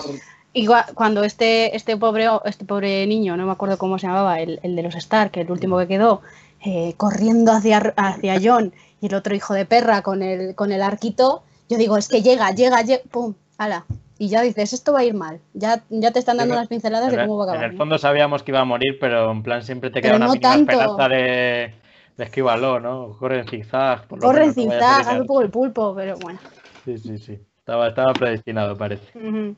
[0.53, 4.39] Y gua- cuando este, este, pobre, este pobre niño, no me acuerdo cómo se llamaba,
[4.41, 6.21] el, el de los Stark, el último que quedó,
[6.65, 10.81] eh, corriendo hacia, hacia John y el otro hijo de perra con el, con el
[10.81, 13.85] arquito, yo digo, es que llega, llega, llega, pum, ala.
[14.17, 15.39] Y ya dices, esto va a ir mal.
[15.55, 17.51] Ya, ya te están dando Pero unas pinceladas de En el, cómo va a en
[17.53, 17.65] acabar.
[17.65, 17.77] el ¿no?
[17.79, 20.33] fondo sabíamos que iba a morir, pero en plan siempre te queda Pero una no
[20.33, 20.71] mínima tanto.
[20.73, 21.73] esperanza de,
[22.17, 23.17] de esquívalo, ¿no?
[23.17, 24.05] Corre en zigzag.
[24.07, 26.39] por Corre en zigzag, hace un poco el pulpo, pero bueno.
[26.85, 27.39] Sí, sí, sí.
[27.57, 29.03] Estaba, estaba predestinado, parece.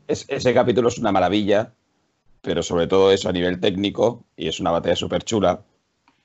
[0.08, 1.74] Es- ese capítulo es una maravilla,
[2.42, 5.62] pero sobre todo eso a nivel técnico, y es una batalla súper chula,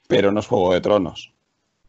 [0.08, 1.32] pero no es Juego de Tronos.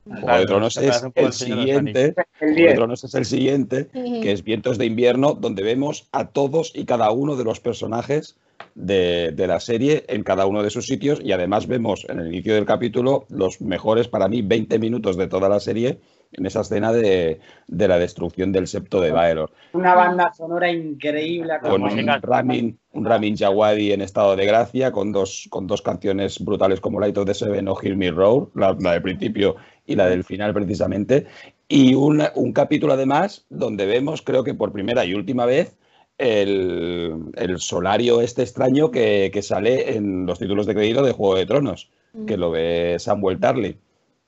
[0.05, 2.05] Juego de Tronos es el siguiente.
[2.05, 2.75] el Juego de 10.
[2.75, 7.09] Tronos es el siguiente, que es Vientos de Invierno, donde vemos a todos y cada
[7.11, 8.37] uno de los personajes
[8.75, 12.27] de, de la serie en cada uno de sus sitios y además vemos en el
[12.27, 15.99] inicio del capítulo los mejores para mí 20 minutos de toda la serie
[16.31, 21.53] en esa escena de, de la destrucción del septo de Baelor Una banda sonora increíble.
[21.61, 25.81] con un música- Ramin, un Ramin Djawadi en estado de gracia, con dos, con dos
[25.81, 29.55] canciones brutales como Light of the Seven o Hear Me Roar, la, la del principio
[29.87, 31.25] y la del final precisamente,
[31.67, 35.77] y un, un capítulo además donde vemos, creo que por primera y última vez,
[36.19, 41.35] el, el solario este extraño que, que sale en los títulos de crédito de Juego
[41.35, 41.89] de Tronos,
[42.27, 43.77] que lo ve Samuel Tarly.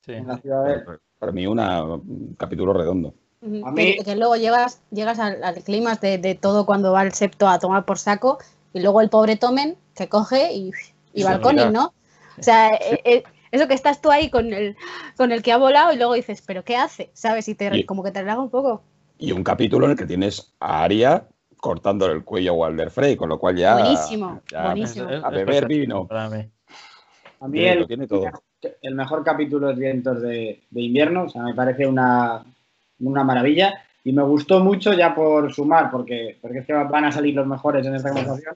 [0.05, 0.13] Sí.
[0.13, 0.83] En la ciudad de-
[1.21, 3.13] Para mí una- un capítulo redondo.
[3.43, 7.03] A mí- Que, que luego llegas, llegas al, al clímax de, de todo cuando va
[7.03, 8.39] el septo a tomar por saco
[8.73, 10.69] y luego el pobre Tomen que coge y,
[11.13, 11.71] y Sí, balcones.
[11.71, 11.93] ¿no?
[12.39, 14.75] O sea, eh, eh, eso que estás tú ahí con el,
[15.15, 17.11] con el que ha volado y luego dices, ¿pero qué hace?
[17.13, 17.47] ¿Sabes?
[17.49, 18.81] Y te, Y- como que te relaja un poco.
[19.19, 21.27] Y un capítulo en el que tienes a Arya
[21.57, 23.75] cortándole el cuello a Walder Frey, con lo cual ya.
[23.75, 25.07] Buenísimo, ya- buenísimo.
[25.23, 26.07] A beber vino.
[26.07, 26.49] Para mí.
[27.39, 28.25] A mí el, lo tiene todo.
[28.81, 32.43] El mejor capítulo es Vientos de, de invierno, o sea, me parece una,
[32.99, 33.73] una maravilla.
[34.03, 37.45] Y me gustó mucho, ya por sumar, porque, porque es que van a salir los
[37.45, 38.55] mejores en esta conversación.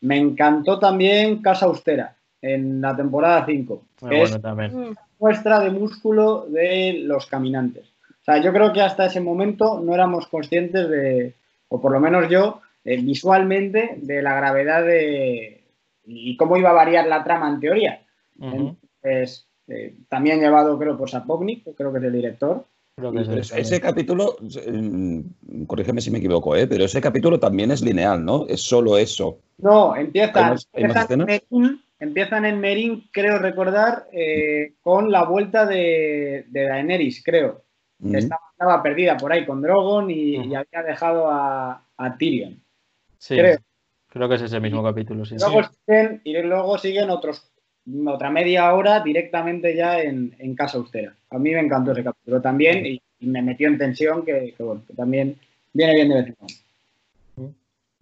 [0.00, 4.74] Me encantó también Casa Austera, en la temporada 5, Muy que bueno es también.
[4.74, 7.84] Mm, muestra de músculo de los caminantes.
[8.08, 11.34] O sea, yo creo que hasta ese momento no éramos conscientes de,
[11.68, 15.62] o por lo menos yo, eh, visualmente, de la gravedad de
[16.06, 18.00] y cómo iba a variar la trama en teoría.
[19.06, 22.64] Entonces, eh, también llevado, creo, por Sapognik, creo que es el director.
[22.96, 23.56] Creo que es Pero eso.
[23.56, 26.66] ese capítulo, mm, corrígeme si me equivoco, ¿eh?
[26.66, 28.46] pero ese capítulo también es lineal, ¿no?
[28.48, 29.38] Es solo eso.
[29.58, 35.66] No, ¿Hay empiezan, más- en Merín, empiezan en Merín, creo recordar, eh, con la vuelta
[35.66, 37.62] de, de Daenerys, creo.
[38.12, 42.62] Estaba, estaba perdida por ahí con Drogon y, y había dejado a, a Tyrion.
[43.18, 43.58] Sí, creo.
[44.08, 45.36] creo que es ese mismo capítulo, sí.
[45.38, 47.50] Luego siguen, y luego siguen otros
[48.06, 51.14] otra media hora directamente ya en, en Casa Austera.
[51.30, 54.62] A mí me encantó ese capítulo también y, y me metió en tensión que, que,
[54.62, 55.36] bueno, que también
[55.72, 57.54] viene bien de vez en cuando.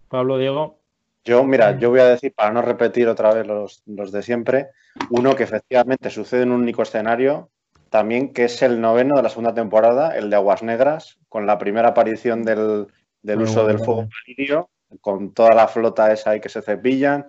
[0.09, 0.79] Pablo, Diego.
[1.25, 4.69] Yo, mira, yo voy a decir, para no repetir otra vez los, los de siempre,
[5.11, 7.49] uno que efectivamente sucede en un único escenario,
[7.89, 11.59] también que es el noveno de la segunda temporada, el de Aguas Negras, con la
[11.59, 12.89] primera aparición del,
[13.23, 14.09] del uso bueno del fuego
[15.01, 17.27] con toda la flota esa ahí que se cepillan,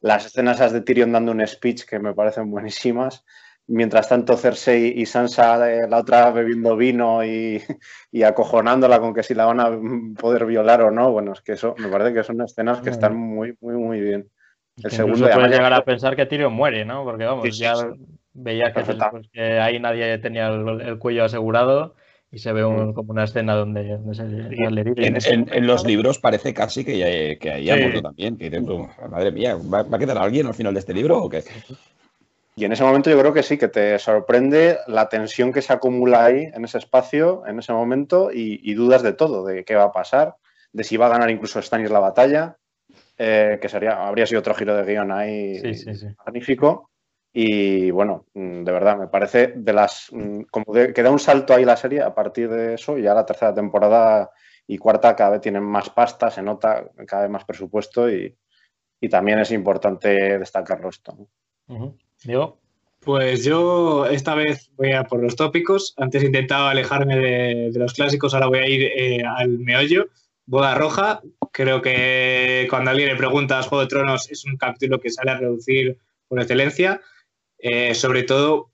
[0.00, 3.24] las escenas esas de Tyrion dando un speech que me parecen buenísimas.
[3.66, 7.62] Mientras tanto, Cersei y Sansa, eh, la otra bebiendo vino y,
[8.10, 9.70] y acojonándola con que si la van a
[10.20, 11.12] poder violar o no.
[11.12, 14.28] Bueno, es que eso me parece que son escenas que están muy, muy, muy bien.
[14.76, 17.04] Que El segundo, además ya- llegar a pensar que Tyrion muere, ¿no?
[17.04, 17.84] Porque vamos, Sí, sí, ya sí.
[18.32, 21.94] veías que, pues, que ahí nadie tenía el, el cuello asegurado
[22.32, 22.68] y se ve Mm.
[22.68, 24.48] un- como una escena donde, donde se le.
[24.96, 27.80] En, en- en los libros parece casi que, ya- que ahí ha Sí.
[27.82, 28.36] muerto también.
[28.36, 31.22] Que dices tú, madre mía, ¿va, va a quedar alguien al final de este libro
[31.22, 31.42] o qué?
[32.56, 35.72] Y en ese momento yo creo que sí, que te sorprende la tensión que se
[35.72, 39.74] acumula ahí, en ese espacio, en ese momento, y, y dudas de todo, de qué
[39.76, 40.34] va a pasar,
[40.72, 42.56] de si va a ganar incluso Stannis la batalla,
[43.16, 46.06] eh, que sería, habría sido otro giro de guion ahí Sí, sí, sí.
[46.24, 46.89] magnífico.
[47.32, 50.08] Y bueno, mm, de verdad, me parece de las.
[50.12, 53.02] mm, como de- que da un salto ahí la serie a partir de eso, y
[53.02, 54.30] ya la tercera temporada
[54.66, 58.36] y cuarta cada vez tienen más pasta, se nota cada vez más presupuesto y,
[59.00, 61.16] y también es importante destacarlo esto.
[61.68, 61.86] ¿no?
[63.00, 65.94] Pues yo esta vez voy a por los tópicos.
[65.96, 70.08] Antes intentaba alejarme de, de los clásicos, ahora voy a ir eh, al meollo.
[70.46, 75.00] Boda Roja, creo que cuando alguien le pregunta a Juego de Tronos es un capítulo
[75.00, 75.96] que sale a reducir
[76.28, 77.00] por excelencia,
[77.62, 78.72] eh, sobre todo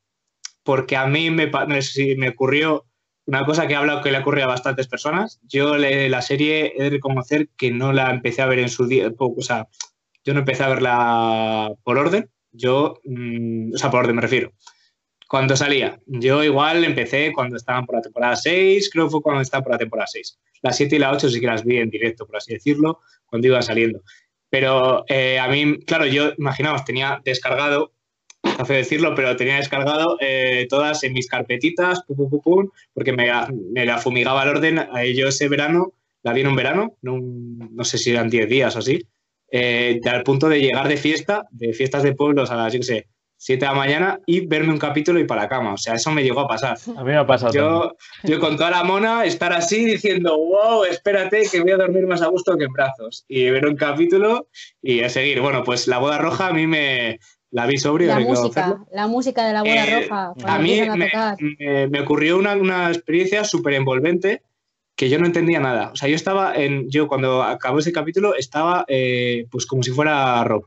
[0.63, 1.51] porque a mí me,
[2.17, 2.87] me ocurrió
[3.27, 5.41] una cosa que he hablado que le ocurre a bastantes personas.
[5.45, 8.87] Yo le- la serie he de reconocer que no la empecé a ver en su
[8.87, 9.69] día, o sea,
[10.25, 14.53] yo no empecé a verla por orden, yo, mm, o sea, por orden me refiero.
[15.29, 19.43] Cuando salía, yo igual empecé cuando estaban por la temporada 6, creo que fue cuando
[19.43, 20.39] estaban por la temporada 6.
[20.63, 23.49] Las 7 y la 8 sí que las vi en directo, por así decirlo, cuando
[23.49, 24.03] iban saliendo.
[24.51, 27.93] Pero eh, a mí, claro, yo, imaginaos, tenía descargado,
[28.65, 33.13] feo decirlo, pero tenía descargado eh, todas en mis carpetitas, pum, pum, pum, pum, porque
[33.13, 33.31] me,
[33.73, 34.79] me la fumigaba el orden.
[34.99, 35.93] Eh, yo ese verano,
[36.23, 39.07] la vi en un verano, no, sé si eran 10 días o así,
[39.51, 42.87] eh, al punto de llegar de fiesta, de fiestas de pueblos a las, yo qué
[42.87, 43.07] sé,
[43.39, 45.75] 7 de la mañana y verme un capítulo y para la cama.
[45.75, 46.79] O sea, eso me llegó a pasar.
[46.97, 47.53] A mí me ha pasado.
[47.53, 47.93] Yo,
[48.25, 52.23] yo con toda la mona estar así diciendo, wow, espérate que voy a dormir más
[52.23, 53.25] a gusto que en brazos.
[53.29, 54.49] Y ver un capítulo
[54.83, 55.41] y a seguir.
[55.41, 57.19] Bueno, pues la boda roja a mí me
[57.51, 58.09] la vi sobrio.
[58.09, 60.33] La música, la música de la boda Eh, roja.
[60.47, 61.37] A mí a me, tocar.
[61.41, 64.43] me- me ocurrió una, una experiencia súper envolvente
[64.97, 65.91] que yo no entendía nada.
[65.93, 69.91] O sea, yo estaba en, yo cuando acabó ese capítulo estaba eh, pues como si
[69.91, 70.67] fuera Rob.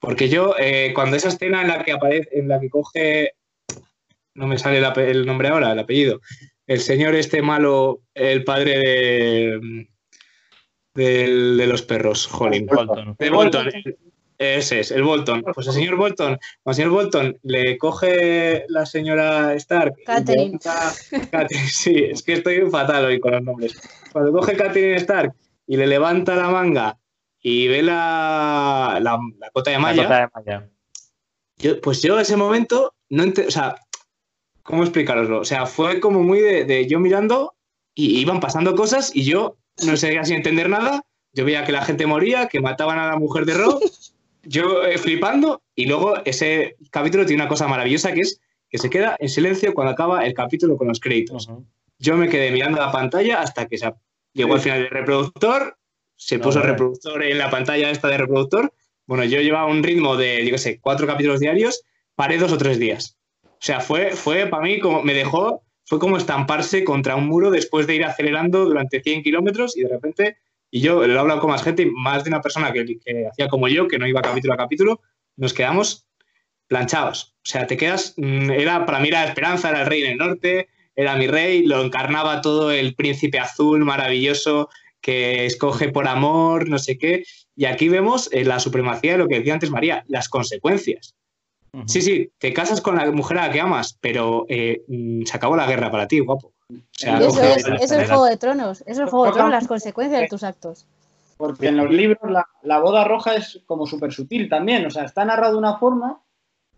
[0.00, 3.32] Porque yo, eh, cuando esa escena en la que aparece, en la que coge,
[4.34, 4.78] no me sale
[5.10, 6.20] el, nombre ahora, el apellido,
[6.66, 9.88] el señor este malo, el padre de,
[10.94, 12.66] de los perros, jolín.
[12.66, 13.16] Bolton.
[13.18, 13.68] De Bolton.
[14.38, 15.42] Ese es, el Bolton.
[15.54, 19.94] Pues el señor Bolton, cuando el señor Bolton le coge la señora Stark.
[20.00, 20.44] y Catherine.
[20.62, 20.92] levanta-
[21.30, 23.80] Catherine, sí, es que estoy fatal hoy con los nombres.
[24.12, 25.34] Cuando coge Catherine Stark
[25.66, 26.98] y le levanta la manga
[27.40, 30.68] y ve la, la, la cota de La malla, de Maya.
[31.56, 33.74] yo- pues yo en ese momento no ente- o sea,
[34.62, 35.40] ¿cómo explicaroslo?
[35.40, 37.54] O sea, fue como muy de, de yo mirando
[37.94, 41.02] y iban pasando cosas y yo no seguía sin entender nada.
[41.32, 43.80] Yo veía que la gente moría, que mataban a la mujer de Rob,
[44.42, 48.40] yo eh, flipando y luego ese capítulo tiene una cosa maravillosa que es
[48.70, 51.48] que se queda en silencio cuando acaba el capítulo con los créditos.
[51.48, 51.64] Ujú.
[51.98, 53.92] Yo me quedé mirando la pantalla hasta que se
[54.32, 55.76] llegó al final del reproductor,
[56.16, 58.72] se No, puso el reproductor en la pantalla esta de reproductor.
[59.06, 61.82] Bueno, yo llevaba un ritmo de, yo qué sé, cuatro capítulos diarios,
[62.14, 63.16] paré dos o tres días.
[63.42, 67.50] O sea, fue, fue para mí como, me dejó, fue como estamparse contra un muro
[67.50, 70.36] después de ir acelerando durante 100 kilómetros y de repente,
[70.70, 73.48] y yo lo he hablado con más gente, más de una persona que, que hacía
[73.48, 75.00] como yo, que no iba capítulo a capítulo,
[75.36, 76.06] nos quedamos
[76.66, 77.34] planchados.
[77.38, 80.12] O sea, te quedas, mm, era, para mí era la esperanza, era el rey en
[80.12, 84.68] el norte, era mi rey, lo encarnaba todo el príncipe azul maravilloso
[85.00, 87.24] que escoge por amor, no sé qué.
[87.56, 91.14] Y aquí vemos eh, la supremacía de lo que decía antes María, las consecuencias.
[91.86, 95.36] Sí, sí, te casas con la mujer a la que amas, pero eh, mm, se
[95.36, 96.52] acabó la guerra para ti, guapo.
[96.70, 98.80] O sea, Y eso es, eso es el Juego de Tronos.
[98.82, 100.86] Eso es el Juego de Tronos, las consecuencias de tus actos.
[101.38, 104.84] Porque en los libros la, la boda roja es como súper sutil también.
[104.84, 106.20] O sea, está narrado de una forma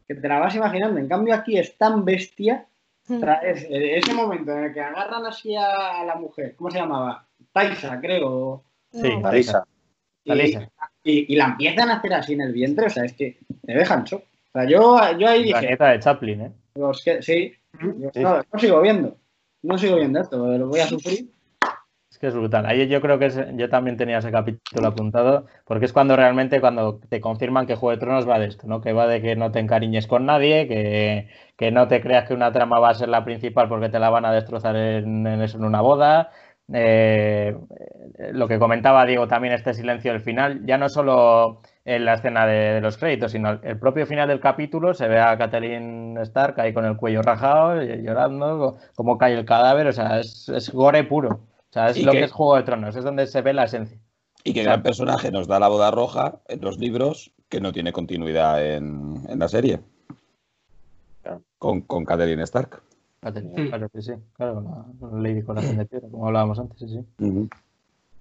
[0.07, 1.01] que te la vas imaginando.
[1.01, 2.67] En cambio, aquí es tan bestia.
[3.09, 7.27] Es- eh, ese momento en el que agarran así a, la mujer, ¿cómo se llamaba?
[7.53, 8.63] Taisa, creo.
[8.93, 9.21] Sí, No.
[9.21, 9.65] Marisa.
[10.23, 10.71] Y, Talisa.
[11.03, 12.87] y- y la empiezan a hacer así en el vientre.
[12.87, 14.23] O sea, es que te dejan shock.
[14.23, 16.53] O sea, yo, yo ahí La dije, nieta de Chaplin, ¿eh?
[16.75, 18.21] "Los que- sí, yo- Sí.
[18.21, 19.17] no, no sigo viendo.
[19.63, 21.31] No sigo viendo esto, lo voy a sufrir.
[22.11, 22.67] Es que es brutal.
[22.67, 26.99] Ahí yo creo que yo también tenía ese capítulo apuntado, porque es cuando realmente cuando
[27.09, 28.81] te confirman que Juego de Tronos va de esto, ¿no?
[28.81, 32.35] Que va de que no te encariñes con nadie, que, que no te creas que
[32.35, 35.65] una trama va a ser la principal porque te la van a destrozar en, en
[35.65, 36.31] una boda.
[36.73, 37.57] Eh,
[38.19, 42.15] eh, lo que comentaba Diego también, este silencio del final, ya no solo en la
[42.15, 45.37] escena de, de los créditos, sino el, el propio final del capítulo, se ve a
[45.39, 50.21] Catelyn Stark ahí con el cuello rajado, y- llorando, como cae el cadáver, o sea,
[50.21, 51.29] es, es gore puro.
[51.71, 53.65] O sea, es lo que- que es Juego de Tronos, es donde se ve la
[53.65, 53.99] esencia.
[54.45, 57.93] Y qué gran personaje nos da la boda roja en los libros que no tiene
[57.93, 59.81] continuidad en, en la serie.
[61.23, 61.43] Claro.
[61.59, 62.81] Con, con Catherine Stark.
[63.21, 66.59] Catelyn, Claro que sí, claro, con la, con la Lady Corazón de Piedra, como hablábamos
[66.59, 67.49] antes, sí, sí.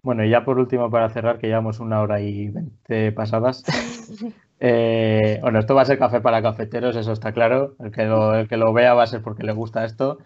[0.01, 3.63] Bueno, y ya por último, para cerrar, que llevamos una hora y veinte pasadas.
[4.59, 7.76] eh, bueno, esto va a ser café para cafeteros, eso está claro.
[7.80, 10.19] El que lo, el que lo vea va a ser porque le gusta esto.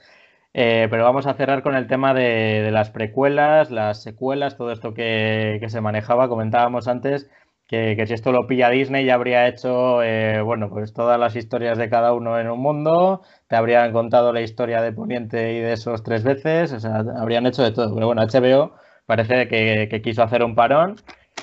[0.53, 4.71] Eh, pero vamos a cerrar con el tema de, de las precuelas, las secuelas, todo
[4.71, 6.29] esto que, que se manejaba.
[6.29, 7.29] Comentábamos antes
[7.67, 11.35] que, que si esto lo pilla Disney ya habría hecho, eh, bueno, pues todas las
[11.35, 15.59] historias de cada uno en un mundo, te habrían contado la historia de Poniente y
[15.61, 17.93] de esos tres veces, o sea, habrían hecho de todo.
[17.93, 18.73] Pero bueno, HBO
[19.05, 20.95] parece que, quiso hacer un parón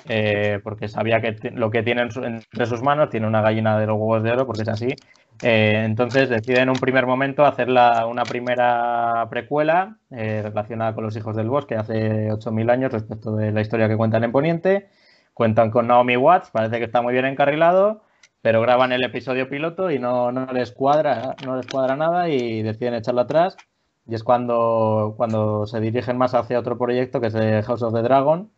[0.09, 3.97] eh, porque sabía que lo que tiene entre sus manos tiene una gallina de los
[3.97, 4.95] huevos de oro, porque es así.
[5.43, 11.16] Eh, entonces deciden en un primer momento hacer una primera precuela eh, relacionada con los
[11.16, 14.89] hijos del bosque hace 8.000 años respecto de la historia que cuentan en Poniente.
[15.32, 18.03] Cuentan con Naomi Watts, parece que está muy bien encarrilado,
[18.43, 22.62] pero graban el episodio piloto y no, no les cuadra, no les cuadra nada y
[22.62, 23.57] deciden echarlo atrás.
[24.06, 28.02] Y es cuando, cuando se dirigen más hacia otro proyecto que es House of the
[28.02, 28.51] Dragon,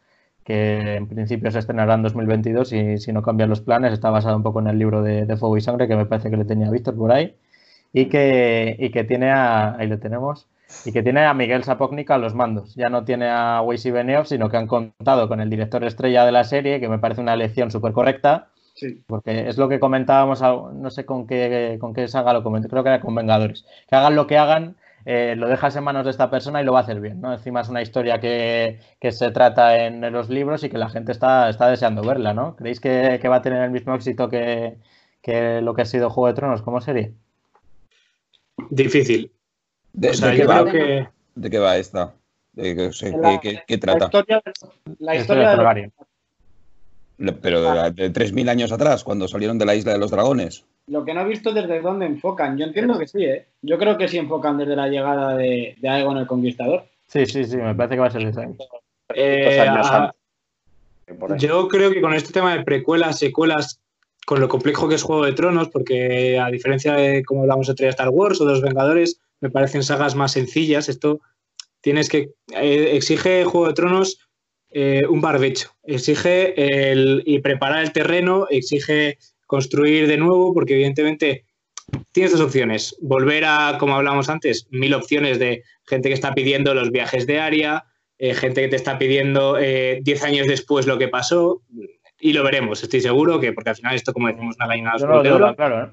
[0.45, 4.37] que en principio se estrenará en 2022 y si no cambian los planes, está basado
[4.37, 6.45] un poco en el libro de, de Fuego y Sangre que me parece que le
[6.45, 7.37] tenía Víctor por ahí
[7.93, 10.49] y que, y que tiene a, ahí lo tenemos,
[10.85, 12.75] y que tiene a Miguel Sapócnica a los mandos.
[12.75, 16.25] Ya no tiene a Weiss y Benioff, sino que han contado con el director estrella
[16.25, 19.03] de la serie, que me parece una elección súper correcta, sí.
[19.07, 22.83] porque es lo que comentábamos, no sé con qué, con qué saga lo comenté, creo
[22.83, 26.11] que era con Vengadores, que hagan lo que hagan, eh, lo dejas en manos de
[26.11, 27.21] esta persona y lo va a hacer bien.
[27.21, 27.33] ¿no?
[27.33, 31.13] Encima es una historia que, que se trata en, los libros y que la gente
[31.13, 32.35] está, está deseando verla.
[32.35, 32.57] ¿no?
[32.57, 34.77] ¿Creéis que, que va a tener el mismo éxito que,
[35.21, 37.15] que, lo que ha sido Juego de Tronos como serie?
[38.71, 39.33] Difícil.
[39.93, 40.65] ¿De, o sea, ¿de, qué, va?
[40.65, 41.09] Que...
[41.35, 42.15] ¿De qué va esta?
[42.53, 43.99] ¿De qué, la, qué, qué trata?
[43.99, 44.43] La historia,
[44.99, 45.93] la historia de.
[47.41, 50.65] Pero de, de 3.000 años atrás, cuando salieron de la isla de los dragones.
[50.89, 52.59] Lo que no he visto desde dónde enfocan.
[52.59, 53.47] Yo entiendo que sí, ¿eh?
[53.63, 56.85] Yo creo que sí enfocan desde la llegada de, de Aegon el Conquistador.
[57.07, 58.49] Sí, sí, sí, me parece que va a ser ese.
[59.15, 60.13] Eh, a,
[61.37, 63.81] yo creo que con este tema de precuelas, secuelas,
[64.27, 67.89] con lo complejo que es Juego de Tronos, porque a diferencia de como hablamos de
[67.89, 70.89] Star Wars o de los Vengadores, me parecen sagas más sencillas.
[70.89, 71.21] Esto
[71.81, 72.31] tienes que.
[72.55, 74.19] Eh, exige Juego de Tronos
[74.71, 79.19] eh, un barbecho, exige el, y preparar el terreno, exige
[79.53, 81.45] construir de nuevo, porque evidentemente
[82.13, 82.97] tienes dos opciones.
[83.03, 87.39] Volver a, como hablamos antes, mil opciones de gente que está pidiendo los viajes de
[87.39, 87.85] área,
[88.17, 91.61] eh, gente que te está pidiendo eh, diez años después lo que pasó,
[92.19, 95.07] y lo veremos, estoy seguro, que porque al final esto, como decimos, una gallina Yo,
[95.07, 95.91] no, yo, claro, ¿eh?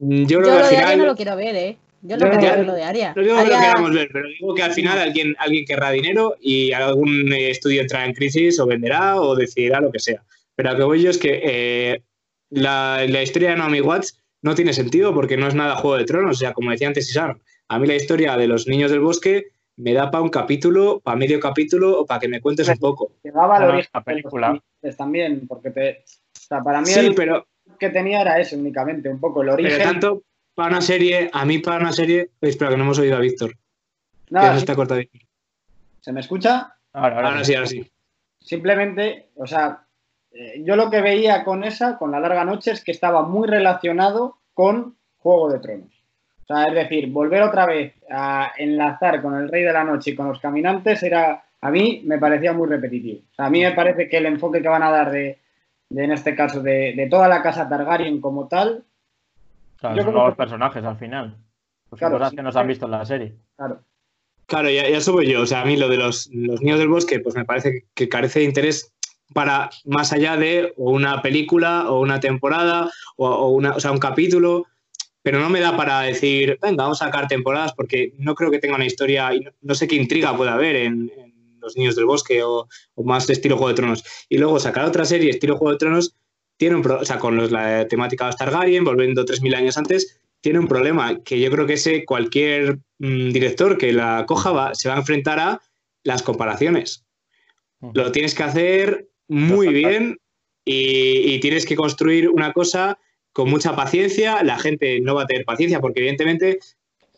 [0.00, 1.78] yo, yo lo de final, no lo quiero ver, ¿eh?
[2.02, 3.14] Yo lo, quiero ver lo de Aria.
[3.16, 6.36] No digo que lo queramos ver, pero digo que al final alguien, alguien querrá dinero
[6.38, 10.22] y algún estudio entrará en crisis o venderá o decidirá lo que sea.
[10.54, 12.02] Pero lo que voy yo es que eh,
[12.54, 16.04] la, la, historia de Naomi Watts no tiene sentido porque no es nada Juego de
[16.04, 16.36] Tronos.
[16.36, 17.36] O sea, como decía antes Isar,
[17.68, 21.16] a mí la historia de los niños del bosque me da para un capítulo, para
[21.16, 23.12] medio capítulo o para que me cuentes un poco.
[23.22, 24.62] Llegaba al origen película.
[24.96, 27.46] También, porque te, o sea, para mí sí, el pero,
[27.78, 29.72] que tenía era eso únicamente, un poco el origen.
[29.78, 30.22] Pero tanto
[30.54, 33.56] para una serie, a mí para una serie, espera que no hemos oído a Víctor.
[34.30, 35.18] No, que está cortadito.
[36.00, 36.76] ¿Se me escucha?
[36.92, 37.90] Ahora, ahora, ahora sí, ahora sí.
[38.38, 39.83] Simplemente, o sea,
[40.34, 43.46] eh, yo lo que veía con esa, con la larga noche, es que estaba muy
[43.46, 46.04] relacionado con Juego de Tronos.
[46.42, 50.10] O sea, es decir, volver otra vez a enlazar con el Rey de la Noche
[50.10, 53.20] y con los caminantes era, a mí me parecía muy repetitivo.
[53.32, 55.38] O sea, a mí me parece que el enfoque que van a dar de,
[55.88, 58.84] de en este caso, de, de, toda la casa Targaryen como tal.
[59.78, 60.36] Claro, son nuevos que...
[60.36, 61.36] personajes al final.
[61.88, 63.34] Pues claro, cosas sí, que nos han visto en la serie.
[63.56, 63.80] Claro.
[64.46, 65.42] Claro, ya, ya subo yo.
[65.42, 68.08] O sea, a mí lo de los, los niños del bosque, pues me parece que
[68.10, 68.93] carece de interés
[69.32, 73.98] para más allá de una película o una temporada o, o, una, o sea, un
[73.98, 74.66] capítulo,
[75.22, 78.58] pero no me da para decir, venga, vamos a sacar temporadas porque no creo que
[78.58, 81.96] tenga una historia, y no, no sé qué intriga puede haber en, en, Los Niños
[81.96, 84.04] del Bosque o, o, más de estilo Juego de Tronos.
[84.28, 86.14] Y luego sacar otra serie estilo Juego de Tronos
[86.58, 90.20] tiene un pro, o sea, con los, la temática de Targaryen, volviendo 3.000 años antes,
[90.42, 94.74] tiene un problema que yo creo que ese cualquier mmm, director que la coja va,
[94.74, 95.62] se va a enfrentar a
[96.02, 97.06] las comparaciones.
[97.94, 100.18] Lo tienes que hacer muy bien
[100.64, 102.98] y, y, tienes que construir una cosa
[103.32, 104.42] con mucha paciencia.
[104.42, 106.58] La gente no va a tener paciencia porque evidentemente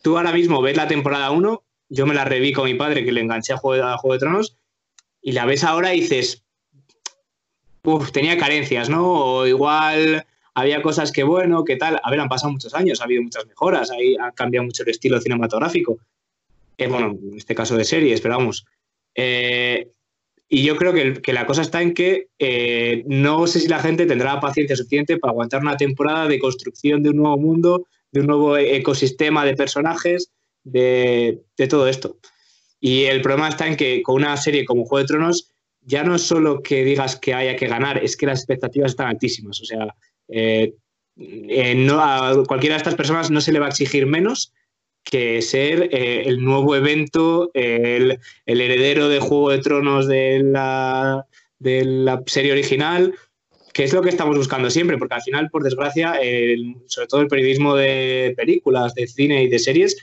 [0.01, 3.11] tú ahora mismo ves la temporada 1, yo me la reví con mi padre que
[3.11, 4.57] le enganché a Juego, a Juego de Tronos
[5.21, 6.43] y la ves ahora y dices,
[7.83, 9.09] uff, tenía carencias, ¿no?
[9.09, 11.99] O igual había cosas que bueno, que tal.
[12.03, 14.89] A ver, han pasado muchos años, ha habido muchas mejoras, ahí ha cambiado mucho el
[14.89, 15.99] estilo cinematográfico.
[16.77, 18.65] Eh, bueno, en este caso de series, pero vamos.
[19.15, 19.91] Eh,
[20.49, 23.79] y yo creo que, que, la cosa está en que eh, no sé si la
[23.79, 28.21] gente tendrá paciencia suficiente para aguantar una temporada de construcción de un nuevo mundo, de
[28.21, 30.31] un nuevo ecosistema de personajes,
[30.63, 32.17] de, de, todo esto.
[32.79, 35.51] Y el problema está en que con una serie como Juego de Tronos,
[35.81, 39.07] ya no es solo que digas que haya que ganar, es que las expectativas están
[39.07, 39.59] altísimas.
[39.61, 39.95] O sea,
[40.29, 40.73] eh,
[41.17, 44.53] eh, no, a cualquiera de estas personas no se le va a exigir menos
[45.09, 51.25] que ser eh, el nuevo evento, el, el, heredero de Juego de Tronos de la,
[51.59, 53.13] de la, serie original,
[53.73, 57.21] que es lo que estamos buscando siempre, porque al final, por desgracia, el, sobre todo
[57.21, 59.97] el periodismo de películas, de cine y de series,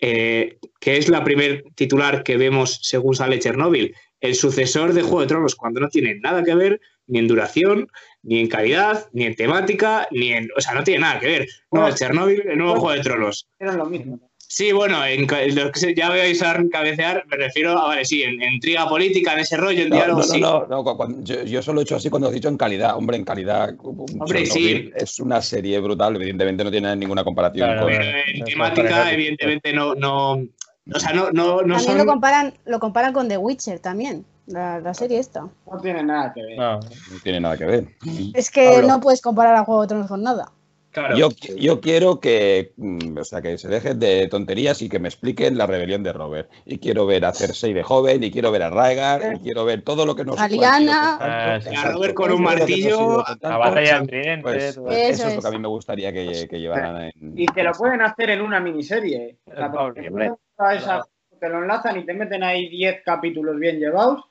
[0.00, 5.20] eh, que es la primer titular que vemos según sale Chernobyl, el sucesor de Juego
[5.20, 7.88] de Tronos, cuando no tiene nada que ver, ni en duración,
[8.22, 10.48] ni en calidad, ni en temática, ni en.
[10.56, 11.48] O sea, no tiene nada que ver.
[11.72, 11.88] No, No.
[11.88, 13.48] es Chernobyl, el nuevo Juego de Tronos.
[13.58, 14.27] Era lo mismo.
[14.50, 18.40] Sí, bueno, en, lo que ya veis a cabecear, me refiero a, vale, sí, en,
[18.42, 20.40] en intriga política, en ese rollo, en No, diálogo, no, no, sí.
[20.40, 22.96] no, no, cuando- yo, yo solo he hecho así cuando has dicho en calidad.
[22.96, 23.74] Hombre, en calidad.
[23.78, 27.92] Hombre, Chernobyl Es una serie brutal, evidentemente no tiene ninguna comparación Claro, con.
[27.92, 30.32] En temática, evidentemente, no, no.
[30.32, 31.98] O sea, no, no, no También son.
[31.98, 35.42] lo comparan, lo comparan con The Witcher también, la, la serie esta.
[35.42, 36.56] No tiene nada que ver.
[36.58, 37.88] No, No tiene nada que ver.
[38.32, 38.88] Es que Pablo.
[38.88, 40.50] no puedes comparar a Juego de Tronos con nada.
[40.98, 41.16] Claro.
[41.16, 45.08] Yo, yo quiero que, mm, o sea, que se dejen de tonterías y que me
[45.08, 46.50] expliquen la rebelión de Robert.
[46.66, 49.82] Y quiero ver a Cersei de joven, y quiero ver a Rhaegar, y quiero ver
[49.82, 50.48] todo lo que nos A
[51.60, 51.74] sí.
[51.74, 54.42] A Robert con un martillo, la batalla tridente.
[54.42, 55.12] pues, pues eso.
[55.22, 57.38] eso es lo que a mí me gustaría que, que llevaran en...
[57.38, 59.36] Y que lo pueden hacer en una miniserie.
[59.44, 60.32] O sea, Pablo, porque hombre.
[60.58, 61.06] a esa-
[61.38, 64.24] te lo enlazan y te meten ahí 10 capítulos bien llevados.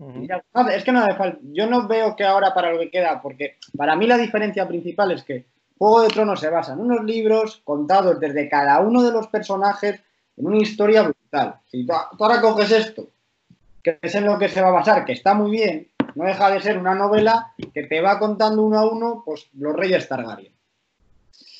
[0.00, 1.38] Y ya- no, es que no hace falta.
[1.42, 5.10] Yo no veo que ahora para lo que queda, porque para mí la diferencia principal
[5.10, 5.46] es que
[5.78, 10.00] Juego de Tronos se basa en unos libros contados desde cada uno de los personajes
[10.36, 11.56] en una historia brutal.
[11.70, 13.08] Si tú, tú ahora coges esto,
[13.82, 16.50] que es en lo que se va a basar, que está muy bien, no deja
[16.50, 20.52] de ser una novela que te va contando uno a uno pues, los reyes Targaryen.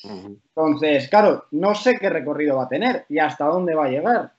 [0.03, 4.33] Entonces, claro, no sé qué recorrido va a tener y hasta dónde va a llegar.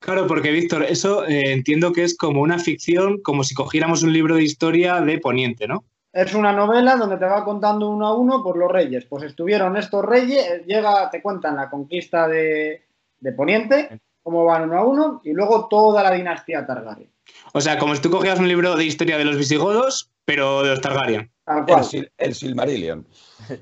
[0.00, 4.12] Claro, porque Víctor, eso eh, entiendo que es como una ficción, como si cogiéramos un
[4.12, 5.84] libro de historia de Poniente, ¿no?
[6.24, 9.04] Es una novela donde te va contando uno a uno por los reyes.
[9.04, 12.82] Pues estuvieron estos reyes, eh, llega, te cuentan la conquista de,
[13.20, 17.10] de Poniente, cómo van uno a uno, y luego toda la dinastía Targaryen.
[17.52, 20.70] O sea, como si tú cogieras un libro de historia de los visigodos, pero de
[20.70, 21.30] los Targaryen.
[21.44, 21.84] Tal El, cual.
[21.86, 23.06] Sil- el Silmarillion.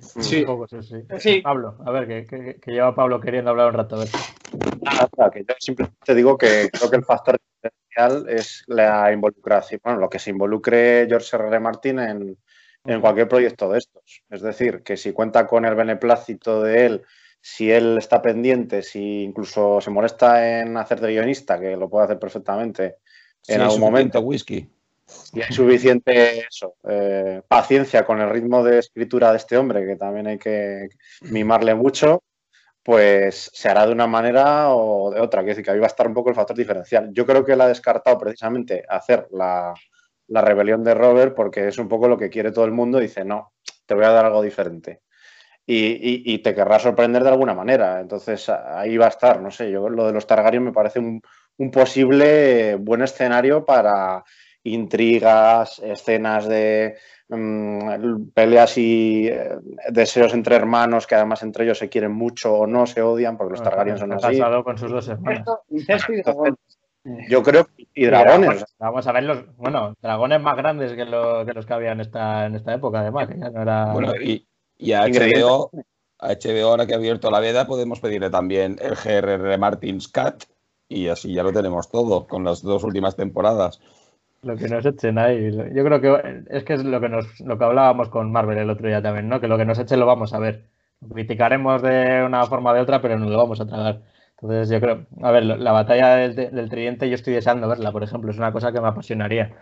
[0.00, 0.44] Sí.
[0.44, 0.96] Poco, sí, sí.
[1.18, 1.40] Sí.
[1.42, 3.96] Pablo, a ver, que, que- que lleva Pablo queriendo hablar un rato.
[3.96, 4.08] A ver.
[4.80, 10.00] Nada, que yo simplemente digo que creo que el factor diferencial es la involucración, bueno,
[10.00, 11.46] lo que se involucre George R.
[11.48, 11.60] R.
[11.60, 12.36] Martin en,
[12.86, 14.22] en cualquier proyecto de estos.
[14.30, 17.02] Es decir, que si cuenta con el beneplácito de él,
[17.40, 22.06] si él está pendiente, si incluso se molesta en hacer de guionista, que lo puede
[22.06, 22.96] hacer perfectamente
[23.46, 24.68] en algún momento, whisky.
[25.32, 29.96] y hay suficiente eso, eh, paciencia con el ritmo de escritura de este hombre, que
[29.96, 30.88] también hay que
[31.20, 32.24] mimarle mucho,
[32.82, 35.42] pues se hará de una manera o de otra.
[35.42, 37.10] Quiero decir que ahí va a estar un poco el factor diferencial.
[37.12, 39.74] Yo creo que él ha descartado precisamente hacer la,
[40.28, 42.98] la rebelión de Robert porque es un poco lo que quiere todo el mundo.
[42.98, 43.52] Dice, no,
[43.86, 45.02] te voy a dar algo diferente.
[45.68, 48.00] Y, y- y te querrá sorprender de alguna manera.
[48.00, 51.20] Entonces ahí va a estar, no sé, yo lo de los Targaryen me parece un,
[51.58, 54.22] un posible buen escenario para
[54.62, 56.96] intrigas, escenas de
[57.28, 59.56] mm, peleas y eh,
[59.90, 63.52] deseos entre hermanos que además entre ellos se quieren mucho o no, se odian, porque
[63.52, 64.40] los Targaryen son así.
[64.64, 65.40] con sus dos hermanas.
[65.40, 66.56] Incesto, incesto y dragón.
[67.28, 68.64] Yo creo, y dragones.
[68.78, 72.00] Vamos a ver los, bueno, dragones más grandes que, lo- que los que había en
[72.00, 73.92] esta, en esta época, además, que ya no era.
[73.92, 74.46] Bueno, y,
[74.78, 75.04] y a.
[75.04, 75.70] HBO,
[76.18, 80.44] a HBO, ahora que ha abierto la veda, podemos pedirle también el GRR Martins Cat
[80.88, 83.80] y así ya lo tenemos todo con las dos últimas temporadas.
[84.42, 85.50] Lo que nos echen ahí.
[85.74, 88.70] Yo creo que es que es lo que nos, lo que hablábamos con Marvel el
[88.70, 89.40] otro día también, ¿no?
[89.40, 90.64] Que lo que nos echen lo vamos a ver.
[91.00, 94.00] Lo criticaremos de una forma o de otra, pero nos lo vamos a tragar.
[94.40, 98.02] Entonces yo creo, a ver, la batalla del, del tridente yo estoy deseando verla, por
[98.02, 99.54] ejemplo, es una cosa que me apasionaría.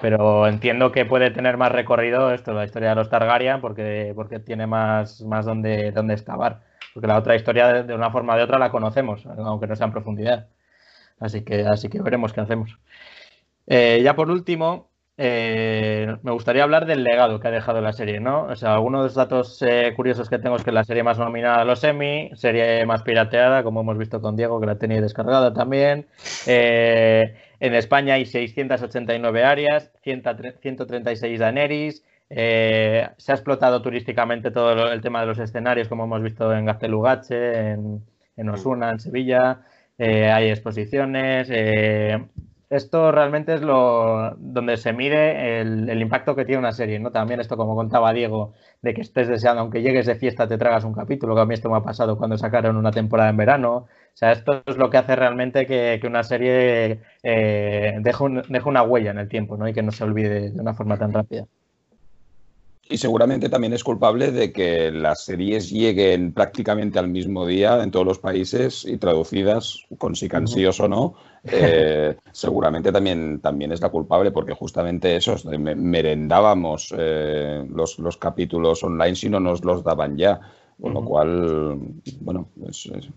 [0.00, 4.38] Pero entiendo que puede tener más recorrido esto, la historia de los Targaryen, porque, porque
[4.38, 6.62] tiene más, más donde, donde excavar.
[6.94, 9.86] Porque la otra historia, de, una forma o de otra, la conocemos, aunque no sea
[9.86, 10.48] en profundidad.
[11.20, 12.78] Así que, así que veremos qué hacemos.
[13.66, 18.18] Eh, ya por último, eh, me gustaría hablar del legado que ha dejado la serie,
[18.20, 18.44] ¿no?
[18.44, 21.18] O sea, algunos de los datos eh, curiosos que tengo es que la serie más
[21.18, 25.00] nominada a los Emmy, serie más pirateada, como hemos visto con Diego, que la tenía
[25.00, 26.06] descargada también.
[26.46, 30.22] Eh, en España hay 689 áreas, 100
[30.60, 32.04] 136 Daenerys.
[32.28, 36.64] se ha explotado turísticamente todo lo- el tema de los escenarios, como hemos visto en
[36.64, 39.60] Gaztelugache, en, Osuna, en Sevilla.
[39.98, 41.50] hay exposiciones.
[42.72, 47.12] Esto realmente es lo donde se mide el, impacto que tiene una serie, ¿no?
[47.12, 50.84] También esto, como contaba Diego, de que estés deseando, aunque llegues de fiesta, te tragas
[50.84, 53.76] un capítulo, que a mí esto me ha pasado cuando sacaron una temporada en verano.
[54.14, 58.82] O sea, esto es lo que hace realmente que, una serie eh, deje, deje, una
[58.82, 59.68] huella en el tiempo, ¿no?
[59.68, 61.46] Y que no se olvide de una forma tan rápida.
[62.88, 67.90] Y seguramente también es culpable de que las series lleguen prácticamente al mismo día en
[67.90, 70.86] todos los países y traducidas con si cansíos uh -huh.
[70.86, 71.14] o no.
[71.44, 78.82] Eh, seguramente también, también es la culpable porque justamente eso, merendábamos eh, los, los, capítulos
[78.82, 80.40] online si no nos los daban ya.
[80.80, 81.00] Con uh -huh.
[81.00, 81.78] lo cual,
[82.20, 83.08] bueno, es, es,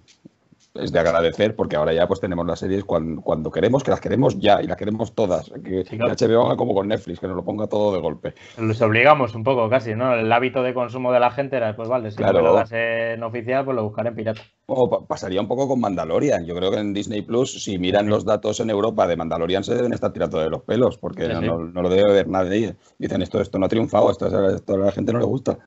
[0.75, 4.01] es de agradecer porque ahora ya pues tenemos las series cuando, cuando queremos, que las
[4.01, 5.49] queremos ya y las queremos todas.
[5.63, 6.15] Que, Sí, claro.
[6.15, 8.33] que HBO haga como con Netflix, que nos lo ponga todo de golpe.
[8.59, 10.13] Les obligamos un poco casi, ¿no?
[10.13, 12.39] El hábito de consumo de la gente era, pues vale, si Claro.
[12.41, 14.41] no lo das en oficial, pues lo buscaré en pirata.
[14.67, 16.45] O pa- pasaría un poco con Mandalorian.
[16.45, 19.75] Yo creo que en Disney Plus, si miran los datos en Europa de Mandalorian, se
[19.75, 21.47] deben estar tirando de los pelos, porque Sí, no, sí.
[21.47, 22.75] no- no lo debe ver nadie.
[22.97, 25.57] Dicen esto, esto no ha triunfado, esto, esto a la gente no le gusta.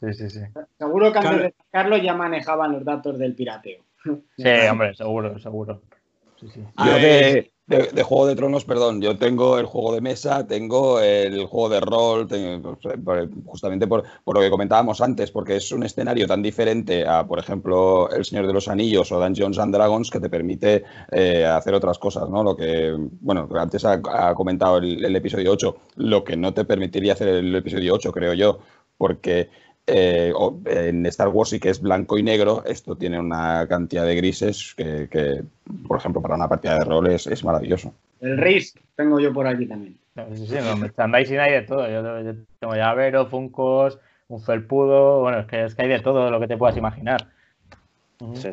[0.00, 0.40] Sí, sí, sí.
[0.78, 1.44] Seguro que antes Claro.
[1.44, 3.82] de sacarlo ya manejaban los datos del pirateo.
[4.36, 5.82] Sí, hombre, seguro, seguro.
[6.40, 6.60] Sí, sí.
[6.78, 7.00] Yo ver.
[7.00, 11.46] de, de- de Juego de Tronos, perdón, yo tengo el juego de mesa, tengo el
[11.46, 15.82] juego de rol, tengo- por- justamente por, por lo que comentábamos antes, porque es un
[15.84, 20.10] escenario tan diferente a, por ejemplo, El Señor de los Anillos o Dungeons and Dragons
[20.10, 22.42] que te permite eh, hacer otras cosas, ¿no?
[22.42, 26.66] Lo que, bueno, antes ha, ha comentado el, el episodio 8, lo que no te
[26.66, 28.58] permitiría hacer el episodio 8, creo yo,
[28.98, 29.48] porque
[29.86, 34.06] eh, o- en Star Wars sí que es blanco y negro, esto tiene una cantidad
[34.06, 35.42] de grises que, que,
[35.86, 37.92] por ejemplo, para una partida de rol es, es maravilloso.
[38.20, 39.98] El RIS tengo yo por aquí también.
[40.34, 41.86] Sí, sí, no, merchandising hay de todo.
[41.88, 43.98] Yo, yo tengo llaveros, funcos,
[44.28, 45.20] un felpudo.
[45.20, 47.26] Bueno, es que, es que hay de todo lo que te puedas imaginar.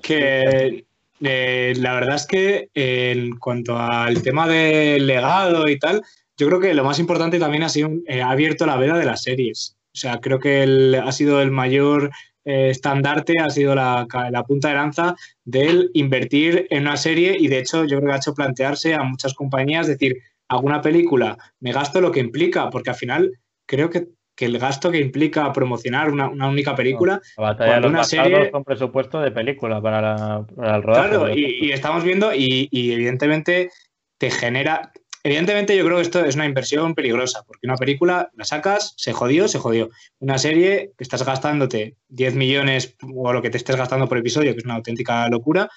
[0.02, 0.86] Que
[1.22, 6.02] eh, la verdad es que eh, en cuanto al tema del legado y tal,
[6.36, 9.06] yo creo que lo más importante también ha sido eh, ha abierto la veda de
[9.06, 9.78] las series.
[9.94, 12.12] O sea, creo que el- ha sido el mayor
[12.44, 14.08] eh, estandarte, ha sido la,
[14.48, 15.16] punta de lanza
[15.46, 19.04] del invertir en una serie y de hecho yo creo que ha hecho plantearse a
[19.04, 23.32] muchas compañías decir, alguna película, me gasto lo que implica, porque al final
[23.68, 27.82] creo que, que el gasto que implica promocionar una, una única película La batalla de
[27.82, 31.10] los una serie- con presupuesto de película para, la- para el rodaje.
[31.10, 33.70] Claro, y estamos viendo y, y evidentemente
[34.18, 34.92] te genera...
[35.23, 39.14] Evidentemente yo creo que esto es una inversión peligrosa, porque una película la sacas, se
[39.14, 39.89] jodió, se jodió.
[40.19, 44.53] Una serie que estás gastándote 10 millones o lo que te estés gastando por episodio,
[44.53, 45.69] que es una auténtica locura,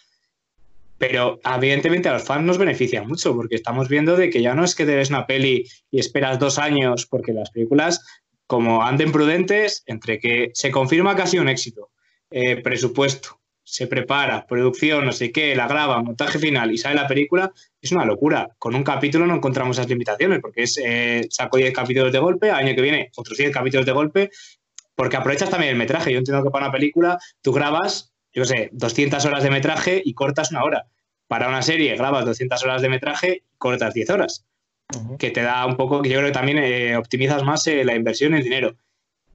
[0.96, 4.64] pero evidentemente a los fans nos beneficia mucho, porque estamos viendo de que ya no
[4.64, 8.00] es que te ves una peli y esperas dos años, porque las películas,
[8.46, 11.90] como anden prudentes, entre que se confirma sido un éxito,
[12.30, 17.06] eh, presupuesto, se prepara, producción, no sé qué, la graba, montaje final y sale la
[17.06, 18.50] película, es una locura.
[18.58, 22.50] Con un capítulo no encontramos esas limitaciones, porque es eh, saco 10 capítulos de golpe,
[22.50, 24.30] año que viene otros 10 capítulos de golpe,
[24.94, 26.12] porque aprovechas también el metraje.
[26.12, 30.14] Yo entiendo que para una película tú grabas, yo sé, 200 horas de metraje y
[30.14, 30.86] cortas una hora.
[31.26, 34.44] Para una serie grabas 200 horas de metraje y cortas 10 horas
[35.18, 37.94] que te da un poco, que yo creo que también eh, optimizas más eh, la
[37.94, 38.76] inversión el dinero.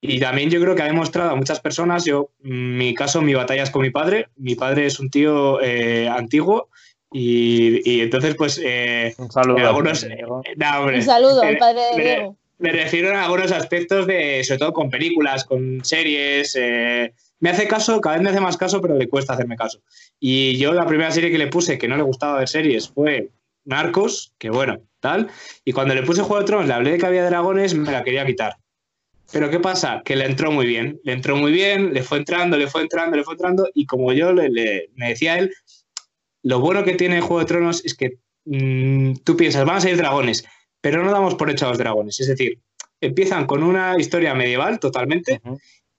[0.02, 3.64] Y también yo creo que ha demostrado a muchas personas, yo, mi caso, mi batalla
[3.64, 4.28] es con mi padre.
[4.38, 6.70] Mi padre es un tío eh, antiguo
[7.12, 9.58] y, y entonces, pues, eh, Un saludo.
[9.68, 10.42] algunos- Diego.
[10.56, 12.38] no, hombre, Un saludo eh, al padre de me- Diego.
[12.60, 16.56] me refiero a algunos aspectos de, sobre todo con películas, con series.
[16.56, 19.80] eh, me hace caso, cada vez me hace más caso, pero le cuesta hacerme caso.
[20.20, 23.30] Y yo la primera serie que le puse que no le gustaba ver series fue
[23.66, 25.30] Narcos, que bueno, tal.
[25.64, 28.04] Y cuando le puse Juego de Tronos, le hablé de que había dragones, me la
[28.04, 28.56] quería quitar.
[29.32, 30.02] Pero ¿qué pasa?
[30.04, 33.16] Que le entró muy bien, le entró muy bien, le fue entrando, le fue entrando,
[33.16, 33.70] le fue entrando.
[33.74, 35.52] Y como yo le, le- me decía él,
[36.44, 39.98] lo bueno que tiene Juego de Tronos es que mm, tú piensas, van a salir
[39.98, 40.46] dragones,
[40.82, 42.20] pero no damos por hecho a los dragones.
[42.20, 42.60] Es decir,
[43.02, 45.42] empiezan con una historia medieval totalmente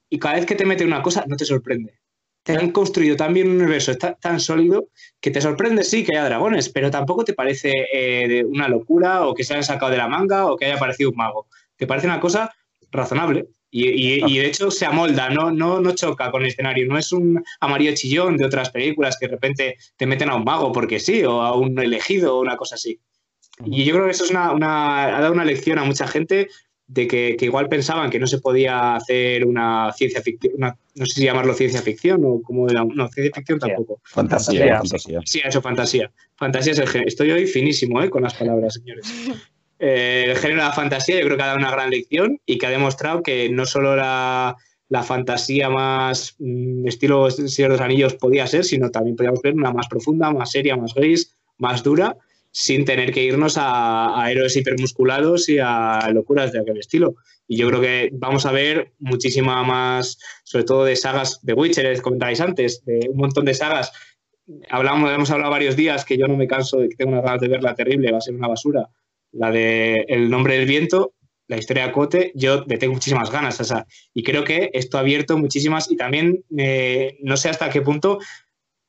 [0.08, 1.98] y cada vez que te mete una cosa no te sorprende.
[2.42, 4.88] Te han construido tan bien un universo tan, tan sólido
[5.20, 9.34] que te sorprende, sí, que haya dragones, pero tampoco te parece eh, una locura o
[9.34, 11.48] que se hayan sacado de la manga o que haya aparecido un mago.
[11.76, 12.50] Te parece una cosa
[12.90, 16.86] razonable y, y- y de hecho se amolda, no, no, no choca con el escenario.
[16.88, 20.44] No es un amarillo chillón de otras películas que de repente te meten a un
[20.44, 22.98] mago porque sí o a un elegido o una cosa así.
[23.64, 26.48] Y yo creo que eso es una, una- ha dado una lección a mucha gente
[26.88, 31.06] de que, que igual pensaban que no se podía hacer una ciencia ficción, una- no
[31.06, 34.00] sé si llamarlo ciencia ficción o como de la- no, ciencia ficción tampoco.
[34.02, 34.78] Fantasía, Fantasía.
[34.78, 35.20] fantasía.
[35.24, 36.10] Sí, eso, fantasía.
[36.36, 37.06] Fantasía es el género.
[37.08, 38.10] Estoy hoy finísimo ¿eh?
[38.10, 39.06] con las palabras, señores.
[39.80, 42.58] Eh, el género de la fantasía yo creo que ha dado una gran lección y
[42.58, 44.54] que ha demostrado que no solo la,
[44.90, 49.54] la fantasía más mm, estilo Señor de los Anillos podía ser, sino también podíamos ver
[49.54, 52.16] una más profunda, más seria, más gris, más dura,
[52.50, 57.14] sin tener que irnos a, a héroes hipermusculados y a locuras de aquel estilo.
[57.48, 61.94] Y yo creo que vamos a ver muchísima más, sobre todo de sagas de Witcher,
[61.94, 63.92] que comentabais antes, de un montón de sagas
[64.68, 67.40] hablamos, hemos hablado varios días que yo no me canso de que tengo unas ganas
[67.40, 68.88] de verla terrible, va a ser una basura.
[69.32, 71.14] La de El nombre del viento,
[71.50, 73.60] la historia de Cote, yo le tengo muchísimas ganas.
[73.60, 77.70] O sea, y creo que esto ha abierto muchísimas y también eh, no sé hasta
[77.70, 78.18] qué punto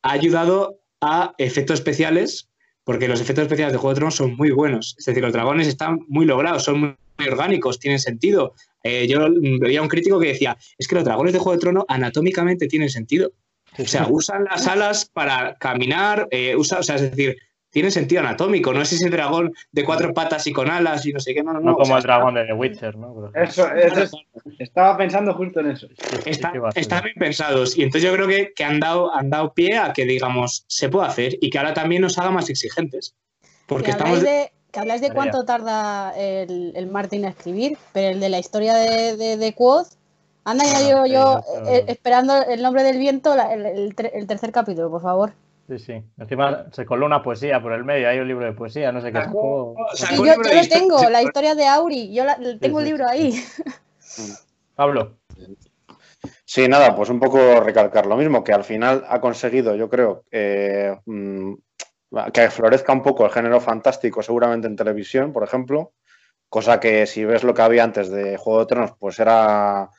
[0.04, 2.50] ha ayudado a efectos especiales,
[2.84, 4.96] porque los efectos especiales de Juego de Tronos son muy buenos.
[5.00, 6.96] Es decir, los dragones están muy logrados, son muy,
[7.28, 8.54] orgánicos, tienen sentido.
[8.84, 9.28] Eh, yo
[9.60, 12.90] veía un crítico que decía, es que los dragones de Juego de Tronos anatómicamente tienen
[12.90, 13.32] sentido.
[13.78, 17.38] O sea, usan las alas para caminar, eh, usa, o sea, es decir,
[17.72, 18.74] tiene sentido anatómico.
[18.74, 21.42] No es ese dragón de cuatro patas y con alas y no sé qué.
[21.42, 23.32] No, no, No o como sea, el dragón de The Witcher, ¿no?
[23.34, 24.12] Eso, eso es-
[24.60, 25.88] estaba pensando justo en eso.
[26.26, 27.78] está- están bien pensados.
[27.78, 30.90] Y entonces yo creo que, que han, dado, han dado pie a que, digamos, se
[30.90, 33.16] puede hacer y que ahora también nos haga más exigentes.
[33.68, 34.18] Porque que estamos.
[34.18, 35.32] habláis de, que habláis de María.
[35.32, 39.54] cuánto tarda el, el Martin a escribir, pero el de la historia de, de, de
[39.54, 39.88] Quoth,
[40.44, 44.90] anda ya yo, eh, esperando el nombre del viento, la- el, el el tercer capítulo,
[44.90, 45.34] por favor.
[45.72, 46.04] Sí, sí.
[46.18, 49.14] Encima se coló una poesía por el medio, hay un libro de poesía, no sé
[49.14, 49.20] qué.
[49.22, 52.92] Sacó- sacó- yo, lo tengo, la historia de Auri, yo la- tengo el sí.
[52.92, 53.32] libro ahí.
[54.76, 55.18] Pablo.
[56.44, 60.26] Sí, nada, pues un poco recalcar lo mismo, que al final ha conseguido, yo creo,
[60.30, 61.54] eh, mm,
[62.34, 65.94] que florezca un poco el género fantástico, seguramente en televisión, por ejemplo,
[66.50, 69.90] cosa que si ves lo que había antes de Juego de Tronos, pues era,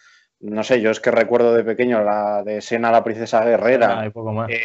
[0.42, 4.32] no sé, yo es que recuerdo de pequeño la de Sena, la princesa guerrera, poco
[4.32, 4.50] más.
[4.50, 4.60] eh,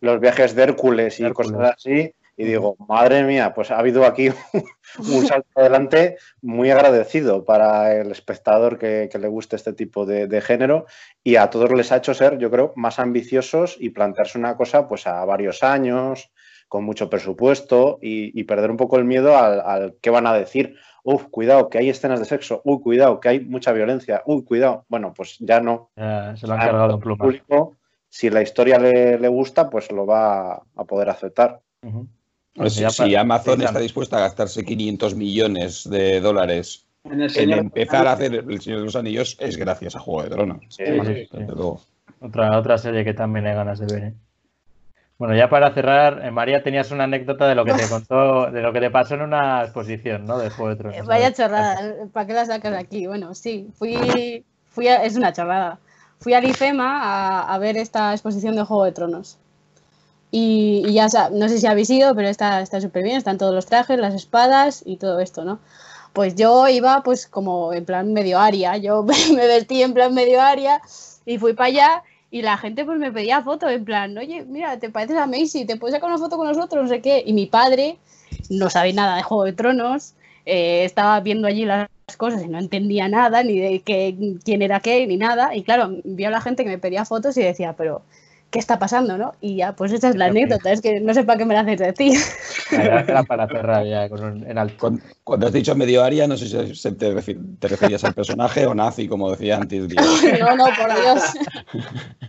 [0.00, 1.52] los viajes de Hércules y Hércules.
[1.52, 4.28] cosas así, y digo, madre mía, pues ha habido aquí
[4.98, 10.28] un salto adelante muy agradecido para el espectador que, que le guste este tipo de,
[10.28, 10.86] de género
[11.24, 14.88] y a todos les ha hecho ser, yo creo, más ambiciosos y plantearse una cosa
[14.88, 16.30] pues a varios años,
[16.68, 20.34] con mucho presupuesto y, y perder un poco el miedo al, al qué van a
[20.34, 20.76] decir.
[21.10, 22.60] Uf, cuidado, que hay escenas de sexo.
[22.64, 24.22] Uy, cuidado, que hay mucha violencia.
[24.26, 24.84] Uy, cuidado.
[24.88, 25.88] Bueno, pues ya no.
[25.96, 27.76] Ya se lo han Ah, cargado en público,
[28.10, 31.60] si la historia le, le gusta, pues lo va a poder aceptar.
[32.54, 37.30] Pues Ya si, Amazon está dispuesta a gastarse 500 millones de dólares En el en
[37.30, 40.58] señor empezar a hacer El Señor de los Anillos, es gracias a Juego de Tronos.
[40.68, 41.80] Sí, Sí, luego.
[42.20, 44.04] Otra, otra serie que también hay ganas de ver.
[44.08, 44.14] ¿eh?
[45.18, 48.62] Bueno, ya para cerrar, eh, María, tenías una anécdota de lo que te contó, de
[48.62, 50.38] lo que te pasó en una exposición, ¿no?
[50.38, 50.98] De Juego de Tronos.
[50.98, 51.76] Eh, Vaya chorrada,
[52.12, 53.06] ¿para qué la sacas aquí?
[53.06, 55.78] Bueno, sí, fui, fui a- es una chorrada.
[56.20, 59.38] Fui al IFEMA a, a ver esta exposición de Juego de Tronos.
[60.30, 63.54] Y, y ya, no sé si habéis ido, pero está está súper bien, están todos
[63.54, 65.58] los trajes, las espadas y todo esto, ¿no?
[66.12, 69.04] Pues yo iba pues como en plan medio aria, yo
[69.34, 70.80] me vestí en plan medio aria
[71.24, 74.78] y fui para allá y la gente pues me pedía fotos en plan, oye, mira,
[74.78, 77.22] te pareces a Macy, te puedes sacar una foto con nosotros, no sé qué.
[77.24, 77.98] Y mi padre
[78.50, 80.14] no sabe nada de Juego de Tronos,
[80.44, 84.14] eh, estaba viendo allí las cosas y no entendía nada, ni de qué,
[84.44, 85.54] quién era qué, ni nada.
[85.54, 88.02] Y claro, vio a la gente que me pedía fotos y decía, pero,
[88.50, 89.34] ¿qué está pasando, no?
[89.40, 91.60] Y ya, pues esa es la anécdota, es que no sé para qué me la
[91.60, 92.18] haces decir.
[92.72, 94.76] Era, era para cerrar ya con un- en alto.
[94.78, 98.74] Cuando, cuando has dicho medio área, no sé si se te, referías al personaje o
[98.74, 99.88] nazi, como decía antes.
[100.40, 101.22] No, no, por Dios.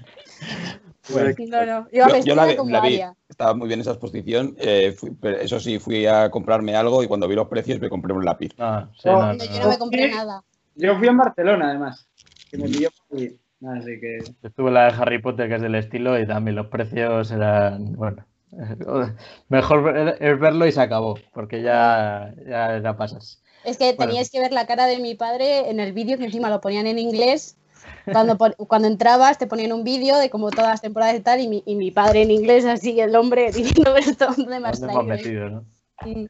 [1.12, 3.14] Bueno, No, no, Yo, la, vi- como la vi, aria.
[3.28, 4.56] estaba muy bien esa exposición.
[4.60, 7.90] eh, fui- pero eso sí, fui a comprarme algo y cuando vi los precios me
[7.90, 8.52] compré un lápiz.
[8.58, 9.70] no, sí, No, no, no, No, yo no.
[9.70, 10.44] me compré nada.
[10.76, 12.08] Yo fui en Barcelona, además.
[12.52, 13.20] Que me pilló por.
[13.68, 14.19] Así que.
[14.44, 18.26] Estuve la de Harry Potter, que es del estilo, y también los precios eran, bueno,
[19.49, 23.41] mejor es verlo y se acabó, porque ya, ya la pasas.
[23.64, 24.11] Es que Bueno.
[24.11, 26.88] teníais que ver la cara de mi padre en el vídeo, que encima lo ponían
[26.88, 27.57] en inglés.
[28.06, 28.38] Cuando,
[28.68, 31.64] cuando entrabas te ponían un vídeo de como todas las temporadas y tal, y mi,
[31.65, 35.65] y mi padre en inglés, así el hombre diciendo esto, ¿dónde me has metido, no?
[36.06, 36.26] Mm.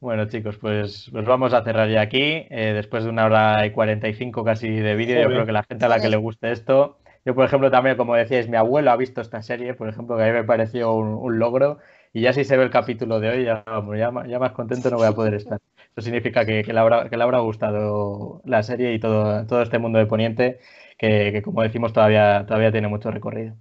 [0.00, 2.18] Bueno, chicos, pues, pues vamos a cerrar ya aquí.
[2.22, 5.84] eh, después de una hora y 45 casi de vídeo, yo creo que la gente
[5.84, 6.98] a la que le guste esto.
[7.24, 10.22] Yo, por ejemplo, también, como decíais, mi abuelo ha visto esta serie, por ejemplo, que
[10.22, 11.78] a mí me pareció un, un logro.
[12.14, 14.96] Y ya si se ve el capítulo de hoy, ya, vamos, ya más contento no
[14.96, 15.60] voy a poder estar.
[15.94, 19.60] Eso significa que, que le, habrá, que le habrá gustado la serie y todo, todo
[19.62, 20.60] este mundo de Poniente,
[20.98, 23.54] que, que, como decimos, todavía, todavía tiene mucho recorrido.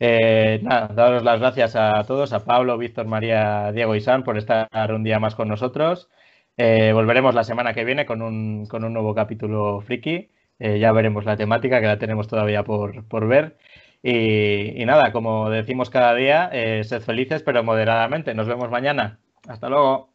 [0.00, 4.38] Eh, nada, daros las gracias a todos, a Pablo, Víctor, María, Diego y San por
[4.38, 6.08] estar un día más con nosotros.
[6.56, 10.30] Eh, volveremos la semana que viene con un, con un nuevo capítulo friki.
[10.58, 13.56] Eh, ya veremos la temática, que la tenemos todavía por, por ver.
[14.02, 18.34] Y, y nada, como decimos cada día, eh, sed felices, pero moderadamente.
[18.34, 19.18] Nos vemos mañana.
[19.48, 20.10] Hasta luego.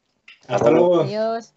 [0.48, 1.02] Hasta luego.
[1.02, 1.54] Adiós.